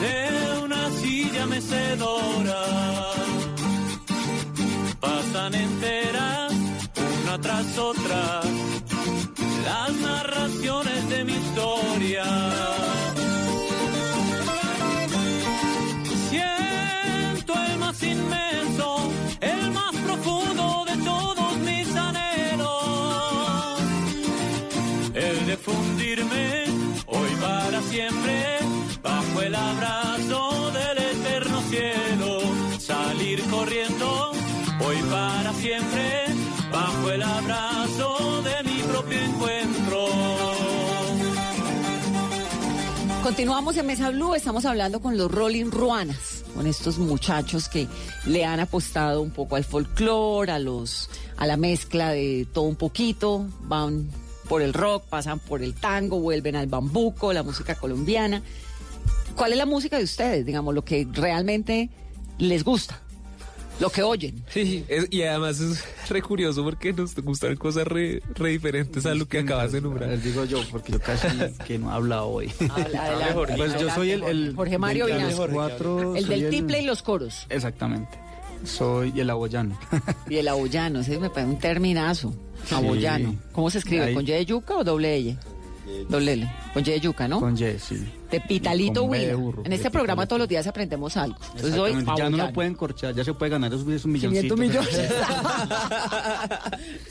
de 0.00 0.62
una 0.62 0.88
silla 0.92 1.46
mecedora, 1.46 2.62
pasan 5.00 5.54
enteras 5.54 6.52
una 7.24 7.38
tras 7.40 7.76
otra 7.76 8.40
las 9.64 9.92
narraciones 9.92 11.08
de 11.10 11.24
mi 11.24 11.32
historia. 11.32 12.49
El 37.12 37.22
abrazo 37.22 38.42
de 38.42 38.70
mi 38.70 38.82
propio 38.82 39.18
encuentro. 39.18 40.06
Continuamos 43.22 43.76
en 43.76 43.86
Mesa 43.86 44.10
Blue, 44.10 44.34
estamos 44.34 44.64
hablando 44.64 45.00
con 45.00 45.16
los 45.16 45.30
Rolling 45.30 45.70
Ruanas, 45.70 46.44
con 46.54 46.66
estos 46.66 46.98
muchachos 46.98 47.68
que 47.68 47.88
le 48.26 48.44
han 48.44 48.60
apostado 48.60 49.22
un 49.22 49.30
poco 49.30 49.56
al 49.56 49.64
folclore, 49.64 50.52
a 50.52 50.58
los 50.58 51.10
a 51.36 51.46
la 51.46 51.56
mezcla 51.56 52.10
de 52.10 52.46
todo 52.52 52.64
un 52.64 52.76
poquito, 52.76 53.46
van 53.62 54.08
por 54.48 54.62
el 54.62 54.72
rock, 54.72 55.04
pasan 55.04 55.38
por 55.38 55.62
el 55.62 55.74
tango, 55.74 56.20
vuelven 56.20 56.54
al 56.54 56.66
bambuco, 56.66 57.32
la 57.32 57.42
música 57.42 57.74
colombiana. 57.74 58.42
¿Cuál 59.36 59.52
es 59.52 59.58
la 59.58 59.66
música 59.66 59.96
de 59.96 60.04
ustedes? 60.04 60.44
Digamos, 60.44 60.74
lo 60.74 60.84
que 60.84 61.06
realmente 61.12 61.88
les 62.38 62.62
gusta, 62.64 63.00
lo 63.80 63.90
que 63.90 64.02
oyen. 64.02 64.44
Sí, 64.50 64.84
es- 64.88 65.06
y 65.10 65.22
además 65.22 65.58
es 65.60 65.82
re 66.08 66.22
curioso 66.22 66.62
porque 66.62 66.92
nos 66.92 67.14
gustan 67.16 67.56
cosas 67.56 67.86
re, 67.86 68.22
re 68.34 68.50
diferentes 68.50 69.04
a 69.06 69.14
lo 69.14 69.26
que 69.26 69.38
acabas 69.40 69.72
de 69.72 69.80
nombrar. 69.80 70.10
Les 70.10 70.22
digo 70.22 70.44
yo, 70.44 70.58
porque 70.70 70.92
yo 70.92 71.00
casi 71.00 71.26
que 71.66 71.78
no 71.78 71.90
he 71.90 71.94
hablado 71.94 72.26
hoy. 72.28 72.52
Habla, 72.70 73.04
adelante, 73.04 73.54
pues 73.56 73.80
yo 73.80 73.90
soy 73.94 74.10
el, 74.12 74.22
el 74.22 74.54
Jorge 74.54 74.78
Mario 74.78 75.06
del- 75.06 75.16
Vinasco. 75.16 75.48
cuatro. 75.52 76.14
El 76.16 76.26
del 76.28 76.50
tiple 76.50 76.82
y 76.82 76.84
los 76.84 77.02
coros. 77.02 77.46
Exactamente. 77.48 78.18
Soy 78.64 79.18
el 79.18 79.30
aboyano. 79.30 79.78
Y 80.28 80.36
el 80.36 80.46
aboyano, 80.48 81.00
ese 81.00 81.18
me 81.18 81.30
parece 81.30 81.50
un 81.52 81.58
terminazo. 81.58 82.34
Sí. 82.66 82.74
Aboyano. 82.74 83.34
¿Cómo 83.52 83.70
se 83.70 83.78
escribe? 83.78 84.04
Ahí. 84.04 84.14
¿Con 84.14 84.24
Y 84.24 84.32
de 84.32 84.44
yuca 84.44 84.76
o 84.76 84.84
doble 84.84 85.16
L? 85.16 85.36
Doble 86.10 86.32
L. 86.34 86.52
Con 86.74 86.82
Y 86.82 86.90
de 86.90 87.00
yuca, 87.00 87.26
¿no? 87.26 87.40
Con 87.40 87.54
Y, 87.56 87.78
sí. 87.78 88.04
De 88.30 88.40
Pitalito 88.40 89.04
Huila. 89.04 89.32
En 89.64 89.72
este 89.72 89.90
programa 89.90 90.26
todos 90.26 90.38
los 90.40 90.48
días 90.48 90.66
aprendemos 90.66 91.16
algo. 91.16 91.36
Entonces 91.56 91.78
hoy 91.78 91.90
Exactamente. 91.90 92.04
Ya 92.06 92.24
no 92.24 92.26
aboyano. 92.36 92.46
lo 92.46 92.52
pueden 92.52 92.74
corchar, 92.74 93.14
ya 93.14 93.24
se 93.24 93.34
puede 93.34 93.50
ganar 93.50 93.72
esos, 93.72 93.86
esos 93.88 94.06
milloncitos. 94.06 94.58
500 94.58 94.58
millones. 94.58 95.10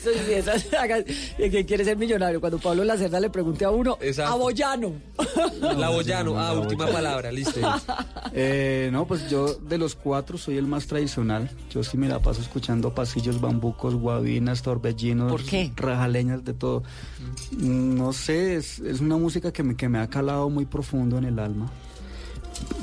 Sí, 0.02 1.50
¿Quién 1.50 1.66
quiere 1.66 1.84
ser 1.84 1.96
millonario? 1.96 2.40
Cuando 2.40 2.58
Pablo 2.58 2.84
Lacerda 2.84 3.20
le 3.20 3.30
pregunte 3.30 3.64
a 3.64 3.70
uno, 3.70 3.98
Exacto. 4.00 4.32
aboyano. 4.32 4.92
La 5.60 5.90
Boyano, 5.90 6.38
ah, 6.38 6.52
última 6.54 6.86
palabra, 6.86 7.30
listo. 7.32 7.60
Eh, 8.32 8.88
no, 8.92 9.06
pues 9.06 9.28
yo 9.28 9.54
de 9.54 9.78
los 9.78 9.94
cuatro 9.94 10.38
soy 10.38 10.56
el 10.56 10.66
más 10.66 10.86
tradicional. 10.86 11.50
Yo 11.70 11.82
sí 11.84 11.96
me 11.96 12.08
la 12.08 12.18
paso 12.20 12.40
escuchando 12.40 12.94
pasillos, 12.94 13.40
bambucos, 13.40 13.94
guabinas, 13.94 14.62
torbellinos, 14.62 15.30
¿Por 15.30 15.44
qué? 15.44 15.70
rajaleñas, 15.76 16.44
de 16.44 16.54
todo. 16.54 16.82
Mm, 17.52 17.96
No 17.96 18.12
sé, 18.12 18.56
es, 18.56 18.78
es 18.80 19.00
una 19.00 19.16
música 19.16 19.52
que 19.52 19.62
me, 19.62 19.76
que 19.76 19.88
me 19.88 19.98
ha 19.98 20.08
calado 20.08 20.48
muy 20.48 20.64
profundo 20.64 21.09
en 21.18 21.24
el 21.24 21.38
alma. 21.38 21.70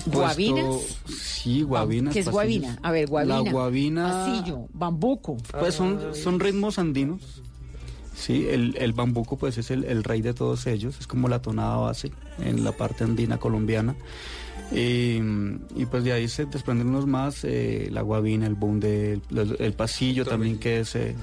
¿Guabinas? 0.05 0.75
sí, 1.05 1.61
guabinas. 1.61 2.13
¿Qué 2.13 2.19
es 2.19 2.25
pasillos. 2.25 2.33
guabina? 2.33 2.79
A 2.81 2.91
ver, 2.91 3.07
guabina. 3.07 3.41
La 3.41 3.51
guabina. 3.51 4.09
Pasillo, 4.09 4.67
bambuco. 4.73 5.37
Pues 5.59 5.75
son, 5.75 6.15
son 6.15 6.39
ritmos 6.39 6.79
andinos. 6.79 7.41
Sí, 8.15 8.47
el, 8.49 8.75
el 8.79 8.93
bambuco 8.93 9.37
pues 9.37 9.57
es 9.59 9.69
el, 9.69 9.83
el 9.83 10.03
rey 10.03 10.21
de 10.21 10.33
todos 10.33 10.65
ellos, 10.65 10.97
es 10.99 11.05
como 11.05 11.27
la 11.27 11.39
tonada 11.41 11.77
base 11.77 12.11
en 12.39 12.63
la 12.63 12.71
parte 12.71 13.03
andina 13.03 13.37
colombiana. 13.37 13.95
Y, 14.71 15.21
y, 15.75 15.85
pues 15.89 16.03
de 16.03 16.11
ahí 16.11 16.27
se 16.27 16.45
desprenden 16.45 16.87
unos 16.87 17.05
más, 17.05 17.45
eh, 17.45 17.87
la 17.89 18.01
guabina, 18.01 18.47
el 18.47 18.55
bunde, 18.55 19.21
el, 19.29 19.55
el 19.59 19.73
pasillo 19.73 20.25
también 20.25 20.57
que 20.57 20.81
es 20.81 20.95
eh, 20.95 21.15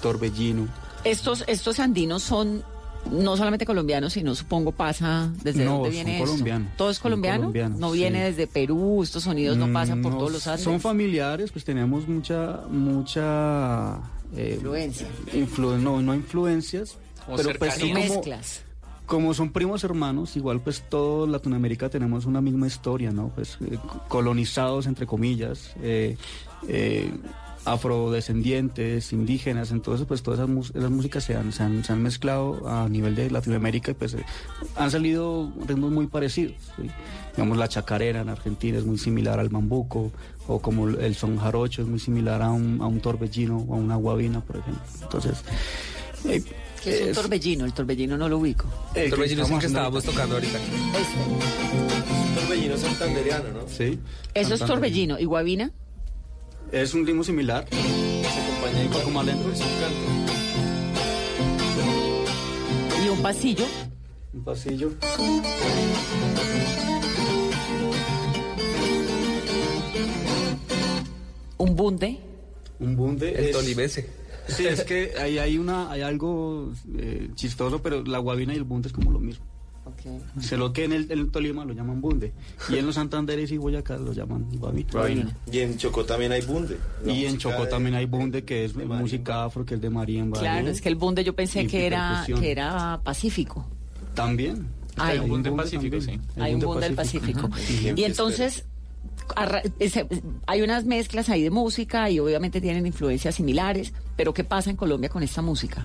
torbellino. 0.00 0.68
Estos, 1.02 1.44
estos 1.48 1.80
andinos 1.80 2.22
son 2.22 2.62
no 3.10 3.36
solamente 3.36 3.66
colombianos, 3.66 4.12
sino 4.14 4.34
supongo 4.34 4.72
pasa 4.72 5.30
desde 5.42 5.64
No, 5.64 5.72
dónde 5.74 5.88
son 5.88 5.92
viene 5.92 6.12
esto? 6.18 6.24
colombianos, 6.30 6.68
¿Todo 6.76 6.90
es 6.90 6.96
son 6.96 7.02
colombiano? 7.02 7.38
colombianos, 7.40 7.78
no 7.78 7.92
sí. 7.92 7.98
viene 7.98 8.24
desde 8.24 8.46
Perú, 8.46 9.02
estos 9.02 9.22
sonidos 9.24 9.56
no 9.56 9.72
pasan 9.72 10.02
por 10.02 10.12
Mm, 10.12 10.18
todos 10.18 10.32
los 10.32 10.46
Andes. 10.46 10.64
Son 10.64 10.80
familiares, 10.80 11.50
pues 11.52 11.64
tenemos 11.64 12.08
mucha, 12.08 12.62
mucha... 12.70 13.96
eh, 14.36 14.54
Influencia. 14.56 15.06
influ- 15.32 15.78
no, 15.78 16.00
no 16.02 16.14
influencias, 16.14 16.96
pero 17.36 17.50
pues 17.58 17.74
son 17.74 17.90
como, 17.90 18.00
Mezclas. 18.02 18.62
como 19.06 19.34
son 19.34 19.50
primos 19.52 19.84
hermanos, 19.84 20.36
igual 20.36 20.60
pues 20.60 20.82
todo 20.88 21.26
Latinoamérica 21.26 21.88
tenemos 21.90 22.24
una 22.26 22.40
misma 22.40 22.66
historia, 22.66 23.12
¿no? 23.12 23.28
Pues 23.28 23.58
eh, 23.60 23.78
colonizados 24.08 24.86
entre 24.86 25.06
comillas, 25.06 25.72
eh, 25.82 26.16
eh, 26.68 27.10
afrodescendientes, 27.64 29.12
indígenas, 29.12 29.70
entonces 29.70 30.06
pues 30.06 30.22
todas 30.22 30.40
esas, 30.40 30.70
esas 30.76 30.90
músicas 30.90 31.24
se 31.24 31.34
han, 31.36 31.52
se, 31.52 31.62
han, 31.62 31.82
se 31.84 31.92
han 31.92 32.02
mezclado 32.02 32.68
a 32.68 32.88
nivel 32.88 33.14
de 33.14 33.30
Latinoamérica 33.30 33.90
y 33.92 33.94
pues 33.94 34.14
eh, 34.14 34.24
han 34.76 34.90
salido 34.90 35.52
ritmos 35.66 35.90
muy 35.92 36.06
parecidos. 36.06 36.54
¿sí? 36.76 36.90
Digamos 37.36 37.58
la 37.58 37.68
chacarera 37.68 38.20
en 38.20 38.28
Argentina 38.28 38.78
es 38.78 38.84
muy 38.84 38.98
similar 38.98 39.38
al 39.40 39.48
bambuco, 39.48 40.12
o 40.46 40.60
como 40.60 40.88
el 40.88 41.14
son 41.14 41.38
jarocho 41.38 41.82
es 41.82 41.88
muy 41.88 41.98
similar 41.98 42.42
a 42.42 42.50
un, 42.50 42.78
a 42.80 42.86
un 42.86 43.00
torbellino 43.00 43.58
o 43.68 43.74
a 43.74 43.76
una 43.78 43.96
guabina, 43.96 44.40
por 44.40 44.56
ejemplo. 44.56 44.82
Entonces... 45.02 45.38
eh, 46.26 46.42
¿Qué 46.82 46.96
es 46.96 47.02
un 47.02 47.08
es- 47.08 47.16
torbellino? 47.16 47.64
El 47.64 47.72
torbellino 47.72 48.18
no 48.18 48.28
lo 48.28 48.36
ubico. 48.38 48.66
Eh, 48.94 49.04
El 49.04 49.10
torbellino 49.10 49.42
es 49.44 49.50
el 49.50 49.58
que 49.58 49.66
estábamos 49.66 50.04
tocando 50.04 50.34
ahorita. 50.34 50.58
Este. 50.58 52.40
Torbellino 52.40 52.76
santanderiano, 52.76 53.44
¿no? 53.52 53.60
Sí. 53.68 53.98
Eso 54.34 54.54
es 54.54 54.60
torbellino. 54.60 55.18
¿Y 55.18 55.24
guabina? 55.24 55.70
Es 56.72 56.94
un 56.94 57.06
ritmo 57.06 57.22
similar. 57.22 57.66
Se 57.70 57.76
acompaña 57.76 58.84
Un 58.84 58.90
poco 58.90 59.10
más 59.10 59.26
lento. 59.26 59.50
Es 59.52 59.60
un 59.60 59.66
canto. 59.80 60.24
¿Y 63.04 63.08
un 63.08 63.22
pasillo? 63.22 63.64
Un 64.32 64.44
pasillo. 64.44 64.90
¿Un 71.58 71.76
bunde? 71.76 72.18
Un 72.80 72.96
bunde. 72.96 73.30
El 73.34 73.44
es- 73.46 73.52
tolimese. 73.52 74.24
Sí, 74.46 74.66
es 74.66 74.84
que 74.84 75.12
ahí 75.18 75.38
hay 75.38 75.56
una, 75.56 75.90
hay 75.90 76.02
algo 76.02 76.70
eh, 76.98 77.30
chistoso, 77.34 77.80
pero 77.82 78.04
la 78.04 78.18
guabina 78.18 78.52
y 78.52 78.56
el 78.58 78.64
bunde 78.64 78.88
es 78.88 78.92
como 78.92 79.10
lo 79.10 79.18
mismo. 79.18 79.42
Se 80.40 80.56
lo 80.56 80.72
que 80.72 80.84
en 80.84 80.92
el, 80.92 81.10
en 81.10 81.18
el 81.18 81.30
Tolima 81.30 81.64
lo 81.64 81.72
llaman 81.72 82.00
bunde 82.00 82.32
y 82.68 82.76
en 82.76 82.86
los 82.86 82.94
Santanderes 82.94 83.50
y 83.52 83.58
Boyacá 83.58 83.96
lo 83.96 84.12
llaman 84.12 84.46
guabina. 84.58 84.88
Guabina. 84.92 85.36
Y 85.50 85.60
en 85.60 85.76
Chocó 85.76 86.04
también 86.04 86.32
hay 86.32 86.42
bunde. 86.42 86.78
La 87.04 87.12
Y 87.12 87.26
en 87.26 87.38
Chocó 87.38 87.64
de- 87.64 87.70
también 87.70 87.94
hay 87.94 88.06
bunde 88.06 88.44
que 88.44 88.64
es 88.64 88.74
música 88.74 89.44
afro, 89.44 89.64
que 89.64 89.74
es 89.74 89.80
de 89.80 89.90
marimba. 89.90 90.38
Claro, 90.38 90.68
es 90.68 90.80
que 90.80 90.88
el 90.88 90.96
bunde 90.96 91.24
yo 91.24 91.34
pensé 91.34 91.62
Y 91.62 91.66
que 91.66 91.86
era, 91.86 92.10
percusión. 92.12 92.40
que 92.40 92.50
era 92.50 93.00
pacífico. 93.02 93.66
También. 94.14 94.68
Hay 94.96 95.18
Hay 95.18 95.24
un 95.24 95.28
bunde 95.28 95.50
pacífico, 95.52 95.96
también. 95.98 96.20
Hay 96.36 96.54
un 96.54 96.60
bunde 96.60 96.86
del 96.86 96.94
Pacífico. 96.94 97.48
Ajá. 97.52 97.60
Y 97.96 98.04
entonces, 98.04 98.64
arra- 99.34 99.62
ese- 99.80 100.06
hay 100.46 100.62
unas 100.62 100.84
mezclas 100.84 101.28
ahí 101.30 101.42
de 101.42 101.50
música 101.50 102.08
y 102.10 102.20
obviamente 102.20 102.60
tienen 102.60 102.86
influencias 102.86 103.34
similares, 103.34 103.92
pero 104.16 104.32
¿qué 104.32 104.44
pasa 104.44 104.70
en 104.70 104.76
Colombia 104.76 105.08
con 105.08 105.22
esta 105.24 105.42
música? 105.42 105.84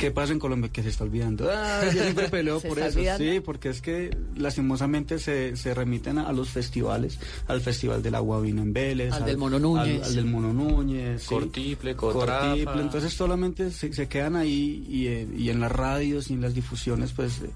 ¿Qué 0.00 0.10
pasa 0.10 0.32
en 0.32 0.38
Colombia? 0.38 0.70
Que 0.72 0.82
se 0.82 0.88
está 0.88 1.04
olvidando. 1.04 1.48
Ah, 1.52 1.82
yo 1.94 2.02
siempre 2.02 2.28
peleo 2.30 2.58
¿Se 2.58 2.68
por 2.68 2.78
eso. 2.78 2.98
olvidando? 2.98 3.22
Sí, 3.22 3.40
porque 3.40 3.68
es 3.68 3.82
que 3.82 4.16
lastimosamente 4.34 5.18
se, 5.18 5.56
se 5.56 5.74
remiten 5.74 6.16
a, 6.18 6.28
a 6.28 6.32
los 6.32 6.48
festivales, 6.48 7.18
al 7.46 7.60
Festival 7.60 8.02
de 8.02 8.10
la 8.10 8.20
Guavina 8.20 8.62
en 8.62 8.72
Vélez, 8.72 9.12
Al 9.12 9.26
del 9.26 9.36
Mono 9.36 9.58
Núñez. 9.58 10.02
al, 10.02 10.08
al 10.08 10.14
del 10.16 10.24
Mono 10.24 10.52
Núñez, 10.54 11.22
sí. 11.22 11.28
Cortiple, 11.28 11.94
Cotrafa. 11.94 12.48
Cortiple. 12.48 12.80
Entonces 12.82 13.12
solamente 13.12 13.70
se, 13.70 13.92
se 13.92 14.08
quedan 14.08 14.36
ahí 14.36 14.86
y, 14.88 15.06
eh, 15.08 15.28
y 15.36 15.50
en 15.50 15.60
las 15.60 15.70
radios 15.70 16.30
y 16.30 16.32
en 16.32 16.40
las 16.40 16.54
difusiones 16.54 17.12
pues 17.12 17.42
eh, 17.42 17.50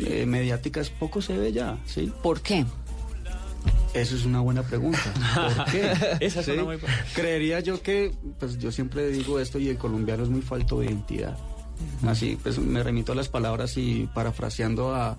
eh, 0.00 0.26
mediáticas 0.26 0.90
poco 0.90 1.22
se 1.22 1.38
ve 1.38 1.52
ya, 1.52 1.78
¿sí? 1.86 2.12
¿Por 2.24 2.40
qué? 2.40 2.66
Eso 3.94 4.16
es 4.16 4.24
una 4.24 4.40
buena 4.40 4.62
pregunta. 4.64 4.98
¿Por 5.56 5.64
qué? 5.70 5.92
Esa 6.20 6.40
es 6.40 6.46
¿Sí? 6.46 6.50
una 6.52 6.64
muy 6.64 6.76
buena. 6.76 6.96
Creería 7.14 7.60
yo 7.60 7.80
que, 7.80 8.12
pues 8.40 8.58
yo 8.58 8.72
siempre 8.72 9.06
digo 9.10 9.38
esto 9.38 9.60
y 9.60 9.68
el 9.68 9.78
colombiano 9.78 10.24
es 10.24 10.28
muy 10.28 10.42
falto 10.42 10.80
de 10.80 10.86
identidad. 10.86 11.38
Así, 12.06 12.38
pues 12.42 12.58
me 12.58 12.82
remito 12.82 13.12
a 13.12 13.14
las 13.14 13.28
palabras 13.28 13.76
y 13.76 14.08
parafraseando 14.14 14.94
a, 14.94 15.16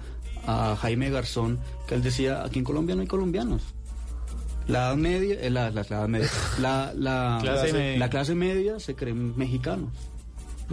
a 0.47 0.75
Jaime 0.75 1.09
Garzón, 1.09 1.59
que 1.87 1.95
él 1.95 2.03
decía, 2.03 2.43
aquí 2.43 2.59
en 2.59 2.65
Colombia 2.65 2.95
no 2.95 3.01
hay 3.01 3.07
colombianos. 3.07 3.61
La 4.67 4.87
edad 4.87 4.95
media, 4.95 5.35
eh, 5.41 5.49
la, 5.49 5.69
la- 5.69 5.81
la 5.83 5.97
edad 5.97 6.07
media, 6.07 6.29
la, 6.59 6.91
la, 6.95 7.37
Clase 7.41 7.67
la- 7.67 7.73
media. 7.79 7.97
la 7.99 8.09
clase 8.09 8.35
media 8.35 8.79
se 8.79 8.95
creen 8.95 9.37
mexicanos. 9.37 9.89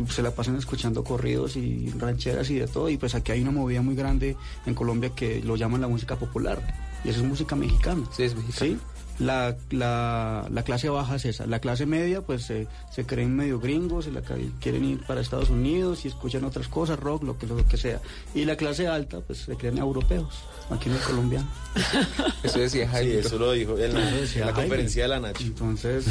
Se 0.09 0.23
la 0.23 0.31
pasan 0.31 0.57
escuchando 0.57 1.05
corridos 1.05 1.55
y 1.57 1.91
rancheras 1.99 2.49
y 2.49 2.55
de 2.59 2.67
todo. 2.67 2.89
Y 2.89 2.97
pues 2.97 3.15
aquí 3.15 3.33
hay 3.33 3.43
una 3.43 3.51
movida 3.51 3.83
muy 3.83 3.95
grande 3.95 4.37
en 4.65 4.75
Colombia 4.75 5.11
que 5.15 5.43
lo 5.43 5.57
llaman 5.57 5.83
la 5.83 5.89
música 5.89 6.17
popular. 6.17 6.63
Y 7.05 7.11
eso 7.11 7.21
es 7.21 7.27
música 7.27 7.55
mexicana. 7.57 8.03
Sí, 8.17 8.23
es 8.23 8.35
mexicano. 8.35 8.73
¿Sí? 8.73 8.79
La, 9.23 9.57
la, 9.71 10.47
la 10.51 10.63
clase 10.65 10.89
baja 10.89 11.17
es 11.17 11.25
esa. 11.25 11.47
La 11.47 11.61
clase 11.61 11.87
media, 11.87 12.23
pues 12.23 12.43
se 12.45 12.67
se 12.91 13.07
creen 13.07 13.37
medio 13.37 13.61
gringos, 13.61 14.07
y 14.07 14.11
la, 14.11 14.21
ca- 14.23 14.35
quieren 14.61 14.85
ir 14.85 15.01
para 15.07 15.21
Estados 15.21 15.49
Unidos 15.51 16.05
y 16.05 16.09
escuchan 16.09 16.45
otras 16.45 16.69
cosas, 16.69 16.99
rock, 16.99 17.23
lo 17.23 17.39
que, 17.39 17.47
lo 17.47 17.57
que 17.67 17.77
sea. 17.77 18.01
Y 18.35 18.45
la 18.45 18.57
clase 18.57 18.89
alta, 18.89 19.21
pues 19.21 19.39
se 19.41 19.57
creen 19.57 19.79
europeos, 19.79 20.41
aquí 20.71 20.89
en 20.89 20.97
el 20.97 21.01
colombiano. 21.03 21.49
Eso 22.43 22.59
decía 22.59 22.87
Sí, 22.87 22.91
Jaime. 22.93 23.19
eso 23.21 23.39
lo 23.39 23.53
dijo 23.53 23.79
en 23.79 23.95
la, 23.95 24.09
en 24.09 24.21
la 24.21 24.27
Jaime. 24.27 24.53
conferencia 24.53 25.03
de 25.05 25.09
la 25.09 25.21
Nacho. 25.21 25.43
Entonces, 25.45 26.07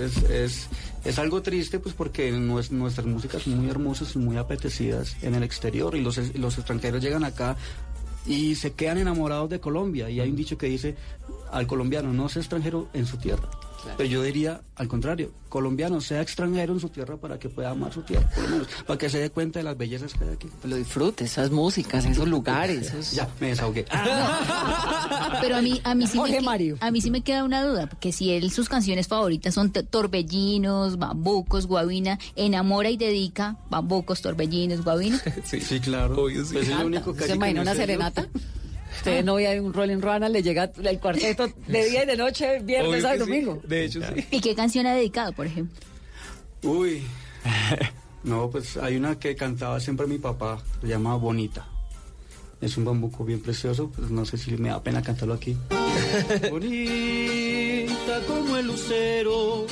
es, 0.00 0.16
es, 0.30 0.68
es 1.04 1.18
algo 1.18 1.40
triste, 1.42 1.78
pues 1.78 1.94
porque 1.94 2.32
nues- 2.32 2.70
nuestras 2.70 3.06
músicas 3.06 3.42
son 3.42 3.58
muy 3.60 3.70
hermosas 3.70 4.14
y 4.14 4.18
muy 4.18 4.36
apetecidas 4.36 5.16
en 5.22 5.34
el 5.36 5.42
exterior 5.44 5.94
y 5.94 6.00
los, 6.02 6.18
los 6.36 6.58
extranjeros 6.58 7.02
llegan 7.02 7.24
acá 7.24 7.56
y 8.26 8.54
se 8.56 8.72
quedan 8.72 8.98
enamorados 8.98 9.50
de 9.50 9.60
Colombia. 9.60 10.10
Y 10.10 10.20
hay 10.20 10.28
un 10.30 10.36
dicho 10.36 10.58
que 10.58 10.66
dice 10.66 10.96
al 11.50 11.66
colombiano, 11.66 12.12
no 12.12 12.28
sea 12.28 12.42
extranjero 12.42 12.88
en 12.92 13.06
su 13.06 13.16
tierra. 13.18 13.48
Pero 13.96 14.08
yo 14.08 14.22
diría, 14.22 14.60
al 14.76 14.88
contrario, 14.88 15.32
colombiano, 15.48 16.00
sea 16.00 16.20
extranjero 16.20 16.72
en 16.74 16.80
su 16.80 16.88
tierra 16.88 17.16
para 17.16 17.38
que 17.38 17.48
pueda 17.48 17.70
amar 17.70 17.92
su 17.92 18.02
tierra, 18.02 18.28
por 18.34 18.44
lo 18.44 18.50
menos, 18.50 18.68
para 18.86 18.98
que 18.98 19.08
se 19.08 19.18
dé 19.18 19.30
cuenta 19.30 19.58
de 19.58 19.64
las 19.64 19.76
bellezas 19.78 20.12
que 20.14 20.24
hay 20.24 20.30
aquí. 20.30 20.48
Lo 20.64 20.76
disfrute, 20.76 21.24
esas 21.24 21.50
músicas, 21.50 22.04
esos 22.04 22.28
lugares. 22.28 22.88
esos- 22.88 23.12
Ya, 23.12 23.28
me 23.40 23.48
desahogué. 23.48 23.84
Pero 25.40 25.56
a 25.56 25.62
mí, 25.62 25.80
a 25.84 25.94
mí 25.94 26.06
sí 26.06 26.18
Jorge 26.18 26.34
me, 26.34 26.38
que- 26.40 26.44
Mario. 26.44 26.76
a 26.80 26.90
mí 26.90 27.00
sí 27.00 27.10
me 27.10 27.20
queda 27.22 27.44
una 27.44 27.62
duda, 27.64 27.86
porque 27.88 28.12
si 28.12 28.32
él 28.32 28.50
sus 28.50 28.68
canciones 28.68 29.08
favoritas 29.08 29.54
son 29.54 29.72
Torbellinos, 29.72 30.98
Bambucos, 30.98 31.66
Guavina, 31.66 32.18
enamora 32.36 32.90
y 32.90 32.96
dedica 32.96 33.56
Bambucos, 33.70 34.22
Torbellinos, 34.22 34.82
Guavina. 34.84 35.20
Sí, 35.44 35.80
claro. 35.80 36.14
Pues 36.16 36.52
es 36.52 36.68
lo 36.68 36.86
único 36.86 37.14
que 37.14 37.24
¿Se 37.24 37.34
imagina 37.34 37.62
una 37.62 37.74
serenata? 37.74 38.28
Usted 38.96 39.24
novia 39.24 39.50
de 39.50 39.60
un 39.60 39.72
Rolling 39.72 40.00
Ruana, 40.00 40.28
le 40.28 40.42
llega 40.42 40.70
el 40.82 40.98
cuarteto 40.98 41.48
de 41.66 41.84
día 41.84 42.04
y 42.04 42.06
de 42.06 42.16
noche, 42.16 42.58
viernes, 42.62 43.02
sábado 43.02 43.22
y 43.22 43.24
sí. 43.24 43.30
domingo. 43.30 43.62
De 43.66 43.84
hecho, 43.84 44.00
sí. 44.02 44.26
¿Y 44.30 44.40
qué 44.40 44.54
canción 44.54 44.86
ha 44.86 44.94
dedicado, 44.94 45.32
por 45.32 45.46
ejemplo? 45.46 45.76
Uy. 46.62 47.02
No, 48.26 48.50
pues 48.50 48.76
hay 48.76 48.96
una 48.96 49.16
que 49.20 49.36
cantaba 49.36 49.78
siempre 49.78 50.08
mi 50.08 50.18
papá, 50.18 50.58
se 50.80 50.88
llama 50.88 51.14
Bonita. 51.14 51.64
Es 52.60 52.76
un 52.76 52.84
bambuco 52.84 53.24
bien 53.24 53.40
precioso, 53.40 53.88
pues 53.94 54.10
no 54.10 54.24
sé 54.24 54.36
si 54.36 54.56
me 54.56 54.70
da 54.70 54.82
pena 54.82 55.00
cantarlo 55.00 55.34
aquí. 55.34 55.56
Bonita 56.50 58.20
como 58.26 58.56
el 58.56 58.66
lucero 58.66 59.66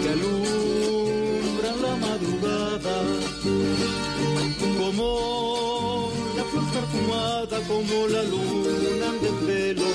que 0.00 0.08
alumbra 0.10 1.74
la 1.82 1.96
madrugada, 1.96 3.02
como 4.78 5.81
perfumada, 6.82 7.60
como 7.68 8.08
la 8.08 8.22
luna 8.24 9.08
de 9.22 9.30
pelo. 9.46 9.90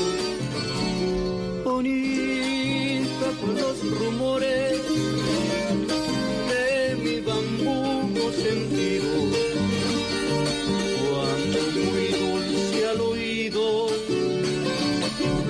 Bonita 1.64 3.28
con 3.42 3.56
los 3.56 3.78
rumores 4.00 4.82
de 6.52 6.96
mi 7.04 7.20
bambuco 7.22 8.32
sentido, 8.32 9.10
cuando 11.10 11.60
muy 11.76 12.08
dulce 12.22 12.88
al 12.88 13.02
oído 13.02 13.88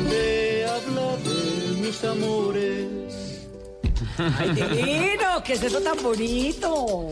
te 0.09 0.65
habla 0.65 1.17
de 1.17 1.81
mis 1.81 2.03
amores. 2.03 2.86
¡Ay, 4.17 4.49
divino! 4.55 5.43
¿Qué 5.43 5.53
es 5.53 5.63
eso 5.63 5.79
tan 5.81 6.01
bonito? 6.01 7.09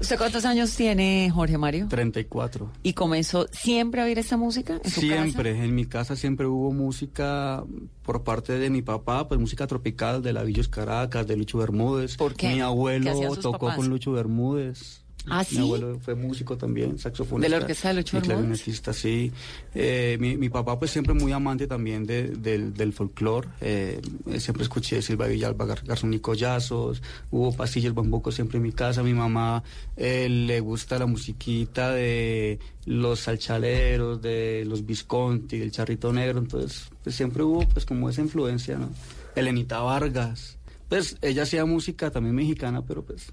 ¿Usted 0.00 0.18
cuántos 0.18 0.44
años 0.44 0.74
tiene, 0.74 1.30
Jorge 1.32 1.58
Mario? 1.58 1.86
34. 1.88 2.70
¿Y 2.82 2.92
comenzó 2.94 3.46
siempre 3.52 4.00
a 4.00 4.04
oír 4.04 4.18
esta 4.18 4.36
música 4.36 4.80
en 4.82 4.90
su 4.90 5.00
Siempre, 5.00 5.50
en 5.50 5.74
mi 5.74 5.86
casa 5.86 6.16
siempre 6.16 6.46
hubo 6.46 6.72
música 6.72 7.64
por 8.02 8.24
parte 8.24 8.58
de 8.58 8.70
mi 8.70 8.82
papá, 8.82 9.28
pues 9.28 9.38
música 9.40 9.66
tropical 9.66 10.22
de 10.22 10.32
la 10.32 10.42
Villos 10.42 10.68
Caracas, 10.68 11.26
de 11.26 11.36
Lucho 11.36 11.58
Bermúdez. 11.58 12.16
¿Por 12.16 12.34
qué? 12.34 12.48
Mi 12.48 12.54
¿Qué 12.54 12.62
abuelo 12.62 13.36
tocó 13.36 13.58
papás? 13.58 13.76
con 13.76 13.88
Lucho 13.88 14.12
Bermúdez. 14.12 15.01
¿Ah, 15.28 15.38
Mi 15.40 15.44
sí? 15.44 15.58
abuelo 15.58 15.98
fue 16.00 16.16
músico 16.16 16.56
también, 16.56 16.98
saxofonista. 16.98 17.46
¿De 17.46 17.48
la 17.48 17.62
orquesta 17.62 17.88
de 17.88 17.94
Lucho 17.94 18.20
clarinetista, 18.20 18.92
sí. 18.92 19.30
Eh, 19.72 20.16
mi, 20.18 20.36
mi 20.36 20.48
papá 20.48 20.76
pues 20.78 20.90
siempre 20.90 21.14
muy 21.14 21.30
amante 21.30 21.68
también 21.68 22.04
de- 22.04 22.28
del, 22.28 22.74
del 22.74 22.92
folclore. 22.92 23.48
Eh, 23.60 24.00
siempre 24.38 24.64
escuché 24.64 25.00
Silva 25.00 25.28
Villalba, 25.28 25.64
Gar- 25.66 25.84
Garzón 25.86 26.12
y 26.12 26.18
Collazos. 26.18 27.02
Hubo 27.30 27.54
pastillas 27.54 27.94
bambuco 27.94 28.32
siempre 28.32 28.56
en 28.56 28.64
mi 28.64 28.72
casa. 28.72 29.04
Mi 29.04 29.14
mamá 29.14 29.62
eh, 29.96 30.28
le 30.28 30.58
gusta 30.58 30.98
la 30.98 31.06
musiquita 31.06 31.92
de 31.92 32.58
los 32.86 33.20
salchaleros, 33.20 34.20
de 34.22 34.64
los 34.66 34.84
Visconti, 34.84 35.58
del 35.58 35.70
Charrito 35.70 36.12
Negro. 36.12 36.40
Entonces 36.40 36.90
pues 37.04 37.14
siempre 37.14 37.44
hubo 37.44 37.60
pues 37.68 37.84
como 37.86 38.10
esa 38.10 38.22
influencia, 38.22 38.76
¿no? 38.76 38.90
Elenita 39.36 39.80
Vargas. 39.80 40.58
Pues 40.88 41.16
ella 41.22 41.44
hacía 41.44 41.64
música 41.64 42.10
también 42.10 42.34
mexicana, 42.34 42.82
pero 42.82 43.04
pues 43.04 43.28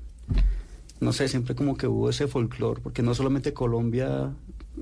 no 1.00 1.14
sé, 1.14 1.28
siempre 1.28 1.56
como 1.56 1.76
que 1.78 1.88
hubo 1.88 2.10
ese 2.10 2.28
folclore, 2.28 2.82
porque 2.82 3.02
no 3.02 3.14
solamente 3.16 3.54
Colombia 3.54 4.34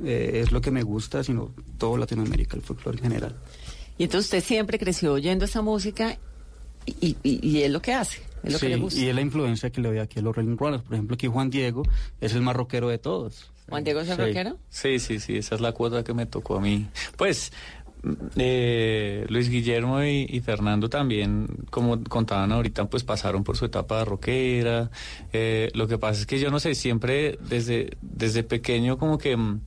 eh, 0.03 0.41
es 0.43 0.51
lo 0.51 0.61
que 0.61 0.71
me 0.71 0.83
gusta, 0.83 1.23
sino 1.23 1.53
todo 1.77 1.97
Latinoamérica, 1.97 2.55
el 2.55 2.61
folclore 2.63 2.97
en 2.97 3.03
general. 3.03 3.35
Y 3.97 4.03
entonces 4.05 4.25
usted 4.27 4.43
siempre 4.43 4.77
creció 4.79 5.13
oyendo 5.13 5.45
esa 5.45 5.61
música 5.61 6.17
y, 6.85 7.15
y- 7.23 7.39
y 7.47 7.61
es 7.63 7.71
lo 7.71 7.81
que 7.81 7.93
hace, 7.93 8.21
es 8.43 8.53
lo 8.53 8.59
Sí, 8.59 8.65
que 8.67 8.75
le 8.75 8.81
gusta. 8.81 8.99
y 8.99 9.07
es 9.09 9.15
la 9.15 9.21
influencia 9.21 9.69
que 9.71 9.81
le 9.81 9.89
doy 9.89 9.99
aquí 9.99 10.19
a 10.19 10.21
los 10.21 10.35
Rolling 10.35 10.55
Runners. 10.57 10.83
Por 10.83 10.93
ejemplo, 10.93 11.15
aquí 11.15 11.27
Juan 11.27 11.49
Diego 11.49 11.83
es 12.21 12.33
el 12.33 12.41
más 12.41 12.55
rockero 12.55 12.87
de 12.89 12.97
todos. 12.99 13.51
¿Juan 13.69 13.83
Diego 13.83 13.99
es 13.99 14.09
el 14.09 14.15
Sí. 14.15 14.21
rockero? 14.21 14.57
Sí, 14.69 14.99
sí, 14.99 15.19
sí, 15.19 15.37
esa 15.37 15.55
es 15.55 15.61
la 15.61 15.71
cuota 15.73 16.03
que 16.03 16.13
me 16.13 16.25
tocó 16.25 16.57
a 16.57 16.61
mí. 16.61 16.87
Pues 17.17 17.51
eh, 18.35 19.25
Luis 19.29 19.49
Guillermo 19.49 20.03
y, 20.03 20.25
y 20.29 20.39
Fernando 20.41 20.89
también, 20.89 21.47
como 21.69 22.03
contaban 22.03 22.51
ahorita, 22.51 22.85
pues 22.85 23.03
pasaron 23.03 23.43
por 23.43 23.57
su 23.57 23.65
etapa 23.65 24.03
rockera. 24.05 24.89
Eh, 25.33 25.69
lo 25.73 25.87
que 25.87 25.97
pasa 25.97 26.21
es 26.21 26.25
que 26.25 26.39
yo 26.39 26.49
no 26.51 26.59
sé, 26.59 26.75
siempre 26.75 27.37
desde, 27.49 27.97
desde 28.01 28.43
pequeño 28.43 28.97
como 28.97 29.17
que... 29.17 29.35
mm, 29.37 29.61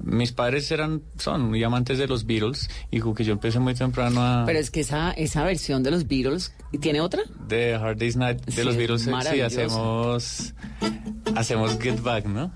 mis 0.00 0.32
padres 0.32 0.70
eran, 0.72 1.02
son 1.18 1.48
muy 1.50 1.62
amantes 1.62 1.98
de 1.98 2.08
los 2.08 2.26
Beatles 2.26 2.68
y 2.90 2.98
como 2.98 3.14
que 3.14 3.22
yo 3.24 3.32
empecé 3.32 3.60
muy 3.60 3.74
temprano 3.74 4.20
a... 4.22 4.42
Pero 4.44 4.58
es 4.58 4.70
que 4.70 4.80
esa, 4.80 5.12
esa 5.12 5.44
versión 5.44 5.84
de 5.84 5.92
los 5.92 6.08
Beatles, 6.08 6.52
¿y 6.72 6.78
¿tiene 6.78 7.00
otra? 7.00 7.22
De 7.46 7.74
Hard 7.74 7.96
Day's 7.96 8.16
Night 8.16 8.44
de 8.44 8.52
Sí, 8.52 8.62
los 8.64 8.74
es 8.74 8.76
Beatles, 8.76 9.02
sí, 9.30 9.40
hacemos, 9.40 10.52
hacemos 11.36 11.78
Get 11.78 12.02
Back, 12.02 12.26
¿no? 12.26 12.52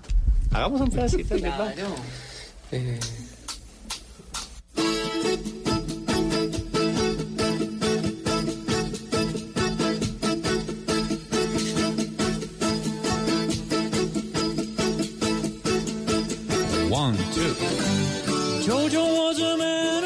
Hagamos 0.51 0.81
un 0.81 0.91
pedacito 0.91 1.37
de 1.37 1.41
Get 1.43 1.57
Back. 1.57 1.77
Eh, 2.73 2.99
One, 16.91 17.16
two. 17.33 17.55
Jojo 18.64 19.05
was 19.16 19.41
a 19.41 19.57
man 19.57 19.97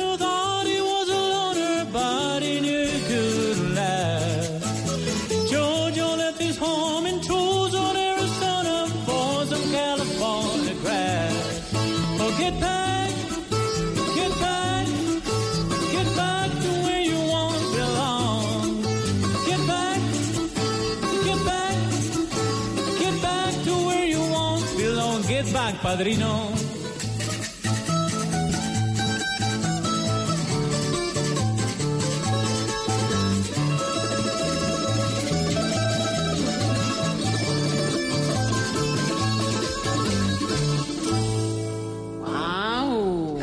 padrino. 25.93 26.49
¡Wow! 42.21 43.39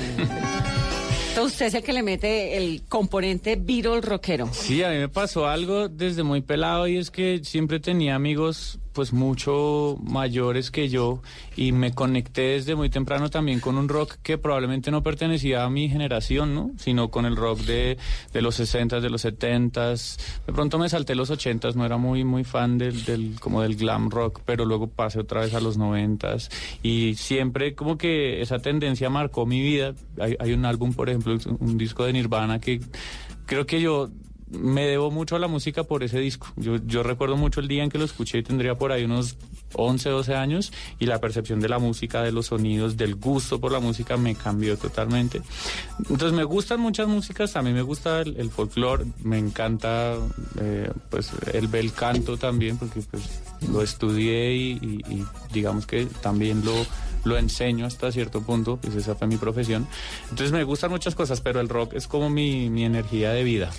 Entonces 1.29 1.53
usted 1.53 1.65
es 1.67 1.73
el 1.75 1.83
que 1.83 1.93
le 1.93 2.01
mete 2.01 2.57
el 2.57 2.81
componente 2.89 3.57
Beatle 3.57 4.01
rockero. 4.01 4.49
Sí, 4.53 4.81
a 4.81 4.89
mí 4.89 4.97
me 4.97 5.07
pasó 5.07 5.47
algo 5.47 5.87
desde 5.87 6.23
muy 6.23 6.41
pelado 6.41 6.87
y 6.87 6.97
es 6.97 7.11
que 7.11 7.41
siempre 7.43 7.79
tenía 7.79 8.15
amigos 8.15 8.79
pues 8.93 9.13
mucho 9.13 9.97
mayores 10.03 10.71
que 10.71 10.89
yo 10.89 11.21
y 11.55 11.71
me 11.71 11.93
conecté 11.93 12.41
desde 12.41 12.75
muy 12.75 12.89
temprano 12.89 13.29
también 13.29 13.59
con 13.59 13.77
un 13.77 13.89
rock 13.89 14.15
que 14.23 14.37
probablemente 14.37 14.91
no 14.91 15.03
pertenecía 15.03 15.63
a 15.63 15.69
mi 15.69 15.89
generación, 15.89 16.55
¿no? 16.55 16.71
Sino 16.77 17.09
con 17.09 17.25
el 17.25 17.35
rock 17.35 17.59
de, 17.61 17.97
de 18.33 18.41
los 18.41 18.59
60s, 18.59 18.99
de 18.99 19.09
los 19.09 19.25
70s. 19.25 20.17
De 20.47 20.53
pronto 20.53 20.79
me 20.79 20.89
salté 20.89 21.15
los 21.15 21.31
80s, 21.31 21.75
no 21.75 21.85
era 21.85 21.97
muy 21.97 22.23
muy 22.23 22.43
fan 22.43 22.77
del, 22.77 23.05
del 23.05 23.39
como 23.39 23.61
del 23.61 23.75
glam 23.75 24.09
rock, 24.09 24.41
pero 24.45 24.65
luego 24.65 24.87
pasé 24.87 25.19
otra 25.19 25.41
vez 25.41 25.53
a 25.53 25.59
los 25.59 25.77
90s 25.77 26.49
y 26.83 27.15
siempre 27.15 27.75
como 27.75 27.97
que 27.97 28.41
esa 28.41 28.59
tendencia 28.59 29.09
marcó 29.09 29.45
mi 29.45 29.61
vida. 29.61 29.93
Hay, 30.19 30.35
hay 30.39 30.53
un 30.53 30.65
álbum, 30.65 30.93
por 30.93 31.09
ejemplo, 31.09 31.37
un 31.59 31.77
disco 31.77 32.05
de 32.05 32.13
Nirvana 32.13 32.59
que 32.59 32.79
creo 33.45 33.65
que 33.65 33.81
yo 33.81 34.09
me 34.51 34.85
debo 34.87 35.11
mucho 35.11 35.35
a 35.35 35.39
la 35.39 35.47
música 35.47 35.83
por 35.83 36.03
ese 36.03 36.19
disco. 36.19 36.47
Yo, 36.55 36.77
yo 36.85 37.03
recuerdo 37.03 37.37
mucho 37.37 37.59
el 37.59 37.67
día 37.67 37.83
en 37.83 37.89
que 37.89 37.97
lo 37.97 38.05
escuché 38.05 38.41
tendría 38.43 38.75
por 38.75 38.91
ahí 38.91 39.03
unos 39.03 39.35
11, 39.73 40.09
12 40.09 40.35
años 40.35 40.71
y 40.99 41.05
la 41.05 41.19
percepción 41.19 41.59
de 41.59 41.69
la 41.69 41.77
música, 41.79 42.21
de 42.23 42.31
los 42.31 42.47
sonidos, 42.47 42.97
del 42.97 43.15
gusto 43.15 43.59
por 43.59 43.71
la 43.71 43.79
música 43.79 44.17
me 44.17 44.35
cambió 44.35 44.77
totalmente. 44.77 45.41
Entonces 45.99 46.33
me 46.33 46.43
gustan 46.43 46.79
muchas 46.79 47.07
músicas, 47.07 47.55
a 47.55 47.61
mí 47.61 47.71
me 47.73 47.81
gusta 47.83 48.21
el, 48.21 48.37
el 48.37 48.49
folclore, 48.49 49.05
me 49.23 49.37
encanta 49.37 50.15
eh, 50.59 50.89
pues 51.09 51.31
el 51.53 51.67
bel 51.67 51.93
canto 51.93 52.37
también 52.37 52.77
porque 52.77 53.01
pues 53.11 53.23
lo 53.71 53.81
estudié 53.81 54.55
y, 54.55 54.71
y- 54.81 55.13
y 55.13 55.25
digamos 55.53 55.85
que 55.85 56.05
también 56.05 56.63
lo 56.65 56.73
lo 57.25 57.37
enseño 57.37 57.85
hasta 57.85 58.13
cierto 58.13 58.41
punto, 58.41 58.77
pues 58.77 58.95
esa 58.95 59.13
fue 59.13 59.27
mi 59.27 59.35
profesión. 59.35 59.85
Entonces 60.29 60.53
me 60.53 60.63
gustan 60.63 60.89
muchas 60.89 61.15
cosas, 61.15 61.41
pero 61.41 61.59
el 61.59 61.67
rock 61.67 61.93
es 61.95 62.07
como 62.07 62.29
mi, 62.29 62.69
mi 62.69 62.85
energía 62.85 63.31
de 63.31 63.43
vida. 63.43 63.71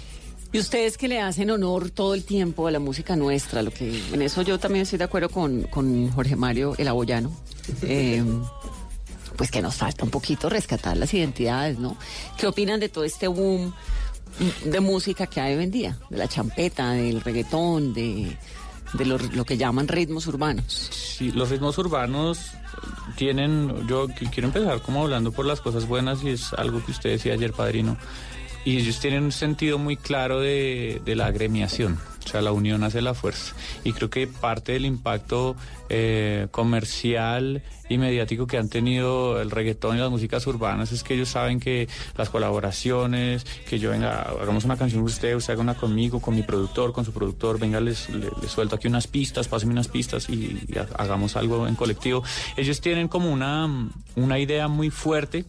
Y 0.52 0.58
ustedes 0.58 0.98
que 0.98 1.06
le 1.06 1.20
hacen 1.20 1.50
honor 1.50 1.90
todo 1.90 2.14
el 2.14 2.24
tiempo 2.24 2.66
a 2.66 2.70
la 2.72 2.80
música 2.80 3.14
nuestra, 3.14 3.62
lo 3.62 3.70
que 3.70 4.02
en 4.12 4.20
eso 4.22 4.42
yo 4.42 4.58
también 4.58 4.82
estoy 4.82 4.98
de 4.98 5.04
acuerdo 5.04 5.28
con, 5.28 5.62
con 5.64 6.10
Jorge 6.10 6.34
Mario 6.34 6.74
El 6.76 6.88
Aboyano. 6.88 7.30
Eh, 7.82 8.24
pues 9.36 9.50
que 9.50 9.62
nos 9.62 9.76
falta 9.76 10.04
un 10.04 10.10
poquito 10.10 10.48
rescatar 10.50 10.96
las 10.96 11.14
identidades, 11.14 11.78
¿no? 11.78 11.96
¿Qué 12.36 12.46
opinan 12.48 12.80
de 12.80 12.88
todo 12.88 13.04
este 13.04 13.28
boom 13.28 13.72
de 14.64 14.80
música 14.80 15.26
que 15.28 15.40
hay 15.40 15.54
hoy 15.56 15.64
en 15.64 15.70
día? 15.70 15.98
De 16.10 16.18
la 16.18 16.26
champeta, 16.28 16.90
del 16.92 17.20
reggaetón, 17.20 17.94
de, 17.94 18.36
de 18.94 19.04
lo, 19.04 19.18
lo 19.18 19.44
que 19.44 19.56
llaman 19.56 19.86
ritmos 19.88 20.26
urbanos. 20.26 20.90
Sí, 20.92 21.30
los 21.30 21.48
ritmos 21.48 21.78
urbanos 21.78 22.40
tienen, 23.16 23.86
yo 23.86 24.08
qu- 24.08 24.30
quiero 24.30 24.48
empezar 24.48 24.82
como 24.82 25.02
hablando 25.04 25.30
por 25.32 25.46
las 25.46 25.60
cosas 25.60 25.86
buenas 25.86 26.22
y 26.24 26.30
es 26.30 26.52
algo 26.54 26.84
que 26.84 26.90
usted 26.90 27.10
decía 27.10 27.34
ayer, 27.34 27.52
padrino. 27.52 27.96
Y 28.64 28.76
ellos 28.76 29.00
tienen 29.00 29.24
un 29.24 29.32
sentido 29.32 29.78
muy 29.78 29.96
claro 29.96 30.38
de, 30.40 31.00
de 31.04 31.16
la 31.16 31.26
agremiación, 31.26 31.98
o 32.24 32.28
sea, 32.28 32.42
la 32.42 32.52
unión 32.52 32.84
hace 32.84 33.00
la 33.00 33.14
fuerza. 33.14 33.54
Y 33.84 33.92
creo 33.94 34.10
que 34.10 34.26
parte 34.26 34.72
del 34.72 34.84
impacto 34.84 35.56
eh, 35.88 36.46
comercial 36.50 37.62
y 37.88 37.96
mediático 37.96 38.46
que 38.46 38.58
han 38.58 38.68
tenido 38.68 39.40
el 39.40 39.50
reggaetón 39.50 39.96
y 39.96 40.00
las 40.00 40.10
músicas 40.10 40.46
urbanas 40.46 40.92
es 40.92 41.02
que 41.02 41.14
ellos 41.14 41.30
saben 41.30 41.58
que 41.58 41.88
las 42.18 42.28
colaboraciones, 42.28 43.44
que 43.68 43.78
yo 43.78 43.90
venga, 43.90 44.22
hagamos 44.40 44.64
una 44.64 44.76
canción 44.76 45.00
con 45.02 45.10
usted, 45.10 45.34
usted 45.34 45.54
haga 45.54 45.62
una 45.62 45.74
conmigo, 45.74 46.20
con 46.20 46.34
mi 46.36 46.42
productor, 46.42 46.92
con 46.92 47.04
su 47.06 47.12
productor, 47.12 47.58
venga, 47.58 47.80
les, 47.80 48.10
le- 48.10 48.28
les 48.42 48.50
suelto 48.50 48.76
aquí 48.76 48.88
unas 48.88 49.06
pistas, 49.06 49.48
pásame 49.48 49.72
unas 49.72 49.88
pistas 49.88 50.28
y, 50.28 50.60
y 50.68 50.78
ha- 50.78 50.86
hagamos 50.96 51.34
algo 51.36 51.66
en 51.66 51.74
colectivo. 51.76 52.22
Ellos 52.58 52.80
tienen 52.82 53.08
como 53.08 53.32
una, 53.32 53.88
una 54.16 54.38
idea 54.38 54.68
muy 54.68 54.90
fuerte 54.90 55.44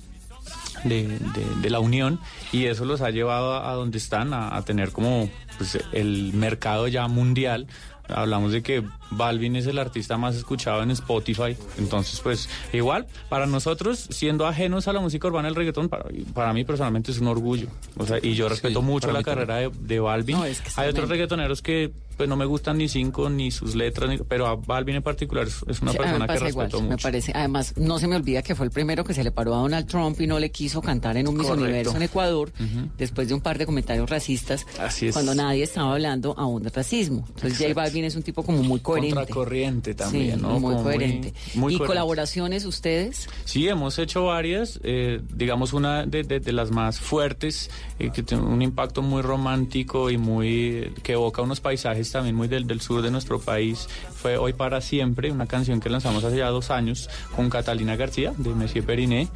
de, 0.83 1.07
de- 1.07 1.55
de 1.61 1.69
la 1.69 1.79
unión 1.79 2.19
y 2.51 2.65
eso 2.65 2.85
los 2.85 3.01
ha 3.01 3.09
llevado 3.11 3.53
a, 3.53 3.71
a 3.71 3.73
donde 3.75 3.97
están, 3.97 4.33
a, 4.33 4.55
a 4.55 4.61
tener 4.63 4.91
como 4.91 5.29
pues, 5.57 5.77
el 5.93 6.33
mercado 6.33 6.87
ya 6.87 7.07
mundial. 7.07 7.67
Hablamos 8.07 8.51
de 8.51 8.61
que 8.61 8.83
Balvin 9.11 9.55
es 9.55 9.67
el 9.67 9.77
artista 9.79 10.17
más 10.17 10.35
escuchado 10.35 10.83
en 10.83 10.91
Spotify, 10.91 11.55
entonces 11.77 12.19
pues 12.19 12.49
igual, 12.73 13.05
para 13.29 13.45
nosotros, 13.45 13.99
siendo 14.09 14.45
ajenos 14.47 14.89
a 14.89 14.93
la 14.93 14.99
música 14.99 15.27
urbana 15.29 15.47
del 15.47 15.55
reggaetón, 15.55 15.87
para, 15.87 16.05
para 16.33 16.51
mí 16.51 16.65
personalmente 16.65 17.11
es 17.11 17.19
un 17.19 17.27
orgullo. 17.27 17.67
O 17.95 18.05
sea, 18.05 18.17
y 18.21 18.33
yo 18.33 18.49
respeto 18.49 18.81
mucho 18.81 19.13
la 19.13 19.23
carrera 19.23 19.57
de, 19.57 19.71
de 19.79 19.99
Balvin. 20.01 20.35
No, 20.39 20.43
es 20.45 20.59
que 20.59 20.67
es 20.67 20.77
Hay 20.77 20.89
otros 20.89 21.07
reggaetoneros 21.07 21.61
que 21.61 21.91
pues 22.17 22.27
no 22.29 22.35
me 22.35 22.45
gustan 22.45 22.77
ni 22.77 22.87
cinco, 22.87 23.29
ni 23.29 23.51
sus 23.51 23.75
letras, 23.75 24.09
ni- 24.09 24.17
pero 24.17 24.47
a 24.47 24.55
Balvin 24.55 24.95
en 24.97 25.03
particular 25.03 25.47
es, 25.47 25.63
es 25.67 25.81
una 25.81 25.91
Sí, 25.91 25.97
persona 25.97 26.19
me 26.19 26.27
que 26.27 26.39
respeto 26.39 26.49
igual, 26.77 26.83
me 26.83 26.89
mucho. 26.91 27.03
parece. 27.03 27.31
Además, 27.35 27.73
no 27.77 27.99
se 27.99 28.07
me 28.07 28.15
olvida 28.15 28.41
que 28.41 28.55
fue 28.55 28.65
el 28.65 28.71
primero 28.71 29.03
que 29.03 29.13
se 29.13 29.23
le 29.23 29.31
paró 29.31 29.53
a 29.55 29.57
Donald 29.59 29.87
Trump 29.87 30.19
y 30.21 30.27
no 30.27 30.39
le 30.39 30.51
quiso 30.51 30.81
cantar 30.81 31.17
en 31.17 31.27
un 31.27 31.37
Miss. 31.37 31.49
Universo 31.49 31.95
en 31.97 32.03
Ecuador, 32.03 32.51
después 32.97 33.27
de 33.27 33.33
un 33.33 33.41
par 33.41 33.57
de 33.57 33.65
comentarios 33.65 34.09
racistas, 34.09 34.65
Así 34.79 35.07
es. 35.07 35.13
cuando 35.13 35.35
nadie 35.35 35.63
estaba 35.63 35.93
hablando 35.93 36.33
aún 36.37 36.63
de 36.63 36.69
racismo. 36.69 37.25
Entonces, 37.27 37.53
J 37.53 37.63
Exacto. 37.65 37.75
Balvin 37.81 38.05
es 38.05 38.15
un 38.15 38.23
tipo 38.23 38.43
como 38.43 38.63
muy 38.63 38.79
coherente. 38.79 39.15
Contracorriente 39.15 39.93
también, 39.95 40.35
Sí, 40.37 40.41
¿no? 40.41 40.59
muy 40.59 40.73
Como 40.73 40.83
coherente. 40.83 41.33
muy 41.55 41.73
¿Y 41.73 41.77
coherente. 41.77 41.85
colaboraciones 41.87 42.65
ustedes? 42.65 43.27
Sí, 43.45 43.67
hemos 43.67 43.99
hecho 43.99 44.25
varias, 44.25 44.79
eh, 44.83 45.21
digamos 45.33 45.73
una 45.73 46.05
de, 46.05 46.23
de- 46.23 46.39
de 46.39 46.51
las 46.53 46.71
más 46.71 46.99
fuertes, 46.99 47.69
eh, 47.99 48.09
que 48.13 48.23
tiene 48.23 48.43
un 48.43 48.61
impacto 48.61 49.01
muy 49.01 49.21
romántico 49.21 50.09
y 50.09 50.17
muy 50.17 50.93
que 51.03 51.13
evoca 51.13 51.41
unos 51.41 51.59
paisajes 51.59 52.00
también 52.09 52.35
muy 52.35 52.47
del, 52.47 52.79
sur 52.79 53.01
de 53.01 53.11
nuestro 53.11 53.39
país. 53.39 53.89
Fue 54.15 54.37
Hoy 54.37 54.53
para 54.53 54.79
Siempre, 54.79 55.31
una 55.31 55.45
canción 55.45 55.81
que 55.81 55.89
lanzamos 55.89 56.23
hace 56.23 56.37
ya 56.37 56.47
dos 56.47 56.71
años 56.71 57.09
con 57.35 57.49
Catalina 57.49 57.97
García 57.97 58.33
de 58.37 58.51
Monsieur 58.51 58.85
Periné. 58.85 59.27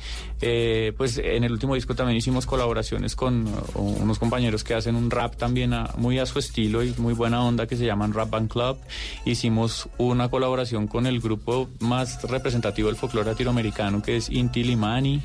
Eh, 0.41 0.91
pues 0.97 1.17
en 1.17 1.43
el 1.45 1.51
último 1.53 1.75
disco 1.75 1.95
también 1.95 2.17
hicimos 2.17 2.45
colaboraciones 2.45 3.15
con 3.15 3.47
uh, 3.47 3.79
unos 3.79 4.19
compañeros 4.19 4.63
que 4.63 4.73
hacen 4.73 4.95
un 4.95 5.09
rap 5.09 5.38
también 5.38 5.73
a- 5.73 5.91
muy 5.97 6.19
a 6.19 6.25
su 6.25 6.39
estilo 6.39 6.83
y 6.83 6.93
muy 6.97 7.13
buena 7.13 7.41
onda 7.43 7.67
que 7.67 7.77
se 7.77 7.86
llaman 7.86 8.13
Rap 8.13 8.29
Band 8.31 8.49
Club. 8.51 8.77
Hicimos 9.25 9.88
una 9.97 10.29
colaboración 10.29 10.88
con 10.88 11.05
el 11.07 11.19
grupo 11.21 11.69
más 11.79 12.21
representativo 12.23 12.89
del 12.89 12.97
folclore 12.97 13.29
latinoamericano 13.31 14.01
que 14.01 14.17
es 14.17 14.29
Inti 14.29 14.63
Limani. 14.63 15.21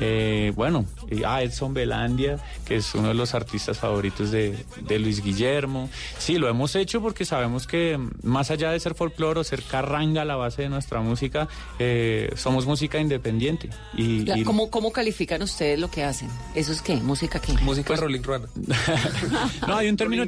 Eh, 0.00 0.52
bueno, 0.56 0.86
y, 1.10 1.22
ah, 1.24 1.42
Edson 1.42 1.72
Belandia, 1.74 2.38
que 2.64 2.76
es 2.76 2.94
uno 2.94 3.08
de 3.08 3.14
los 3.14 3.34
artistas 3.34 3.78
favoritos 3.78 4.30
de, 4.30 4.56
de 4.86 4.98
Luis 4.98 5.22
Guillermo. 5.22 5.88
Sí, 6.18 6.36
lo 6.38 6.48
hemos 6.48 6.74
hecho 6.74 7.00
porque 7.00 7.24
sabemos 7.24 7.66
que 7.66 7.96
mm, 7.96 8.10
más 8.24 8.50
allá 8.50 8.70
de 8.72 8.80
ser 8.80 8.94
folclore 8.94 9.40
o 9.40 9.44
ser 9.44 9.62
carranga 9.62 10.24
la 10.24 10.36
base 10.36 10.62
de 10.62 10.68
nuestra 10.68 11.00
música, 11.00 11.48
eh, 11.78 12.30
somos 12.36 12.66
música 12.66 12.98
independiente. 12.98 13.70
Y, 13.96 14.24
La- 14.24 14.38
y- 14.38 14.44
¿cómo, 14.48 14.70
¿Cómo 14.70 14.92
califican 14.92 15.42
ustedes 15.42 15.78
lo 15.78 15.90
que 15.90 16.02
hacen? 16.02 16.30
¿Eso 16.54 16.72
es 16.72 16.80
qué? 16.80 16.96
¿Música 16.96 17.38
qué? 17.38 17.52
Música 17.62 17.94
Rolling 17.94 18.22
Ruana. 18.22 18.46
No, 19.68 19.76
hay 19.76 19.90
un 19.90 19.96
término, 19.98 20.24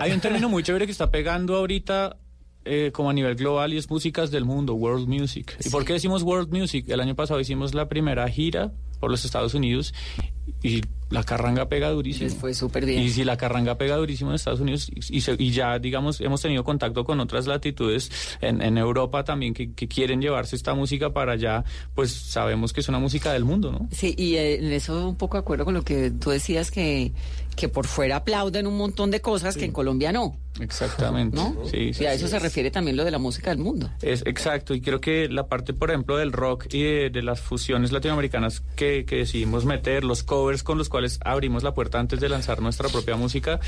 hay 0.00 0.12
un 0.12 0.20
término 0.20 0.48
muy 0.48 0.62
chévere 0.62 0.86
que 0.86 0.92
está 0.92 1.10
pegando 1.10 1.54
ahorita 1.54 2.16
eh, 2.64 2.90
como 2.94 3.10
a 3.10 3.12
nivel 3.12 3.34
global 3.34 3.74
y 3.74 3.76
es 3.76 3.90
músicas 3.90 4.30
del 4.30 4.46
mundo, 4.46 4.72
world 4.72 5.06
music. 5.06 5.54
¿Y 5.62 5.68
por 5.68 5.84
qué 5.84 5.92
decimos 5.92 6.22
world 6.22 6.50
music? 6.50 6.88
El 6.88 7.00
año 7.00 7.14
pasado 7.14 7.40
hicimos 7.40 7.74
la 7.74 7.90
primera 7.90 8.26
gira 8.30 8.72
por 9.00 9.10
los 9.10 9.26
Estados 9.26 9.52
Unidos 9.52 9.92
y 10.62 10.80
la 11.10 11.22
carranga 11.24 11.68
pega 11.68 11.90
durísimo. 11.90 12.28
Les 12.28 12.36
fue 12.36 12.52
súper 12.54 12.84
bien. 12.84 13.02
Y 13.02 13.08
si 13.10 13.24
la 13.24 13.36
carranga 13.36 13.76
pega 13.78 13.96
durísimo 13.96 14.30
en 14.30 14.36
Estados 14.36 14.60
Unidos 14.60 14.90
y, 14.94 15.16
y 15.16 15.20
se- 15.22 15.36
y 15.38 15.50
ya, 15.52 15.78
digamos, 15.78 16.20
hemos 16.20 16.42
tenido 16.42 16.64
contacto 16.64 17.04
con 17.04 17.18
otras 17.20 17.46
latitudes 17.46 18.10
en, 18.40 18.60
en 18.62 18.76
Europa 18.78 19.24
también 19.24 19.54
que, 19.54 19.72
que 19.72 19.88
quieren 19.88 20.20
llevarse 20.20 20.56
esta 20.56 20.74
música 20.74 21.12
para 21.12 21.32
allá, 21.32 21.64
pues 21.94 22.12
sabemos 22.12 22.72
que 22.72 22.80
es 22.80 22.88
una 22.88 22.98
música 22.98 23.32
del 23.32 23.44
mundo, 23.44 23.72
¿no? 23.72 23.88
Sí, 23.90 24.14
y 24.18 24.36
en 24.36 24.72
eso 24.72 25.08
un 25.08 25.16
poco 25.16 25.36
de 25.36 25.40
acuerdo 25.40 25.64
con 25.64 25.74
lo 25.74 25.82
que 25.82 26.10
tú 26.10 26.30
decías 26.30 26.70
que, 26.70 27.12
que 27.56 27.68
por 27.68 27.86
fuera 27.86 28.16
aplauden 28.16 28.66
un 28.66 28.76
montón 28.76 29.10
de 29.10 29.20
cosas 29.20 29.56
que 29.56 29.64
en 29.64 29.72
Colombia 29.72 30.12
no. 30.12 30.36
Exactamente. 30.60 31.36
¿No? 31.36 31.56
Sí, 31.70 31.94
sí, 31.94 32.02
y 32.02 32.06
a 32.06 32.12
eso 32.12 32.26
se 32.26 32.38
refiere 32.38 32.70
también 32.72 32.96
lo 32.96 33.04
de 33.04 33.12
la 33.12 33.18
música 33.18 33.50
del 33.50 33.60
mundo. 33.60 33.90
Es 34.02 34.22
exacto, 34.26 34.74
y 34.74 34.80
creo 34.80 35.00
que 35.00 35.28
la 35.28 35.46
parte, 35.46 35.72
por 35.72 35.90
ejemplo, 35.90 36.16
del 36.16 36.32
rock 36.32 36.66
y 36.74 36.82
de, 36.82 37.10
de 37.10 37.22
las 37.22 37.40
fusiones 37.40 37.92
latinoamericanas 37.92 38.60
que, 38.74 39.04
que 39.04 39.16
decidimos 39.16 39.64
meter, 39.64 40.02
los 40.04 40.24
covers 40.24 40.64
con 40.64 40.76
los 40.76 40.88
cuales 40.88 40.97
abrimos 41.24 41.62
la 41.62 41.74
puerta 41.74 41.98
antes 41.98 42.20
de 42.20 42.28
lanzar 42.28 42.60
nuestra 42.60 42.88
propia 42.88 43.16
música, 43.16 43.60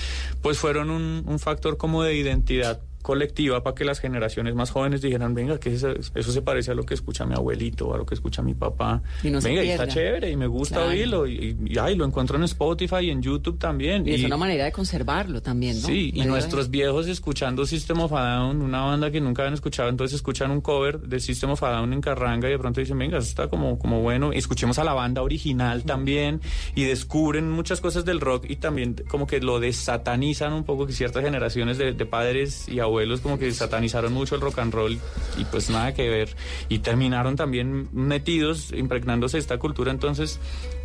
pues 0.42 0.58
fueron 0.58 0.90
un, 0.90 1.24
un 1.26 1.38
factor 1.38 1.76
como 1.76 2.02
de 2.02 2.14
identidad 2.14 2.80
colectiva 3.02 3.62
para 3.62 3.74
que 3.74 3.84
las 3.84 3.98
generaciones 4.00 4.54
más 4.54 4.70
jóvenes 4.70 5.00
dijeran, 5.02 5.34
venga, 5.34 5.58
que 5.58 5.74
eso, 5.74 5.90
eso 5.90 6.32
se 6.32 6.42
parece 6.42 6.70
a 6.72 6.74
lo 6.74 6.84
que 6.84 6.94
escucha 6.94 7.24
mi 7.24 7.34
abuelito 7.34 7.88
o 7.88 7.94
a 7.94 7.98
lo 7.98 8.06
que 8.06 8.14
escucha 8.14 8.42
mi 8.42 8.54
papá. 8.54 9.02
Y 9.22 9.30
no 9.30 9.40
venga, 9.40 9.64
y 9.64 9.70
está 9.70 9.88
chévere 9.88 10.30
y 10.30 10.36
me 10.36 10.46
gusta 10.46 10.76
Claro. 10.76 10.90
oírlo 10.90 11.26
y, 11.26 11.56
y, 11.66 11.78
ay, 11.78 11.96
lo 11.96 12.04
encuentro 12.04 12.36
en 12.36 12.44
Spotify 12.44 13.06
y 13.06 13.10
en 13.10 13.22
YouTube 13.22 13.58
también. 13.58 14.06
Y, 14.06 14.14
es 14.14 14.24
una 14.24 14.36
manera 14.36 14.64
de 14.64 14.72
conservarlo 14.72 15.42
también, 15.42 15.80
¿no? 15.80 15.86
Sí, 15.88 16.12
y 16.14 16.24
nuestros 16.24 16.70
viejos 16.70 17.06
escuchando 17.08 17.66
System 17.66 18.00
of 18.00 18.12
a 18.12 18.36
Down, 18.36 18.62
una 18.62 18.82
banda 18.82 19.10
que 19.10 19.20
nunca 19.20 19.42
habían 19.42 19.54
escuchado, 19.54 19.88
entonces 19.88 20.16
escuchan 20.16 20.50
un 20.50 20.60
cover 20.60 21.00
de 21.00 21.18
System 21.20 21.50
of 21.50 21.62
a 21.62 21.70
Down 21.70 21.92
en 21.92 22.00
Carranga 22.00 22.48
y 22.48 22.52
de 22.52 22.58
pronto 22.58 22.80
dicen, 22.80 22.98
venga, 22.98 23.18
eso 23.18 23.28
está 23.28 23.48
como, 23.48 23.78
como 23.78 24.00
bueno. 24.02 24.32
Y 24.32 24.38
escuchemos 24.38 24.78
a 24.78 24.84
la 24.84 24.92
banda 24.92 25.22
original 25.22 25.84
también 25.84 26.40
y 26.74 26.84
descubren 26.84 27.50
muchas 27.50 27.80
cosas 27.80 28.04
del 28.04 28.20
rock 28.20 28.46
y 28.48 28.56
también 28.56 28.96
como 29.08 29.26
que 29.26 29.40
lo 29.40 29.58
desatanizan 29.60 30.52
un 30.52 30.64
poco, 30.64 30.86
que 30.86 30.92
ciertas 30.92 31.24
generaciones 31.24 31.78
de, 31.78 31.92
de 31.92 32.06
padres 32.06 32.68
y 32.68 32.78
abuelos 32.78 32.89
como 33.22 33.38
que 33.38 33.50
satanizaron 33.52 34.12
mucho 34.12 34.34
el 34.34 34.40
rock 34.40 34.58
and 34.60 34.72
roll 34.74 34.98
y 35.38 35.44
pues 35.44 35.70
nada 35.70 35.94
que 35.94 36.08
ver. 36.08 36.34
Y 36.68 36.80
terminaron 36.80 37.36
también 37.36 37.88
metidos, 37.92 38.72
impregnándose 38.72 39.38
esta 39.38 39.58
cultura, 39.58 39.90
entonces 39.90 40.38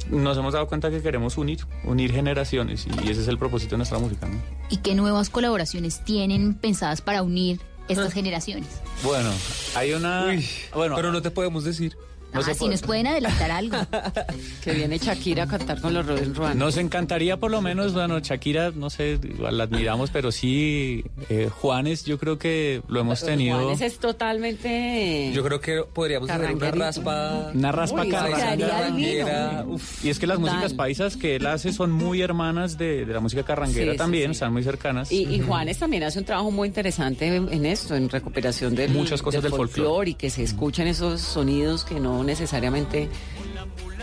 nos 0.09 0.37
hemos 0.37 0.53
dado 0.53 0.67
cuenta 0.67 0.89
que 0.91 1.01
queremos 1.01 1.37
unir, 1.37 1.65
unir 1.83 2.11
generaciones 2.13 2.85
y 3.03 3.09
ese 3.09 3.21
es 3.21 3.27
el 3.27 3.37
propósito 3.37 3.71
de 3.71 3.77
nuestra 3.77 3.97
música, 3.99 4.27
¿no? 4.27 4.39
¿Y 4.69 4.77
qué 4.77 4.93
nuevas 4.95 5.29
colaboraciones 5.29 6.03
tienen 6.05 6.53
pensadas 6.53 7.01
para 7.01 7.23
unir 7.23 7.59
estas 7.87 8.07
Ah. 8.11 8.13
generaciones? 8.13 8.67
Bueno, 9.03 9.29
hay 9.75 9.93
una. 9.93 10.27
bueno, 10.73 10.95
pero 10.95 11.11
no 11.11 11.21
te 11.21 11.31
podemos 11.31 11.63
decir. 11.63 11.95
No 12.35 12.41
ah, 12.41 12.53
si 12.53 12.59
puede. 12.59 12.71
nos 12.71 12.81
pueden 12.81 13.07
adelantar 13.07 13.51
algo. 13.51 13.77
Que 14.63 14.73
viene 14.73 14.97
Shakira 14.97 15.43
a 15.43 15.47
cantar 15.47 15.79
con 15.79 15.93
los 15.93 16.05
Rolling 16.05 16.33
Ruan. 16.33 16.57
Nos 16.57 16.77
encantaría 16.77 17.37
por 17.37 17.51
lo 17.51 17.61
menos, 17.61 17.93
bueno, 17.93 18.19
Shakira, 18.19 18.71
no 18.71 18.89
sé, 18.89 19.19
igual 19.23 19.57
la 19.59 19.65
admiramos, 19.65 20.09
pero 20.09 20.31
sí, 20.31 21.03
eh, 21.29 21.49
Juanes, 21.53 22.03
yo 22.05 22.17
creo 22.17 22.37
que 22.39 22.81
lo 22.87 22.99
hemos 23.01 23.23
tenido. 23.23 23.59
Juanes 23.59 23.81
es 23.81 23.99
totalmente... 23.99 25.31
Yo 25.33 25.43
creo 25.43 25.59
que 25.61 25.83
podríamos 25.93 26.29
hacer 26.29 26.55
una 26.55 26.71
raspa. 26.71 27.51
Una 27.53 27.71
raspa 27.71 28.01
Uy, 28.01 28.09
carranguera, 28.09 29.65
uf. 29.67 30.03
Y 30.03 30.09
es 30.09 30.19
que 30.19 30.27
las 30.27 30.37
Total. 30.39 30.55
músicas 30.55 30.73
paisas 30.73 31.17
que 31.17 31.35
él 31.35 31.45
hace 31.45 31.71
son 31.71 31.91
muy 31.91 32.21
hermanas 32.21 32.77
de, 32.77 33.05
de 33.05 33.13
la 33.13 33.19
música 33.19 33.43
carranguera 33.43 33.91
Sí, 33.93 33.97
también, 33.97 34.25
sí. 34.27 34.31
están 34.33 34.53
muy 34.53 34.63
cercanas. 34.63 35.11
Y, 35.11 35.23
y 35.27 35.39
Juanes 35.41 35.77
también 35.77 36.03
hace 36.03 36.19
un 36.19 36.25
trabajo 36.25 36.51
muy 36.51 36.67
interesante 36.67 37.27
en, 37.35 37.51
en 37.51 37.65
esto, 37.65 37.95
en 37.95 38.09
recuperación 38.09 38.75
del, 38.75 38.91
Muchas 38.91 39.21
cosas 39.21 39.43
del 39.43 39.51
folclore. 39.51 40.11
y 40.11 40.13
que 40.15 40.29
se 40.29 40.43
escuchen 40.43 40.87
esos 40.87 41.21
sonidos 41.21 41.83
que 41.85 41.99
no 41.99 42.23
necesariamente 42.25 43.09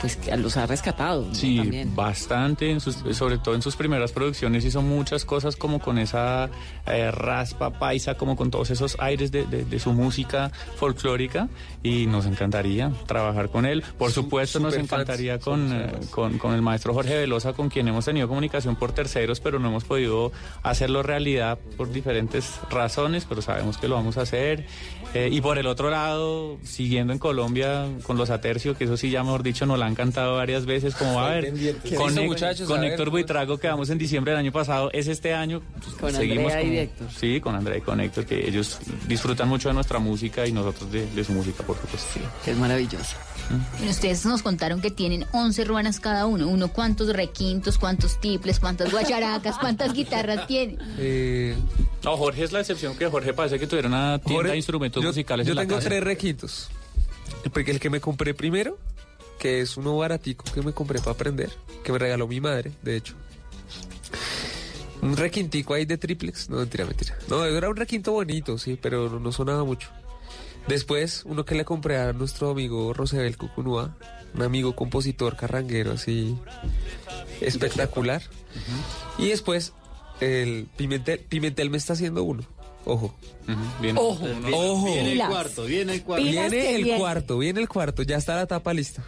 pues 0.03 0.17
que 0.17 0.37
los 0.37 0.57
ha 0.59 0.67
rescatado. 0.67 1.25
¿no? 1.27 1.35
Sí, 1.35 1.57
También. 1.57 1.97
bastante, 1.97 2.71
en 2.71 2.81
sus- 2.81 3.03
sobre 3.17 3.39
todo 3.39 3.55
en 3.55 3.63
sus 3.63 3.77
primeras 3.77 4.13
producciones 4.13 4.65
hizo 4.67 4.83
muchas 4.83 5.25
cosas 5.25 5.57
como 5.57 5.79
con 5.79 5.97
esa 5.97 6.51
eh, 6.87 7.11
raspa 7.11 7.71
paisa, 7.79 8.17
como 8.17 8.37
con 8.37 8.51
todos 8.51 8.71
esos 8.71 8.97
aires 8.99 9.33
de, 9.33 9.47
de- 9.47 9.65
de 9.65 9.79
su 9.79 9.93
música 9.95 10.51
folclórica 10.77 11.49
y 11.83 12.07
nos 12.07 12.27
encantaría 12.27 12.93
trabajar 13.07 13.49
con 13.49 13.65
él. 13.65 13.83
Por 13.97 14.11
supuesto 14.11 14.59
nos 14.61 14.75
encantaría 14.77 15.39
con, 15.39 15.73
eh, 15.73 15.93
con, 16.11 16.37
con 16.39 16.53
el 16.55 16.61
maestro 16.63 16.93
Jorge 16.93 17.17
Velosa, 17.17 17.53
con 17.55 17.69
quien 17.71 17.89
hemos 17.89 18.05
tenido 18.05 18.29
comunicación 18.29 18.77
por 18.77 18.93
terceros, 18.93 19.39
pero 19.41 19.59
no 19.59 19.69
hemos 19.69 19.85
podido 19.85 20.33
hacerlo 20.63 21.03
realidad 21.03 21.59
por 21.77 21.93
diferentes 21.93 22.59
razones, 22.71 23.25
pero 23.29 23.41
sabemos 23.41 23.79
que 23.79 23.87
lo 23.89 23.95
vamos 23.95 24.19
a 24.19 24.23
hacer. 24.23 24.67
Eh, 25.15 25.29
y 25.31 25.41
por 25.43 25.59
el 25.59 25.67
otro 25.67 25.91
lado, 25.91 26.59
siguiendo 26.63 27.13
en 27.13 27.19
Colombia 27.19 27.87
con 28.05 28.17
los 28.17 28.31
Atercio, 28.31 28.77
que 28.77 28.85
eso 28.85 28.97
sí 28.97 29.11
ya 29.11 29.23
mejor 29.23 29.43
dicho 29.43 29.67
nos 29.67 29.79
la 29.79 29.87
han 29.93 29.97
cantado 29.97 30.37
varias 30.37 30.67
veces, 30.67 30.95
como 30.95 31.15
va 31.15 31.29
a 31.29 31.35
ver, 31.35 31.51
con, 31.51 31.59
¿Qué 31.59 31.73
hizo, 31.89 32.05
Hec- 32.09 32.27
muchachos? 32.27 32.67
con 32.69 32.79
A 32.79 32.81
ver, 32.83 32.91
Héctor. 32.93 33.11
Buitrago 33.11 33.59
quedamos 33.59 33.91
en 33.91 33.99
diciembre 33.99 34.33
del 34.33 34.41
año 34.41 34.53
pasado, 34.53 34.91
es 34.93 35.07
este 35.07 35.33
año, 35.35 35.63
pues, 35.83 35.95
Con 35.97 36.13
seguimos 36.13 36.53
Andrea 36.53 36.63
y 36.63 36.79
Héctor. 36.79 37.09
Sí, 37.19 37.41
con 37.41 37.55
Andrea 37.55 37.79
y 37.79 37.81
con 37.83 38.01
Héctor, 38.01 38.27
que 38.27 38.49
ellos 38.49 38.79
disfrutan 39.07 39.49
mucho 39.49 39.69
de 39.69 39.75
nuestra 39.75 39.99
música 39.99 40.47
y 40.47 40.53
nosotros 40.53 40.91
de, 40.91 41.07
de 41.07 41.25
su 41.25 41.33
música, 41.33 41.63
por 41.65 41.77
supuesto. 41.77 42.21
Que 42.45 42.51
es 42.53 42.57
maravilloso. 42.57 43.17
Y 43.85 43.89
ustedes 43.89 44.25
nos 44.25 44.43
contaron 44.43 44.81
que 44.81 44.91
tienen 44.91 45.27
11 45.33 45.65
ruanas 45.65 46.01
cada 46.01 46.27
uno. 46.27 46.49
Uno, 46.49 46.69
¿cuántos 46.69 47.09
requintos, 47.13 47.77
cuántos 47.79 48.21
tiples, 48.21 48.59
cuántas 48.61 48.91
guacharacas, 48.91 49.59
cuántas 49.59 49.93
guitarras 49.95 50.47
tiene? 50.47 50.79
Eh, 50.99 51.55
No, 52.05 52.17
Jorge 52.17 52.45
es 52.45 52.53
la 52.53 52.61
excepción, 52.61 52.97
que 52.97 53.07
Jorge 53.09 53.33
parece 53.35 53.59
que 53.59 53.67
tuviera 53.67 53.89
una 53.89 54.19
tienda 54.19 54.35
Jorge, 54.37 54.51
de 54.53 54.57
instrumentos 54.57 55.03
yo, 55.03 55.09
musicales 55.11 55.47
yo 55.47 55.53
en 55.53 55.57
la 55.57 55.63
tengo 55.63 55.77
casa. 55.77 55.89
tres 55.89 56.03
requintos. 56.05 56.69
El, 57.45 57.51
pri- 57.51 57.65
el 57.71 57.81
que 57.81 57.91
me 57.91 58.01
compré 58.01 58.35
primero, 58.35 58.79
que 59.43 59.61
es 59.61 59.77
uno 59.77 59.97
baratico 59.97 60.45
que 60.55 60.63
me 60.63 60.73
compré 60.73 61.01
para 61.01 61.11
aprender, 61.11 61.51
que 61.83 61.91
me 61.91 61.99
regaló 61.99 62.29
mi 62.29 62.41
madre, 62.41 62.71
de 62.81 62.97
hecho. 62.97 63.17
Un 65.01 65.17
requintico 65.17 65.75
ahí 65.75 65.85
de 65.85 65.99
triplex. 65.99 66.49
No, 66.49 66.59
mentira, 66.59 66.85
mentira. 66.85 67.19
No, 67.27 67.45
era 67.45 67.69
un 67.69 67.75
requinto 67.75 68.13
bonito, 68.13 68.57
sí, 68.57 68.79
pero 68.81 69.11
no, 69.11 69.19
no 69.19 69.33
sonaba 69.33 69.65
mucho. 69.65 69.89
Después, 70.69 71.25
uno 71.25 71.45
que 71.45 71.57
le 71.57 71.65
compré 71.65 71.99
a 71.99 72.13
nuestro 72.13 72.51
amigo 72.51 72.93
Rosebel 72.93 73.37
Cucunúa, 73.37 73.97
un 74.33 74.43
amigo 74.43 74.77
compositor 74.77 75.35
carranguero 75.35 75.91
así 75.91 76.39
espectacular. 77.41 78.23
Y 79.19 79.27
después, 79.27 79.73
el 80.21 80.69
Pimentel, 80.77 81.19
Pimentel 81.19 81.69
me 81.69 81.79
está 81.79 81.95
haciendo 81.95 82.23
uno. 82.23 82.45
Ojo. 82.85 83.13
Bien. 83.81 83.99
Ojo, 83.99 84.25
ojo. 84.53 84.85
Viene 84.85 85.13
el 85.15 85.27
cuarto, 85.27 85.65
viene 85.65 85.95
el 85.95 86.03
cuarto. 86.05 86.25
Viene 86.25 86.77
el 86.77 86.85
viene. 86.85 87.01
cuarto, 87.01 87.39
viene 87.39 87.61
el 87.61 87.69
cuarto, 87.69 88.05
ya 88.05 88.19
está 88.19 88.37
la 88.37 88.47
tapa 88.47 88.73
lista. 88.73 89.03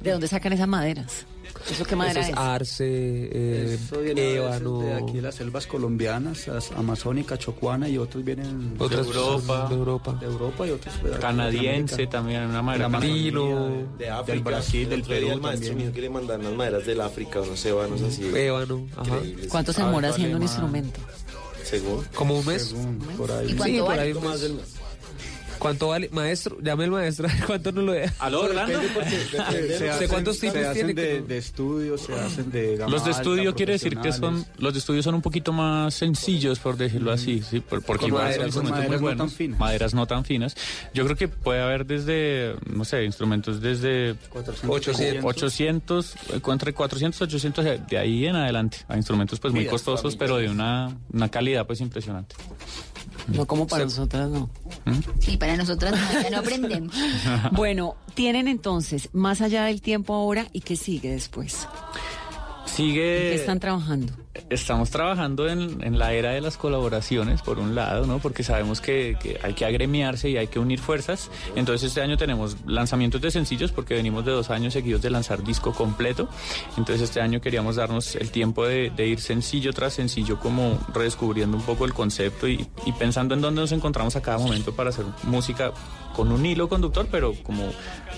¿De 0.00 0.12
dónde 0.12 0.28
sacan 0.28 0.52
esas 0.52 0.68
maderas? 0.68 1.26
¿Eso 1.70 1.84
qué 1.84 1.96
madera 1.96 2.20
Eso 2.20 2.30
es? 2.30 2.36
es 2.36 2.38
arce, 2.38 2.84
eh, 2.86 3.78
Eso 3.82 4.00
viene 4.00 4.36
ébano. 4.36 4.80
de 4.80 4.94
aquí 4.94 5.12
de 5.14 5.22
las 5.22 5.34
selvas 5.34 5.66
colombianas, 5.66 6.46
las 6.46 6.70
amazónica, 6.72 7.36
chocuana 7.36 7.88
y 7.88 7.98
otros 7.98 8.22
vienen 8.24 8.74
Otras 8.78 9.06
de 9.08 9.12
Europa, 9.14 9.66
de 9.68 9.74
Europa. 9.74 10.12
de 10.20 10.26
Europa 10.26 10.66
y 10.66 10.70
otros 10.70 11.02
de 11.02 11.10
Canadiense 11.18 12.06
también, 12.06 12.42
una 12.44 12.58
De 12.58 12.62
madera 12.62 12.84
canadiense. 12.90 13.38
de, 13.40 13.86
de 14.04 14.10
África. 14.10 14.32
del 14.34 14.42
Brasil, 14.44 14.88
del 14.88 15.02
Perú 15.02 15.30
el 15.32 15.40
maestro 15.40 15.74
mío 15.74 15.92
que 15.92 16.00
le 16.00 16.10
mandan 16.10 16.40
unas 16.42 16.52
maderas 16.54 16.86
del 16.86 17.00
África, 17.00 17.40
unos 17.40 17.64
ébanos 17.66 18.02
así. 18.02 18.24
Ébano. 18.32 18.86
¿Cuánto 19.48 19.72
se 19.72 19.82
demora 19.82 20.10
haciendo 20.10 20.36
un 20.36 20.42
instrumento? 20.42 21.00
Según. 21.64 22.04
Como 22.14 22.38
un 22.38 22.46
mes. 22.46 22.62
Según, 22.68 22.98
por 23.16 23.30
ahí. 23.32 23.46
¿Y 23.46 23.50
Sí, 23.50 23.56
cuánto 23.56 23.84
por 23.86 23.98
ahí 23.98 24.12
un 24.12 24.24
Más 24.24 24.40
mes. 24.40 24.52
¿Cuánto 25.68 25.88
vale? 25.88 26.08
Maestro, 26.12 26.58
llame 26.62 26.84
el 26.84 26.90
maestro, 26.90 27.28
¿cuánto 27.46 27.72
nos 27.72 27.84
lo 27.84 27.92
deja? 27.92 28.14
¿Aló, 28.18 28.42
Orlando? 28.42 28.78
Se 29.50 29.78
¿De 29.78 29.90
hacen- 29.90 30.08
cuántos 30.08 30.38
tipos 30.40 30.54
se 30.58 30.66
hacen 30.66 30.86
tiene? 30.86 31.00
de, 31.02 31.22
de 31.22 31.38
estudios, 31.38 32.00
se 32.02 32.14
hacen 32.14 32.50
de 32.50 32.76
gama 32.76 32.90
Los 32.90 33.04
de 33.04 33.10
alta, 33.10 33.20
estudio 33.22 33.54
quiere 33.54 33.72
decir 33.72 33.96
que 33.98 34.12
son 34.12 34.44
los 34.58 34.72
de 34.72 34.78
estudio 34.78 35.02
son 35.02 35.14
un 35.14 35.22
poquito 35.22 35.52
más 35.52 35.94
sencillos 35.94 36.58
por 36.58 36.76
decirlo 36.76 37.12
así, 37.12 37.42
sí, 37.42 37.60
por- 37.60 37.82
porque 37.82 38.06
igual 38.06 38.24
maderas- 38.24 38.36
son 38.54 38.64
instrumentos 38.66 38.78
maderas 38.78 39.00
muy 39.00 39.10
no 39.10 39.16
tan 39.16 39.16
buenos, 39.18 39.32
finas. 39.34 39.58
maderas 39.60 39.94
no 39.94 40.06
tan 40.06 40.24
finas. 40.24 40.56
Yo 40.94 41.04
creo 41.04 41.16
que 41.16 41.28
puede 41.28 41.60
haber 41.62 41.86
desde 41.86 42.54
no 42.66 42.84
sé, 42.84 43.04
instrumentos 43.04 43.60
desde 43.60 44.14
800. 44.66 45.24
800, 45.24 46.14
eh, 46.32 46.40
entre 46.46 46.72
400 46.72 47.20
800 47.22 47.64
de 47.64 47.78
de 47.78 47.98
ahí 47.98 48.26
en 48.26 48.36
adelante, 48.36 48.78
a 48.88 48.96
instrumentos 48.96 49.38
pues 49.40 49.52
muy 49.52 49.66
costosos, 49.66 50.16
pero 50.16 50.36
de 50.38 50.48
una 50.48 50.96
una 51.12 51.28
calidad 51.30 51.66
pues 51.66 51.80
impresionante. 51.80 52.34
No 53.28 53.46
como 53.46 53.66
para 53.66 53.84
nosotras, 53.84 54.28
no. 54.30 54.48
Sí, 55.20 55.36
para 55.36 55.56
nosotras 55.56 55.92
no, 55.92 56.22
ya 56.22 56.30
no 56.30 56.38
aprendemos. 56.38 56.94
Bueno, 57.52 57.96
tienen 58.14 58.48
entonces, 58.48 59.10
más 59.12 59.40
allá 59.40 59.64
del 59.64 59.80
tiempo 59.82 60.14
ahora, 60.14 60.46
¿y 60.52 60.60
qué 60.60 60.76
sigue 60.76 61.10
después? 61.10 61.66
¿En 62.78 62.84
Sigue 62.84 63.02
qué 63.02 63.34
están 63.34 63.58
trabajando? 63.58 64.12
Estamos 64.50 64.90
trabajando 64.90 65.48
en, 65.48 65.82
en 65.82 65.98
la 65.98 66.12
era 66.12 66.30
de 66.30 66.40
las 66.40 66.56
colaboraciones, 66.56 67.42
por 67.42 67.58
un 67.58 67.74
lado, 67.74 68.06
¿no? 68.06 68.20
Porque 68.20 68.44
sabemos 68.44 68.80
que, 68.80 69.16
que 69.20 69.40
hay 69.42 69.54
que 69.54 69.64
agremiarse 69.64 70.30
y 70.30 70.36
hay 70.36 70.46
que 70.46 70.60
unir 70.60 70.78
fuerzas. 70.78 71.28
Entonces 71.56 71.88
este 71.88 72.02
año 72.02 72.16
tenemos 72.16 72.56
lanzamientos 72.66 73.20
de 73.20 73.32
sencillos 73.32 73.72
porque 73.72 73.94
venimos 73.94 74.24
de 74.24 74.30
dos 74.30 74.50
años 74.50 74.74
seguidos 74.74 75.02
de 75.02 75.10
lanzar 75.10 75.42
disco 75.42 75.72
completo. 75.72 76.28
Entonces 76.76 77.02
este 77.02 77.20
año 77.20 77.40
queríamos 77.40 77.76
darnos 77.76 78.14
el 78.14 78.30
tiempo 78.30 78.64
de, 78.64 78.90
de 78.90 79.08
ir 79.08 79.18
sencillo 79.20 79.72
tras 79.72 79.94
sencillo, 79.94 80.38
como 80.38 80.78
redescubriendo 80.94 81.56
un 81.56 81.64
poco 81.64 81.84
el 81.84 81.92
concepto 81.92 82.46
y, 82.46 82.64
y 82.86 82.92
pensando 82.92 83.34
en 83.34 83.40
dónde 83.40 83.60
nos 83.60 83.72
encontramos 83.72 84.14
a 84.14 84.22
cada 84.22 84.38
momento 84.38 84.72
para 84.72 84.90
hacer 84.90 85.04
música 85.24 85.72
con 86.18 86.32
un 86.32 86.44
hilo 86.44 86.68
conductor, 86.68 87.06
pero 87.08 87.32
como, 87.44 87.70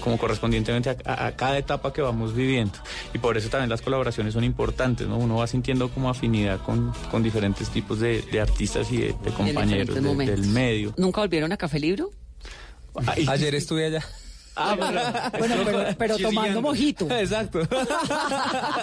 como 0.03 0.17
correspondientemente 0.17 0.89
a, 0.89 0.97
a- 1.05 1.27
a 1.27 1.37
cada 1.37 1.59
etapa 1.59 1.93
que 1.93 2.01
vamos 2.01 2.35
viviendo. 2.35 2.73
Y 3.13 3.19
por 3.19 3.37
eso 3.37 3.51
también 3.51 3.69
las 3.69 3.83
colaboraciones 3.83 4.33
son 4.33 4.43
importantes, 4.43 5.07
¿no? 5.07 5.19
Uno 5.19 5.37
va 5.37 5.47
sintiendo 5.47 5.91
como 5.91 6.09
afinidad 6.09 6.61
con, 6.65 6.95
con 7.11 7.23
diferentes 7.23 7.69
tipos 7.69 8.01
de, 8.01 8.23
de 8.23 8.41
artistas 8.41 8.91
y 8.91 8.97
de, 8.97 9.07
de 9.09 9.31
compañeros 9.33 9.95
de- 9.95 10.01
del 10.31 10.47
medio. 10.49 10.95
¿Nunca 10.97 11.21
volvieron 11.21 11.53
a 11.53 11.59
Café 11.59 11.79
Libro? 11.79 12.11
Ayer 13.29 13.55
estuve 13.55 13.85
allá. 13.85 14.03
Ah, 14.57 15.31
Bueno, 15.39 15.55
pero, 15.65 15.85
pero 15.97 16.19
tomando 16.19 16.61
mojito. 16.61 17.09
Exacto. 17.11 17.61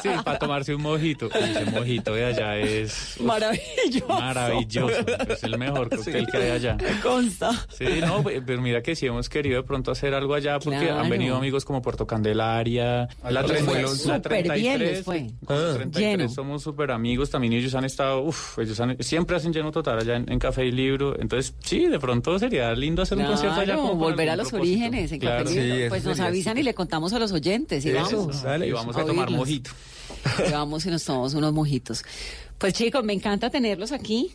Sí, 0.02 0.10
para 0.24 0.40
tomarse 0.40 0.74
un 0.76 0.82
mojito. 0.82 1.30
Ese 1.34 1.66
mojito 1.66 2.14
de 2.14 2.26
allá 2.26 2.56
es 2.58 3.16
Maravilloso. 3.20 4.08
maravilloso. 4.08 4.94
Es 5.30 5.44
el 5.44 5.58
mejor 5.58 5.90
cóctel 5.90 6.28
que 6.28 6.38
hay 6.38 6.52
allá. 6.52 6.76
Me 6.76 7.00
consta. 7.02 7.52
Sí, 7.78 7.86
no, 8.02 8.24
pe- 8.24 8.42
pero 8.42 8.62
mira 8.62 8.82
que 8.82 8.96
sí 8.96 9.06
hemos 9.08 9.30
querido 9.30 9.58
de 9.58 9.64
pronto 9.64 9.92
hacer 9.92 10.14
algo 10.14 10.34
allá 10.34 10.60
porque 10.60 10.80
Claro. 10.80 11.00
han 11.02 11.10
venido 11.10 11.36
amigos 11.38 11.66
como 11.66 11.82
Puerto 11.82 12.06
Candelaria, 12.08 13.08
la, 13.30 13.42
les 13.42 13.52
30 13.52 13.72
fue 13.72 13.82
la 13.82 13.88
súper 13.88 14.44
bien, 14.60 14.78
33, 14.78 14.80
les 14.80 15.04
fue. 15.04 15.28
33 15.48 15.92
Lleno. 15.96 16.30
somos 16.30 16.64
súper 16.64 16.92
amigos 16.92 17.30
también 17.30 17.54
y 17.54 17.58
ellos 17.58 17.74
han 17.76 17.86
estado, 17.86 18.22
uff, 18.22 18.60
ellos 18.60 18.80
han- 18.80 18.98
siempre 19.02 19.36
hacen 19.36 19.52
lleno 19.54 19.72
total 19.72 20.00
allá 20.00 20.16
en, 20.16 20.32
en 20.32 20.40
Café 20.40 20.66
y 20.66 20.72
Libro, 20.72 21.20
entonces 21.20 21.54
sí, 21.64 21.86
de 21.88 22.00
pronto 22.00 22.38
sería 22.40 22.72
lindo 22.74 23.02
hacer 23.02 23.18
un 23.18 23.26
concierto 23.26 23.60
allá. 23.60 23.76
Como 23.76 23.96
volver 23.96 24.30
a 24.30 24.36
los 24.36 24.50
propósito. 24.50 24.78
orígenes 24.78 25.12
en 25.12 25.20
Claro. 25.20 25.38
Café 25.44 25.50
sí, 25.50 25.56
Libro. 25.56 25.57
Pues 25.90 26.04
nos 26.04 26.18
sería 26.18 26.30
avisan 26.30 26.58
y 26.58 26.64
le 26.64 26.74
contamos 26.74 27.14
a 27.14 27.20
los 27.20 27.32
oyentes 27.32 27.86
y 27.86 27.90
Eso, 27.90 28.18
vamos. 28.28 28.44
dale. 28.44 28.68
Y 28.68 28.72
vamos 28.72 28.96
a 28.96 29.02
tomar 29.06 29.28
oírlos. 29.28 29.38
mojito. 29.48 29.72
Y 30.48 30.52
vamos 30.52 30.86
y 30.86 30.90
nos 30.90 31.04
tomamos 31.04 31.34
unos 31.34 31.54
mojitos. 31.54 32.04
Pues 32.58 32.74
chicos, 32.74 33.04
me 33.04 33.14
encanta 33.14 33.50
tenerlos 33.50 33.92
aquí. 33.92 34.32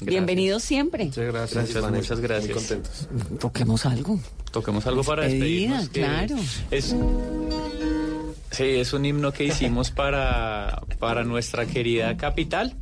Bienvenidos 0.00 0.62
siempre. 0.62 1.06
Muchas 1.06 1.24
gracias. 1.32 1.66
Muchas, 1.68 1.82
Vanessa. 1.82 2.14
muchas 2.14 2.20
gracias. 2.20 2.46
Muy 2.54 2.54
contentos. 2.80 3.08
Toquemos 3.40 3.86
algo. 3.86 4.20
Toquemos 4.50 4.86
algo 4.86 5.02
para 5.04 5.22
Despedida, 5.24 5.78
despedirnos. 5.78 5.88
claro. 5.90 6.36
Es, 6.70 6.94
sí, 8.50 8.64
es 8.64 8.92
un 8.92 9.04
himno 9.04 9.32
que 9.32 9.44
hicimos 9.44 9.90
para, 9.90 10.82
para 10.98 11.24
nuestra 11.24 11.66
querida 11.66 12.16
capital. 12.16 12.74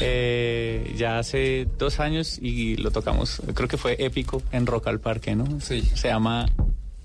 Eh, 0.00 0.94
ya 0.96 1.18
hace 1.18 1.66
dos 1.78 2.00
años 2.00 2.38
y 2.40 2.76
lo 2.76 2.90
tocamos, 2.90 3.42
creo 3.54 3.68
que 3.68 3.76
fue 3.76 3.96
épico 4.04 4.42
en 4.52 4.66
Rock 4.66 4.86
al 4.86 5.00
Parque, 5.00 5.34
¿no? 5.34 5.60
Sí. 5.60 5.82
Se 5.94 6.08
llama. 6.08 6.46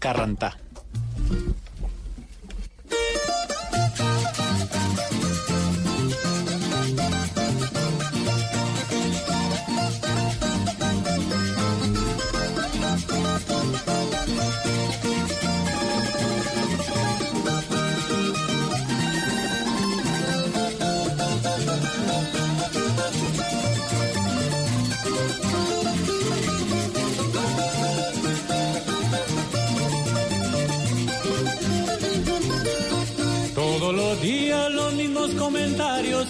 Carrantá 0.05 0.53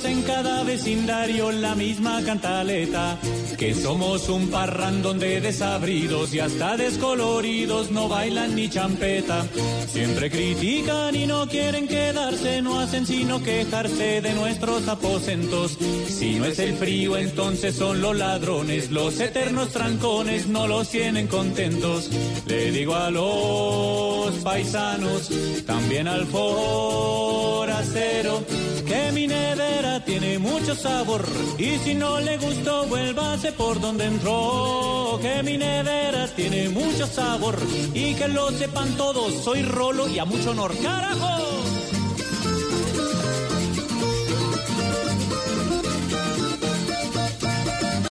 en 0.05 0.21
cada 0.21 0.63
vecindario 0.63 1.51
la 1.51 1.75
misma 1.75 2.21
cantaleta. 2.23 3.17
Que 3.57 3.73
somos 3.73 4.27
un 4.27 4.49
parrandón 4.49 5.17
de 5.17 5.39
desabridos 5.39 6.33
y 6.33 6.39
hasta 6.39 6.75
descoloridos, 6.75 7.89
no 7.89 8.09
bailan 8.09 8.53
ni 8.53 8.69
champeta. 8.69 9.45
Siempre 9.87 10.29
critican 10.29 11.15
y 11.15 11.25
no 11.25 11.47
quieren 11.47 11.87
quedarse, 11.87 12.61
no 12.61 12.79
hacen 12.79 13.05
sino 13.05 13.41
quejarse 13.41 14.21
de 14.21 14.33
nuestros 14.33 14.87
aposentos. 14.89 15.77
Si 16.07 16.35
no 16.35 16.45
es 16.45 16.59
el 16.59 16.73
frío, 16.75 17.17
entonces 17.17 17.75
son 17.75 18.01
los 18.01 18.17
ladrones, 18.17 18.91
los 18.91 19.19
eternos 19.21 19.69
trancones 19.69 20.47
no 20.47 20.67
los 20.67 20.89
tienen 20.89 21.27
contentos. 21.27 22.09
Le 22.45 22.71
digo 22.71 22.93
a 22.95 23.09
los 23.09 24.35
paisanos, 24.43 25.29
también 25.65 26.09
al 26.09 26.25
forastero, 26.25 26.83
que 28.85 29.11
mi 29.13 29.27
nevera 29.27 30.03
tiene 30.03 30.39
mucho 30.39 30.75
sabor 30.75 31.25
y 31.57 31.77
si 31.79 31.95
no 31.95 32.19
le 32.19 32.37
gustó 32.37 32.85
por 33.51 33.79
donde 33.79 34.05
entró 34.05 35.19
que 35.21 35.43
mi 35.43 35.57
nevera 35.57 36.27
tiene 36.35 36.69
mucho 36.69 37.07
sabor 37.07 37.57
y 37.93 38.15
que 38.15 38.27
lo 38.27 38.51
sepan 38.51 38.95
todos 38.95 39.33
soy 39.43 39.61
rolo 39.63 40.07
y 40.07 40.19
a 40.19 40.25
mucho 40.25 40.51
honor. 40.51 40.75
Carajo 40.81 41.74